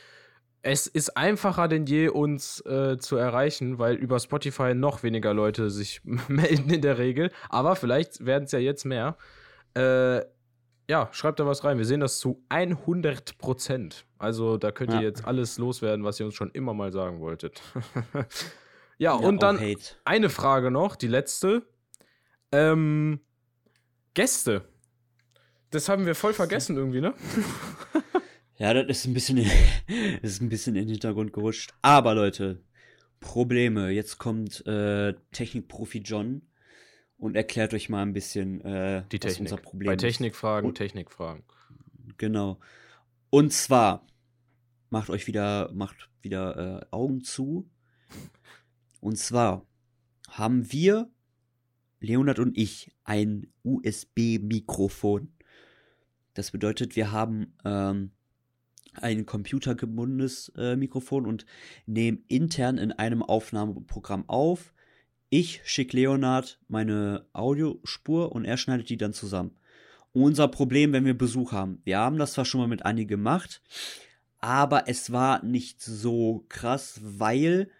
es 0.62 0.86
ist 0.86 1.16
einfacher 1.16 1.68
denn 1.68 1.86
je, 1.86 2.08
uns 2.08 2.60
äh, 2.66 2.98
zu 2.98 3.16
erreichen, 3.16 3.78
weil 3.78 3.94
über 3.96 4.18
Spotify 4.20 4.74
noch 4.74 5.02
weniger 5.02 5.32
Leute 5.34 5.70
sich 5.70 6.00
melden 6.04 6.70
in 6.70 6.82
der 6.82 6.98
Regel. 6.98 7.30
Aber 7.48 7.76
vielleicht 7.76 8.24
werden 8.26 8.44
es 8.44 8.52
ja 8.52 8.58
jetzt 8.58 8.84
mehr. 8.84 9.16
Äh, 9.74 10.20
ja, 10.88 11.08
schreibt 11.12 11.38
da 11.40 11.46
was 11.46 11.62
rein. 11.64 11.78
Wir 11.78 11.84
sehen 11.84 12.00
das 12.00 12.18
zu 12.18 12.44
100 12.48 13.38
Prozent. 13.38 14.04
Also 14.18 14.56
da 14.58 14.72
könnt 14.72 14.90
ihr 14.90 14.96
Ja. 14.96 15.02
jetzt 15.02 15.24
alles 15.24 15.56
loswerden, 15.56 16.04
was 16.04 16.18
ihr 16.20 16.26
uns 16.26 16.34
schon 16.34 16.50
immer 16.50 16.74
mal 16.74 16.92
sagen 16.92 17.20
wolltet. 17.20 17.62
ja, 18.14 18.24
Ja, 18.98 19.12
und 19.14 19.36
oh, 19.36 19.40
dann 19.40 19.58
Hate. 19.60 19.94
eine 20.04 20.28
Frage 20.28 20.70
noch, 20.70 20.96
die 20.96 21.06
letzte. 21.06 21.62
Ähm, 22.52 23.20
Gäste. 24.14 24.62
Das 25.70 25.88
haben 25.88 26.04
wir 26.04 26.16
voll 26.16 26.34
vergessen 26.34 26.76
irgendwie, 26.76 27.00
ne? 27.00 27.14
Ja, 28.60 28.74
das 28.74 28.98
ist 28.98 29.06
ein 29.06 29.14
bisschen, 29.14 29.36
das 29.36 29.48
ist 30.32 30.42
ein 30.42 30.50
bisschen 30.50 30.76
in 30.76 30.82
den 30.86 30.90
Hintergrund 30.90 31.32
gerutscht. 31.32 31.72
Aber 31.82 32.14
Leute, 32.14 32.62
Probleme. 33.18 33.90
Jetzt 33.90 34.18
kommt 34.18 34.64
äh, 34.66 35.14
Technikprofi 35.32 35.98
John 35.98 36.42
und 37.16 37.36
erklärt 37.36 37.72
euch 37.74 37.88
mal 37.88 38.02
ein 38.02 38.12
bisschen, 38.12 38.60
äh, 38.60 39.02
Die 39.10 39.16
was 39.16 39.20
Technik. 39.32 39.40
unser 39.40 39.56
Problem 39.56 39.86
Bei 39.86 39.94
ist. 39.94 40.00
Technikfragen, 40.02 40.68
Und- 40.68 40.74
Technikfragen. 40.76 41.42
Genau. 42.18 42.60
Und 43.30 43.52
zwar 43.52 44.06
macht 44.90 45.08
euch 45.08 45.26
wieder, 45.26 45.70
macht 45.72 46.10
wieder 46.20 46.82
äh, 46.82 46.86
Augen 46.90 47.22
zu. 47.22 47.66
Und 49.00 49.16
zwar 49.18 49.64
haben 50.28 50.70
wir, 50.70 51.10
Leonard 52.00 52.38
und 52.38 52.58
ich, 52.58 52.90
ein 53.04 53.46
USB-Mikrofon. 53.62 55.32
Das 56.34 56.50
bedeutet, 56.50 56.94
wir 56.96 57.10
haben 57.12 57.54
ähm, 57.64 58.10
ein 58.94 59.26
computergebundenes 59.26 60.52
äh, 60.56 60.76
Mikrofon 60.76 61.26
und 61.26 61.46
nehmen 61.86 62.24
intern 62.28 62.78
in 62.78 62.92
einem 62.92 63.22
Aufnahmeprogramm 63.22 64.28
auf. 64.28 64.72
Ich 65.28 65.60
schicke 65.64 65.96
Leonard 65.96 66.58
meine 66.68 67.26
Audiospur 67.32 68.32
und 68.32 68.44
er 68.44 68.56
schneidet 68.56 68.88
die 68.88 68.96
dann 68.96 69.12
zusammen. 69.12 69.56
Unser 70.12 70.48
Problem, 70.48 70.92
wenn 70.92 71.04
wir 71.04 71.16
Besuch 71.16 71.52
haben. 71.52 71.80
Wir 71.84 71.98
haben 71.98 72.18
das 72.18 72.32
zwar 72.32 72.44
schon 72.44 72.60
mal 72.60 72.66
mit 72.66 72.84
Anni 72.84 73.06
gemacht, 73.06 73.62
aber 74.40 74.88
es 74.88 75.12
war 75.12 75.44
nicht 75.44 75.80
so 75.80 76.44
krass, 76.48 77.00
weil 77.02 77.70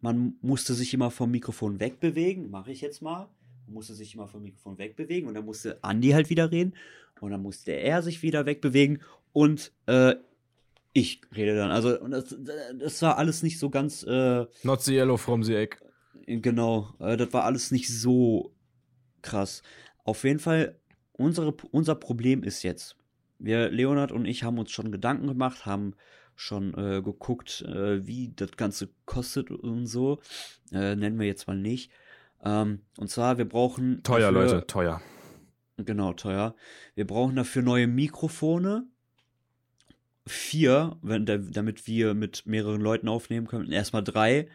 man 0.00 0.36
musste 0.40 0.74
sich 0.74 0.94
immer 0.94 1.10
vom 1.10 1.30
Mikrofon 1.30 1.80
wegbewegen. 1.80 2.50
Mache 2.50 2.70
ich 2.70 2.80
jetzt 2.80 3.02
mal. 3.02 3.28
Man 3.66 3.74
musste 3.74 3.94
sich 3.94 4.14
immer 4.14 4.28
vom 4.28 4.42
Mikrofon 4.42 4.78
wegbewegen 4.78 5.28
und 5.28 5.34
dann 5.34 5.46
musste 5.46 5.82
Andi 5.82 6.10
halt 6.10 6.30
wieder 6.30 6.52
reden 6.52 6.74
und 7.20 7.30
dann 7.30 7.42
musste 7.42 7.72
er 7.72 8.02
sich 8.02 8.22
wieder 8.22 8.46
wegbewegen 8.46 9.00
und 9.32 9.72
äh, 9.86 10.14
ich 10.94 11.20
rede 11.36 11.54
dann. 11.56 11.70
Also 11.70 11.96
das, 12.08 12.34
das 12.78 13.02
war 13.02 13.18
alles 13.18 13.42
nicht 13.42 13.58
so 13.58 13.68
ganz 13.68 14.02
äh, 14.04 14.46
Not 14.62 14.80
the 14.82 14.94
yellow 14.94 15.18
from 15.18 15.42
the 15.42 15.54
egg. 15.54 15.76
Genau, 16.26 16.94
äh, 17.00 17.18
das 17.18 17.32
war 17.34 17.44
alles 17.44 17.70
nicht 17.70 17.88
so 17.88 18.54
krass. 19.20 19.62
Auf 20.04 20.24
jeden 20.24 20.38
Fall, 20.38 20.80
unsere, 21.12 21.54
unser 21.70 21.94
Problem 21.96 22.42
ist 22.42 22.62
jetzt, 22.62 22.96
wir, 23.38 23.70
Leonard 23.70 24.12
und 24.12 24.24
ich, 24.24 24.44
haben 24.44 24.58
uns 24.58 24.70
schon 24.70 24.90
Gedanken 24.92 25.26
gemacht, 25.26 25.66
haben 25.66 25.94
schon 26.36 26.72
äh, 26.74 27.02
geguckt, 27.02 27.62
äh, 27.62 28.06
wie 28.06 28.32
das 28.34 28.52
Ganze 28.52 28.88
kostet 29.04 29.50
und 29.50 29.86
so. 29.86 30.20
Äh, 30.72 30.96
nennen 30.96 31.18
wir 31.18 31.26
jetzt 31.26 31.46
mal 31.46 31.56
nicht. 31.56 31.90
Ähm, 32.44 32.80
und 32.96 33.10
zwar, 33.10 33.36
wir 33.38 33.48
brauchen. 33.48 34.02
Teuer, 34.02 34.32
dafür- 34.32 34.52
Leute, 34.54 34.66
teuer. 34.66 35.00
Genau, 35.76 36.12
teuer. 36.12 36.54
Wir 36.94 37.06
brauchen 37.06 37.34
dafür 37.36 37.62
neue 37.62 37.86
Mikrofone. 37.88 38.86
Vier, 40.26 40.96
wenn, 41.02 41.26
da- 41.26 41.36
damit 41.38 41.86
wir 41.86 42.14
mit 42.14 42.46
mehreren 42.46 42.80
Leuten 42.80 43.08
aufnehmen 43.08 43.46
können. 43.46 43.70
Erstmal 43.70 44.02
drei, 44.02 44.48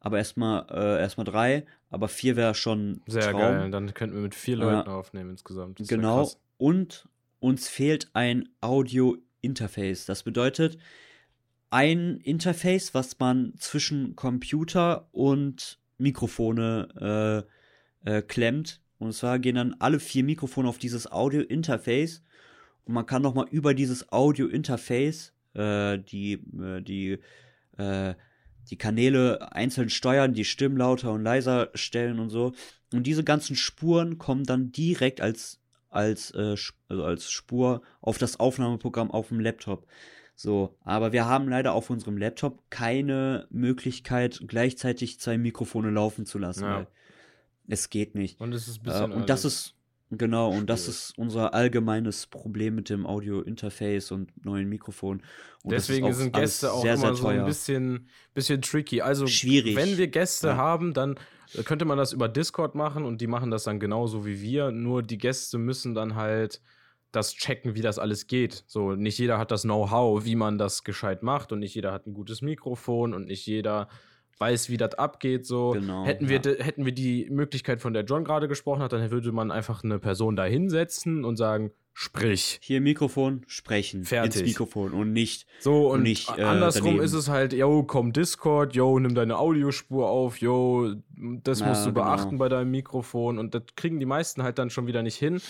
aber 0.00 0.18
erstmal 0.18 0.66
äh, 0.70 1.00
erstmal 1.00 1.24
drei, 1.24 1.66
aber 1.90 2.08
vier 2.08 2.36
wäre 2.36 2.54
schon 2.54 3.00
Sehr 3.06 3.22
Traum. 3.32 3.40
geil. 3.40 3.70
Dann 3.70 3.92
könnten 3.94 4.14
wir 4.14 4.22
mit 4.22 4.34
vier. 4.34 4.56
Leuten 4.56 4.88
aufnehmen 4.88 5.30
insgesamt. 5.30 5.80
Das 5.80 5.88
Genau. 5.88 6.30
Und 6.56 7.08
uns 7.40 7.68
fehlt 7.68 8.10
ein 8.14 8.48
Audio-Interface. 8.60 10.06
Das 10.06 10.22
bedeutet 10.22 10.78
ein 11.70 12.18
Interface, 12.18 12.94
was 12.94 13.18
man 13.18 13.54
zwischen 13.58 14.16
Computer 14.16 15.08
und 15.12 15.78
Mikrofone 15.98 17.44
äh, 18.04 18.18
äh, 18.18 18.22
klemmt. 18.22 18.80
Und 18.98 19.12
zwar 19.12 19.38
gehen 19.38 19.56
dann 19.56 19.74
alle 19.78 20.00
vier 20.00 20.24
Mikrofone 20.24 20.68
auf 20.68 20.78
dieses 20.78 21.10
Audio-Interface. 21.10 22.22
Und 22.88 22.94
man 22.94 23.06
kann 23.06 23.22
nochmal 23.22 23.46
über 23.50 23.74
dieses 23.74 24.10
Audio-Interface 24.10 25.32
äh, 25.54 25.98
die, 25.98 26.32
äh, 26.58 26.80
die, 26.82 27.18
äh, 27.76 28.14
die 28.70 28.76
Kanäle 28.76 29.52
einzeln 29.52 29.90
steuern, 29.90 30.32
die 30.34 30.44
Stimmen 30.44 30.76
lauter 30.78 31.12
und 31.12 31.22
leiser 31.22 31.70
stellen 31.74 32.18
und 32.18 32.30
so. 32.30 32.52
Und 32.92 33.06
diese 33.06 33.22
ganzen 33.24 33.56
Spuren 33.56 34.18
kommen 34.18 34.44
dann 34.44 34.72
direkt 34.72 35.20
als, 35.20 35.60
als, 35.90 36.30
äh, 36.32 36.56
also 36.88 37.04
als 37.04 37.30
Spur 37.30 37.82
auf 38.00 38.18
das 38.18 38.40
Aufnahmeprogramm 38.40 39.10
auf 39.10 39.28
dem 39.28 39.40
Laptop. 39.40 39.86
So, 40.34 40.76
aber 40.82 41.12
wir 41.12 41.26
haben 41.26 41.48
leider 41.48 41.72
auf 41.72 41.90
unserem 41.90 42.16
Laptop 42.16 42.62
keine 42.70 43.46
Möglichkeit, 43.50 44.40
gleichzeitig 44.46 45.18
zwei 45.20 45.36
Mikrofone 45.36 45.90
laufen 45.90 46.26
zu 46.26 46.38
lassen. 46.38 46.64
Ja. 46.64 46.86
Es 47.66 47.90
geht 47.90 48.14
nicht. 48.14 48.40
Und 48.40 48.54
es 48.54 48.68
ist 48.68 48.78
ein 48.78 48.86
Äh, 48.86 48.90
bisschen. 48.92 49.12
und 49.12 49.28
das 49.28 49.44
ist, 49.44 49.74
genau, 50.10 50.50
und 50.50 50.68
das 50.68 50.88
ist 50.88 51.16
unser 51.18 51.54
allgemeines 51.54 52.26
Problem 52.26 52.74
mit 52.74 52.88
dem 52.88 53.06
Audio-Interface 53.06 54.12
und 54.12 54.44
neuen 54.44 54.68
Mikrofon. 54.68 55.22
Und 55.62 55.72
Deswegen 55.72 56.12
sind 56.12 56.32
Gäste 56.32 56.72
auch 56.72 56.82
sehr, 56.82 56.94
immer 56.94 57.14
sehr 57.14 57.14
so 57.16 57.28
ein 57.28 57.44
bisschen, 57.44 58.08
bisschen 58.34 58.62
tricky. 58.62 59.02
Also, 59.02 59.26
Schwierig. 59.26 59.76
wenn 59.76 59.98
wir 59.98 60.08
Gäste 60.08 60.48
Ja. 60.48 60.56
haben, 60.56 60.94
dann 60.94 61.16
äh, 61.54 61.62
könnte 61.62 61.84
man 61.84 61.98
das 61.98 62.12
über 62.12 62.28
Discord 62.28 62.74
machen 62.74 63.04
und 63.04 63.20
die 63.20 63.26
machen 63.26 63.50
das 63.50 63.64
dann 63.64 63.80
genauso 63.80 64.24
wie 64.24 64.40
wir. 64.40 64.70
Nur 64.70 65.02
die 65.02 65.18
Gäste 65.18 65.58
müssen 65.58 65.94
dann 65.94 66.14
halt 66.14 66.60
das 67.12 67.34
checken, 67.34 67.74
wie 67.74 67.80
das 67.80 67.98
alles 67.98 68.26
geht. 68.26 68.64
So, 68.66 68.92
nicht 68.92 69.18
jeder 69.18 69.38
hat 69.38 69.50
das 69.50 69.62
Know-how, 69.62 70.24
wie 70.24 70.36
man 70.36 70.58
das 70.58 70.84
gescheit 70.84 71.22
macht 71.22 71.52
und 71.52 71.60
nicht 71.60 71.74
jeder 71.74 71.92
hat 71.92 72.06
ein 72.06 72.12
gutes 72.14 72.42
Mikrofon 72.42 73.14
und 73.14 73.26
nicht 73.26 73.46
jeder 73.46 73.88
weiß, 74.38 74.70
wie 74.70 74.76
das 74.76 74.94
abgeht. 74.94 75.46
So, 75.46 75.70
Genau, 75.70 76.04
hätten, 76.04 76.28
wir, 76.28 76.40
ja. 76.40 76.64
hätten 76.64 76.84
wir 76.84 76.92
die 76.92 77.28
Möglichkeit, 77.30 77.80
von 77.80 77.92
der 77.92 78.04
John 78.04 78.24
gerade 78.24 78.48
gesprochen 78.48 78.82
hat, 78.82 78.92
dann 78.92 79.10
würde 79.10 79.32
man 79.32 79.50
einfach 79.50 79.84
eine 79.84 79.98
Person 79.98 80.36
da 80.36 80.44
hinsetzen 80.44 81.24
und 81.24 81.36
sagen, 81.36 81.72
sprich. 81.92 82.60
Hier 82.62 82.80
Mikrofon, 82.80 83.42
sprechen. 83.48 84.04
Fertig. 84.04 84.40
Ins 84.42 84.48
Mikrofon 84.50 84.92
und 84.92 85.12
nicht. 85.12 85.46
So, 85.58 85.90
und 85.90 86.02
nicht, 86.02 86.28
äh, 86.38 86.42
andersrum 86.42 86.84
daneben. 86.84 87.04
ist 87.04 87.12
es 87.12 87.28
halt, 87.28 87.52
yo, 87.52 87.82
komm 87.82 88.12
Discord, 88.12 88.74
yo, 88.76 88.98
nimm 89.00 89.14
deine 89.16 89.36
Audiospur 89.38 90.08
auf, 90.08 90.38
yo, 90.40 90.94
das 91.16 91.58
Ja, 91.60 91.66
musst 91.68 91.84
du 91.84 91.92
genau. 91.92 92.04
beachten 92.04 92.38
bei 92.38 92.48
deinem 92.48 92.70
Mikrofon 92.70 93.38
und 93.38 93.54
das 93.54 93.62
kriegen 93.74 93.98
die 93.98 94.06
meisten 94.06 94.44
halt 94.44 94.58
dann 94.58 94.70
schon 94.70 94.86
wieder 94.86 95.02
nicht 95.02 95.16
hin. 95.16 95.40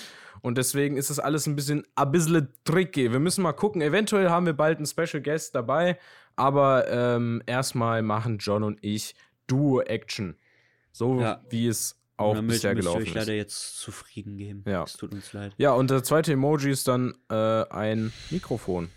Und 0.40 0.56
deswegen 0.56 0.96
ist 0.96 1.10
das 1.10 1.18
alles 1.18 1.46
ein 1.48 1.56
bisschen, 1.56 1.84
ein 1.96 2.12
bisschen 2.12 2.48
tricky. 2.64 3.10
Wir 3.10 3.18
müssen 3.18 3.42
mal 3.42 3.52
gucken, 3.52 3.82
eventuell 3.82 4.30
haben 4.30 4.46
wir 4.46 4.52
bald 4.52 4.78
einen 4.78 4.86
Special 4.86 5.20
Guest 5.20 5.54
dabei, 5.54 5.98
aber 6.38 6.88
ähm, 6.90 7.42
erstmal 7.46 8.02
machen 8.02 8.38
John 8.38 8.62
und 8.62 8.78
ich 8.82 9.14
Duo-Action. 9.46 10.36
So 10.92 11.20
Ja. 11.20 11.42
wie 11.50 11.66
es 11.68 11.96
auch 12.16 12.34
damit 12.34 12.50
bisher 12.50 12.74
gelaufen 12.74 13.06
ist. 13.06 13.14
leider 13.14 13.32
jetzt 13.34 13.78
zufrieden 13.78 14.36
geben. 14.36 14.64
Ja. 14.66 14.82
Es 14.84 14.94
tut 14.94 15.12
uns 15.12 15.32
leid. 15.32 15.52
Ja, 15.56 15.72
und 15.72 15.90
der 15.90 16.02
zweite 16.02 16.32
Emoji 16.32 16.70
ist 16.70 16.88
dann 16.88 17.14
äh, 17.30 17.34
ein 17.70 18.12
Mikrofon. 18.30 18.90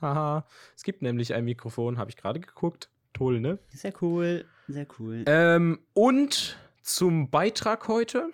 Haha, 0.00 0.46
es 0.76 0.82
gibt 0.82 1.00
nämlich 1.02 1.32
ein 1.34 1.44
Mikrofon, 1.46 1.96
habe 1.96 2.10
ich 2.10 2.16
gerade 2.16 2.38
geguckt. 2.40 2.90
Toll, 3.14 3.40
ne? 3.40 3.58
Sehr 3.70 3.94
cool. 4.02 4.44
Sehr 4.68 4.86
cool. 4.98 5.24
Ähm, 5.26 5.78
und 5.94 6.58
zum 6.82 7.30
Beitrag 7.30 7.88
heute 7.88 8.30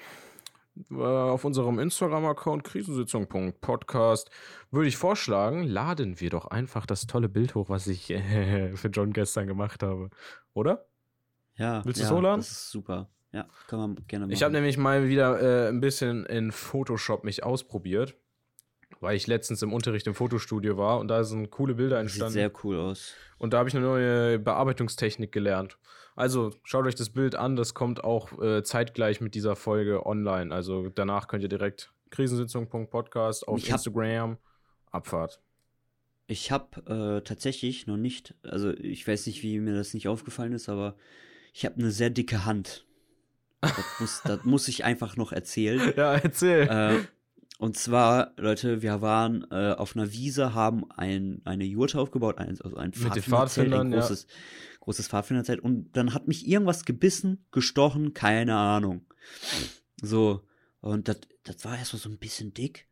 auf 0.91 1.45
unserem 1.45 1.79
Instagram-Account 1.79 2.65
krisensitzung.podcast 2.65 4.31
würde 4.71 4.89
ich 4.89 4.97
vorschlagen, 4.97 5.65
laden 5.65 6.19
wir 6.21 6.31
doch 6.31 6.47
einfach 6.47 6.87
das 6.87 7.07
tolle 7.07 7.29
Bild 7.29 7.55
hoch, 7.55 7.69
was 7.69 7.87
ich 7.87 8.11
äh, 8.11 8.73
für 8.77 8.89
John 8.89 9.13
gestern 9.13 9.47
gemacht 9.47 9.83
habe. 9.83 10.11
Oder? 10.55 10.87
ja. 11.57 11.85
willst 11.85 12.01
du 12.01 12.05
ja, 12.05 12.09
es 12.09 12.15
hochladen? 12.15 12.41
Das 12.41 12.51
ist 12.51 12.71
super. 12.71 13.09
Ja, 13.33 13.47
kann 13.67 13.79
man 13.79 13.97
gerne 14.09 14.27
machen. 14.27 14.33
Ich 14.33 14.43
habe 14.43 14.53
nämlich 14.53 14.77
mal 14.77 15.09
wieder 15.09 15.41
äh, 15.41 15.69
ein 15.69 15.81
bisschen 15.81 16.27
in 16.27 16.53
Photoshop 16.53 17.25
mich 17.25 17.45
ausprobiert, 17.45 18.15
weil 19.01 19.17
ich 19.17 19.27
letztens 19.27 19.63
im 19.63 19.73
Unterricht 19.73 20.07
im 20.07 20.15
Fotostudio 20.15 20.77
war 20.77 20.99
und 20.99 21.09
da 21.09 21.25
sind 21.25 21.51
coole 21.51 21.75
Bilder 21.75 21.97
Sieht 21.97 22.03
entstanden. 22.03 22.33
sehr 22.35 22.53
cool 22.63 22.79
aus. 22.79 23.15
Und 23.39 23.53
da 23.53 23.59
habe 23.59 23.69
ich 23.69 23.77
eine 23.77 23.85
neue 23.85 24.39
Bearbeitungstechnik 24.39 25.33
gelernt. 25.33 25.79
Also 26.15 26.53
schaut 26.63 26.87
euch 26.87 26.95
das 26.95 27.11
Bild 27.11 27.35
an, 27.35 27.57
das 27.57 27.75
kommt 27.75 28.05
auch 28.05 28.41
äh, 28.43 28.63
zeitgleich 28.63 29.21
mit 29.21 29.35
dieser 29.35 29.57
Folge 29.57 30.05
online. 30.07 30.55
Also 30.55 30.89
danach 30.95 31.27
könnt 31.29 31.43
ihr 31.43 31.49
direkt 31.49 31.93
krisensitzung.podcast 32.11 33.49
auf 33.49 33.59
Ich 33.59 33.71
hab- 33.73 33.79
Instagram 33.79 34.39
Abfahrt. 34.91 35.41
Ich 36.27 36.51
habe 36.53 37.19
äh, 37.19 37.23
tatsächlich 37.23 37.87
noch 37.87 37.97
nicht, 37.97 38.35
also 38.43 38.71
ich 38.73 39.07
weiß 39.07 39.27
nicht, 39.27 39.43
wie 39.43 39.59
mir 39.59 39.75
das 39.75 39.93
nicht 39.95 40.09
aufgefallen 40.09 40.53
ist, 40.53 40.69
aber 40.69 40.97
ich 41.53 41.65
habe 41.65 41.77
eine 41.77 41.91
sehr 41.91 42.11
dicke 42.11 42.45
Hand. 42.45 42.87
Das 43.61 43.73
muss, 44.01 44.23
das 44.25 44.45
muss 44.45 44.69
ich 44.69 44.85
einfach 44.85 45.17
noch 45.17 45.33
erzählen. 45.33 45.93
Ja, 45.97 46.15
erzähl. 46.15 46.69
äh, 46.69 46.99
und 47.59 47.77
zwar, 47.77 48.33
Leute, 48.37 48.83
wir 48.83 49.01
waren 49.03 49.47
äh, 49.51 49.73
auf 49.73 49.95
einer 49.95 50.13
Wiese, 50.13 50.53
haben 50.55 50.91
ein, 50.91 51.41
eine 51.45 51.65
Jurte 51.65 52.01
aufgebaut, 52.01 52.39
ein, 52.39 52.59
also 52.61 52.77
ein 52.77 52.91
Mit 52.91 52.97
den 52.97 53.23
Pfadfinderzelt, 53.23 53.69
Pfadfindern, 53.69 53.87
ein 53.89 53.93
ja. 53.93 54.17
Großes, 54.83 55.09
Pfadfinderzelt. 55.09 55.61
Und 55.61 55.97
dann 55.97 56.15
hat 56.15 56.29
mich 56.29 56.47
irgendwas 56.47 56.85
gebissen, 56.85 57.45
gestochen, 57.51 58.15
keine 58.15 58.57
Ahnung. 58.57 59.07
So, 60.01 60.43
und 60.81 61.09
das 61.09 61.21
das 61.45 61.65
war 61.65 61.77
erstmal 61.77 62.01
so 62.01 62.09
ein 62.09 62.19
bisschen 62.19 62.55
dick. 62.55 62.87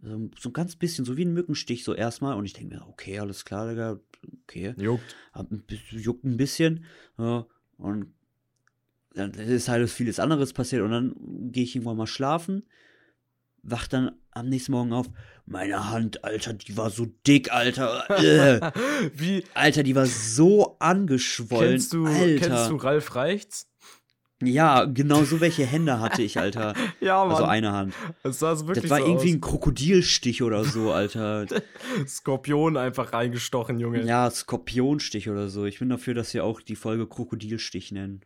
So, 0.00 0.30
so 0.38 0.50
ein 0.50 0.52
ganz 0.52 0.76
bisschen, 0.76 1.04
so 1.04 1.16
wie 1.16 1.24
ein 1.24 1.32
Mückenstich, 1.32 1.84
so 1.84 1.94
erstmal. 1.94 2.36
Und 2.36 2.44
ich 2.44 2.52
denke 2.52 2.76
mir, 2.76 2.86
okay, 2.88 3.18
alles 3.18 3.44
klar, 3.44 3.68
Digga, 3.68 4.00
okay. 4.44 4.74
Juckt. 4.76 5.16
Hab 5.32 5.50
ein 5.50 5.62
bisschen, 5.62 5.98
juckt 5.98 6.24
ein 6.24 6.36
bisschen. 6.36 6.84
Ja, 7.18 7.46
und 7.78 8.12
dann 9.14 9.32
ist 9.32 9.68
halt 9.68 9.88
vieles 9.90 10.20
anderes 10.20 10.52
passiert. 10.52 10.82
Und 10.82 10.90
dann 10.90 11.50
gehe 11.50 11.64
ich 11.64 11.74
irgendwann 11.74 11.96
mal 11.96 12.06
schlafen, 12.06 12.64
wacht 13.70 13.92
dann 13.92 14.12
am 14.30 14.48
nächsten 14.48 14.72
Morgen 14.72 14.92
auf. 14.92 15.06
Meine 15.46 15.90
Hand, 15.90 16.24
Alter, 16.24 16.52
die 16.52 16.76
war 16.76 16.90
so 16.90 17.06
dick, 17.26 17.52
Alter. 17.52 18.08
Äh. 18.10 18.70
Wie 19.14 19.44
Alter, 19.54 19.82
die 19.82 19.94
war 19.94 20.06
so 20.06 20.76
angeschwollen. 20.78 21.72
kennst 21.72 21.92
du, 21.92 22.06
Alter. 22.06 22.48
kennst 22.48 22.70
du 22.70 22.76
Ralf 22.76 23.14
Reichts? 23.14 23.68
Ja, 24.42 24.84
genau 24.84 25.24
so 25.24 25.40
welche 25.40 25.66
Hände 25.66 25.98
hatte 25.98 26.22
ich, 26.22 26.38
Alter. 26.38 26.74
Ja, 27.00 27.24
Also 27.24 27.44
eine 27.44 27.72
Hand. 27.72 27.94
Das 28.22 28.38
sah 28.38 28.54
so 28.54 28.68
wirklich 28.68 28.82
Das 28.82 28.90
war 28.90 29.00
so 29.00 29.06
irgendwie 29.06 29.32
ein 29.32 29.42
aus. 29.42 29.50
Krokodilstich 29.50 30.42
oder 30.42 30.64
so, 30.64 30.92
Alter. 30.92 31.46
Skorpion 32.06 32.76
einfach 32.76 33.12
reingestochen, 33.12 33.80
Junge. 33.80 34.04
Ja, 34.04 34.30
Skorpionstich 34.30 35.28
oder 35.28 35.48
so. 35.48 35.64
Ich 35.64 35.80
bin 35.80 35.88
dafür, 35.88 36.14
dass 36.14 36.34
wir 36.34 36.44
auch 36.44 36.60
die 36.60 36.76
Folge 36.76 37.06
Krokodilstich 37.08 37.90
nennen. 37.90 38.20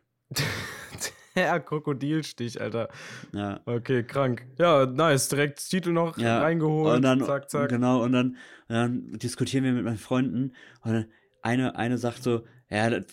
Der 1.35 1.59
Krokodilstich, 1.59 2.61
Alter. 2.61 2.89
Ja. 3.33 3.61
Okay, 3.65 4.03
krank. 4.03 4.45
Ja, 4.57 4.85
nice. 4.85 5.29
Direkt 5.29 5.67
Titel 5.69 5.91
noch 5.91 6.17
Ja, 6.17 6.41
reingeholt. 6.41 6.97
Und 6.97 7.01
dann, 7.01 7.23
zack, 7.23 7.49
zack. 7.49 7.69
Genau, 7.69 8.03
und 8.03 8.11
dann, 8.11 8.37
dann 8.67 9.13
diskutieren 9.13 9.63
wir 9.63 9.73
mit 9.73 9.83
meinen 9.83 9.97
Freunden. 9.97 10.53
Und 10.81 10.93
dann 10.93 11.05
eine, 11.41 11.75
eine 11.75 11.97
sagt 11.97 12.23
so, 12.23 12.43
ja, 12.69 12.89
das, 12.89 13.05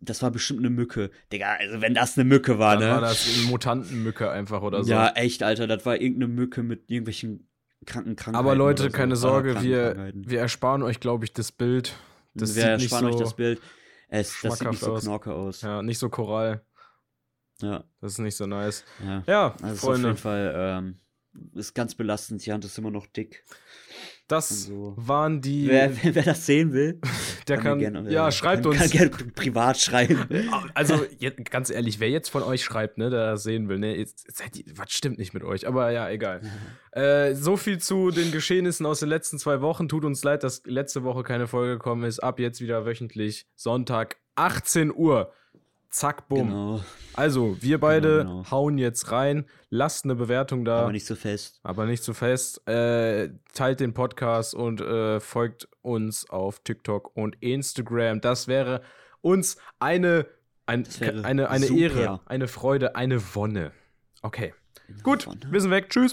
das 0.00 0.22
war 0.22 0.30
bestimmt 0.30 0.60
eine 0.60 0.70
Mücke. 0.70 1.10
Digga, 1.32 1.54
also 1.58 1.80
wenn 1.80 1.94
das 1.94 2.16
eine 2.16 2.24
Mücke 2.24 2.58
war, 2.58 2.76
Dann 2.76 2.88
ne? 2.88 2.94
war 2.94 3.00
das 3.02 3.28
eine 3.28 3.46
Mutantenmücke 3.48 4.30
einfach 4.30 4.62
oder 4.62 4.84
so. 4.84 4.90
Ja, 4.90 5.10
echt, 5.10 5.42
Alter, 5.42 5.66
das 5.66 5.84
war 5.84 6.00
irgendeine 6.00 6.32
Mücke 6.32 6.62
mit 6.62 6.90
irgendwelchen 6.90 7.48
kranken 7.84 8.16
Krankheiten. 8.16 8.36
Aber 8.36 8.54
Leute, 8.54 8.84
so. 8.84 8.90
keine 8.90 9.16
Sorge, 9.16 9.62
wir, 9.62 10.12
wir 10.14 10.40
ersparen 10.40 10.82
euch, 10.82 11.00
glaube 11.00 11.24
ich, 11.24 11.32
das 11.32 11.52
Bild. 11.52 11.94
Das 12.34 12.54
wir 12.54 12.62
sieht 12.62 12.72
nicht 12.74 12.82
ersparen 12.92 13.06
so, 13.06 13.10
euch 13.12 13.20
das 13.22 13.34
Bild. 13.34 13.60
Es, 14.08 14.40
das 14.42 14.58
sieht 14.58 14.70
nicht 14.70 14.80
so 14.80 14.92
aus. 14.92 15.02
knorke 15.02 15.32
aus. 15.32 15.62
Ja, 15.62 15.76
Ja, 15.76 15.82
nicht 15.82 15.98
so 15.98 16.08
Choral. 16.08 16.62
Ja. 17.62 17.84
Das 18.00 18.12
ist 18.12 18.18
nicht 18.18 18.36
so 18.36 18.46
nice. 18.46 18.84
ja. 19.04 19.22
Ja, 19.26 19.46
Also 19.62 19.66
ist 19.66 19.72
auf 19.72 19.78
Freunde, 19.80 20.08
jeden 20.08 20.18
Fall 20.18 20.54
ähm, 20.56 20.96
ist 21.54 21.74
ganz 21.74 21.94
belastend. 21.94 22.44
Die 22.44 22.52
Hand 22.52 22.64
ist 22.64 22.76
immer 22.78 22.90
noch 22.90 23.06
dick. 23.06 23.44
das 24.28 24.64
so. 24.64 24.94
waren 24.96 25.40
die. 25.40 25.66
Wer, 25.68 25.90
wer, 26.02 26.14
wer 26.14 26.22
das 26.22 26.44
sehen 26.46 26.72
will, 26.72 27.00
der 27.48 27.56
mir 27.58 27.62
kann. 27.62 27.78
gerne, 27.78 28.10
ja, 28.10 28.28
äh, 28.28 28.32
schreibt 28.32 28.62
kann, 28.64 28.72
uns. 28.72 28.80
Kann 28.80 28.90
gerne 28.90 29.10
privat 29.34 29.78
schreiben. 29.78 30.26
Also, 30.74 31.04
jetzt, 31.18 31.50
ganz 31.50 31.70
ehrlich, 31.70 32.00
wer 32.00 32.08
jetzt 32.10 32.28
von 32.28 32.42
euch 32.42 32.62
schreibt, 32.64 32.98
ne, 32.98 33.10
der 33.10 33.32
das 33.32 33.42
sehen 33.42 33.68
will, 33.68 33.78
ne, 33.78 33.96
jetzt, 33.96 34.26
jetzt 34.26 34.78
was 34.78 34.90
stimmt 34.90 35.18
nicht 35.18 35.34
mit 35.34 35.42
euch? 35.42 35.66
Aber 35.66 35.90
ja, 35.90 36.08
egal. 36.08 36.40
Äh, 36.92 37.34
so 37.34 37.56
viel 37.56 37.78
zu 37.78 38.10
den 38.10 38.30
Geschehnissen 38.32 38.86
aus 38.86 39.00
den 39.00 39.08
letzten 39.08 39.38
zwei 39.38 39.60
Wochen. 39.60 39.88
Tut 39.88 40.04
uns 40.04 40.22
leid, 40.24 40.42
dass 40.44 40.62
letzte 40.66 41.02
Woche 41.04 41.22
keine 41.22 41.46
Folge 41.46 41.74
gekommen 41.74 42.04
ist. 42.04 42.20
Ab 42.20 42.38
jetzt 42.40 42.60
wieder 42.60 42.84
wöchentlich, 42.84 43.46
Sonntag, 43.54 44.16
18 44.34 44.94
Uhr. 44.94 45.32
Zack, 45.92 46.26
bumm. 46.28 46.48
Genau. 46.48 46.80
Also, 47.12 47.56
wir 47.60 47.78
beide 47.78 48.18
Genau, 48.20 48.38
genau. 48.38 48.50
hauen 48.50 48.78
jetzt 48.78 49.12
rein. 49.12 49.44
Lasst 49.68 50.04
eine 50.04 50.14
Bewertung 50.14 50.64
da. 50.64 50.80
Aber 50.80 50.92
nicht 50.92 51.04
so 51.06 51.14
fest. 51.14 51.60
aber 51.62 51.84
nicht 51.84 52.02
zu 52.02 52.14
fest. 52.14 52.66
Äh, 52.66 53.28
teilt 53.52 53.78
den 53.80 53.92
Podcast 53.92 54.54
und 54.54 54.80
äh, 54.80 55.20
folgt 55.20 55.68
uns 55.82 56.28
auf 56.30 56.60
TikTok 56.60 57.14
und 57.14 57.36
Instagram. 57.40 58.22
Das 58.22 58.48
wäre 58.48 58.80
uns 59.20 59.58
eine, 59.80 60.26
ein, 60.64 60.86
wäre 60.98 61.24
eine, 61.26 61.50
eine 61.50 61.66
super. 61.66 61.80
Ehre, 61.80 62.20
eine 62.24 62.48
Freude, 62.48 62.96
eine 62.96 63.20
Wonne. 63.34 63.72
Okay. 64.22 64.54
Gut, 65.02 65.28
wir 65.50 65.60
sind 65.60 65.70
weg. 65.70 65.90
Tschüss. 65.90 66.10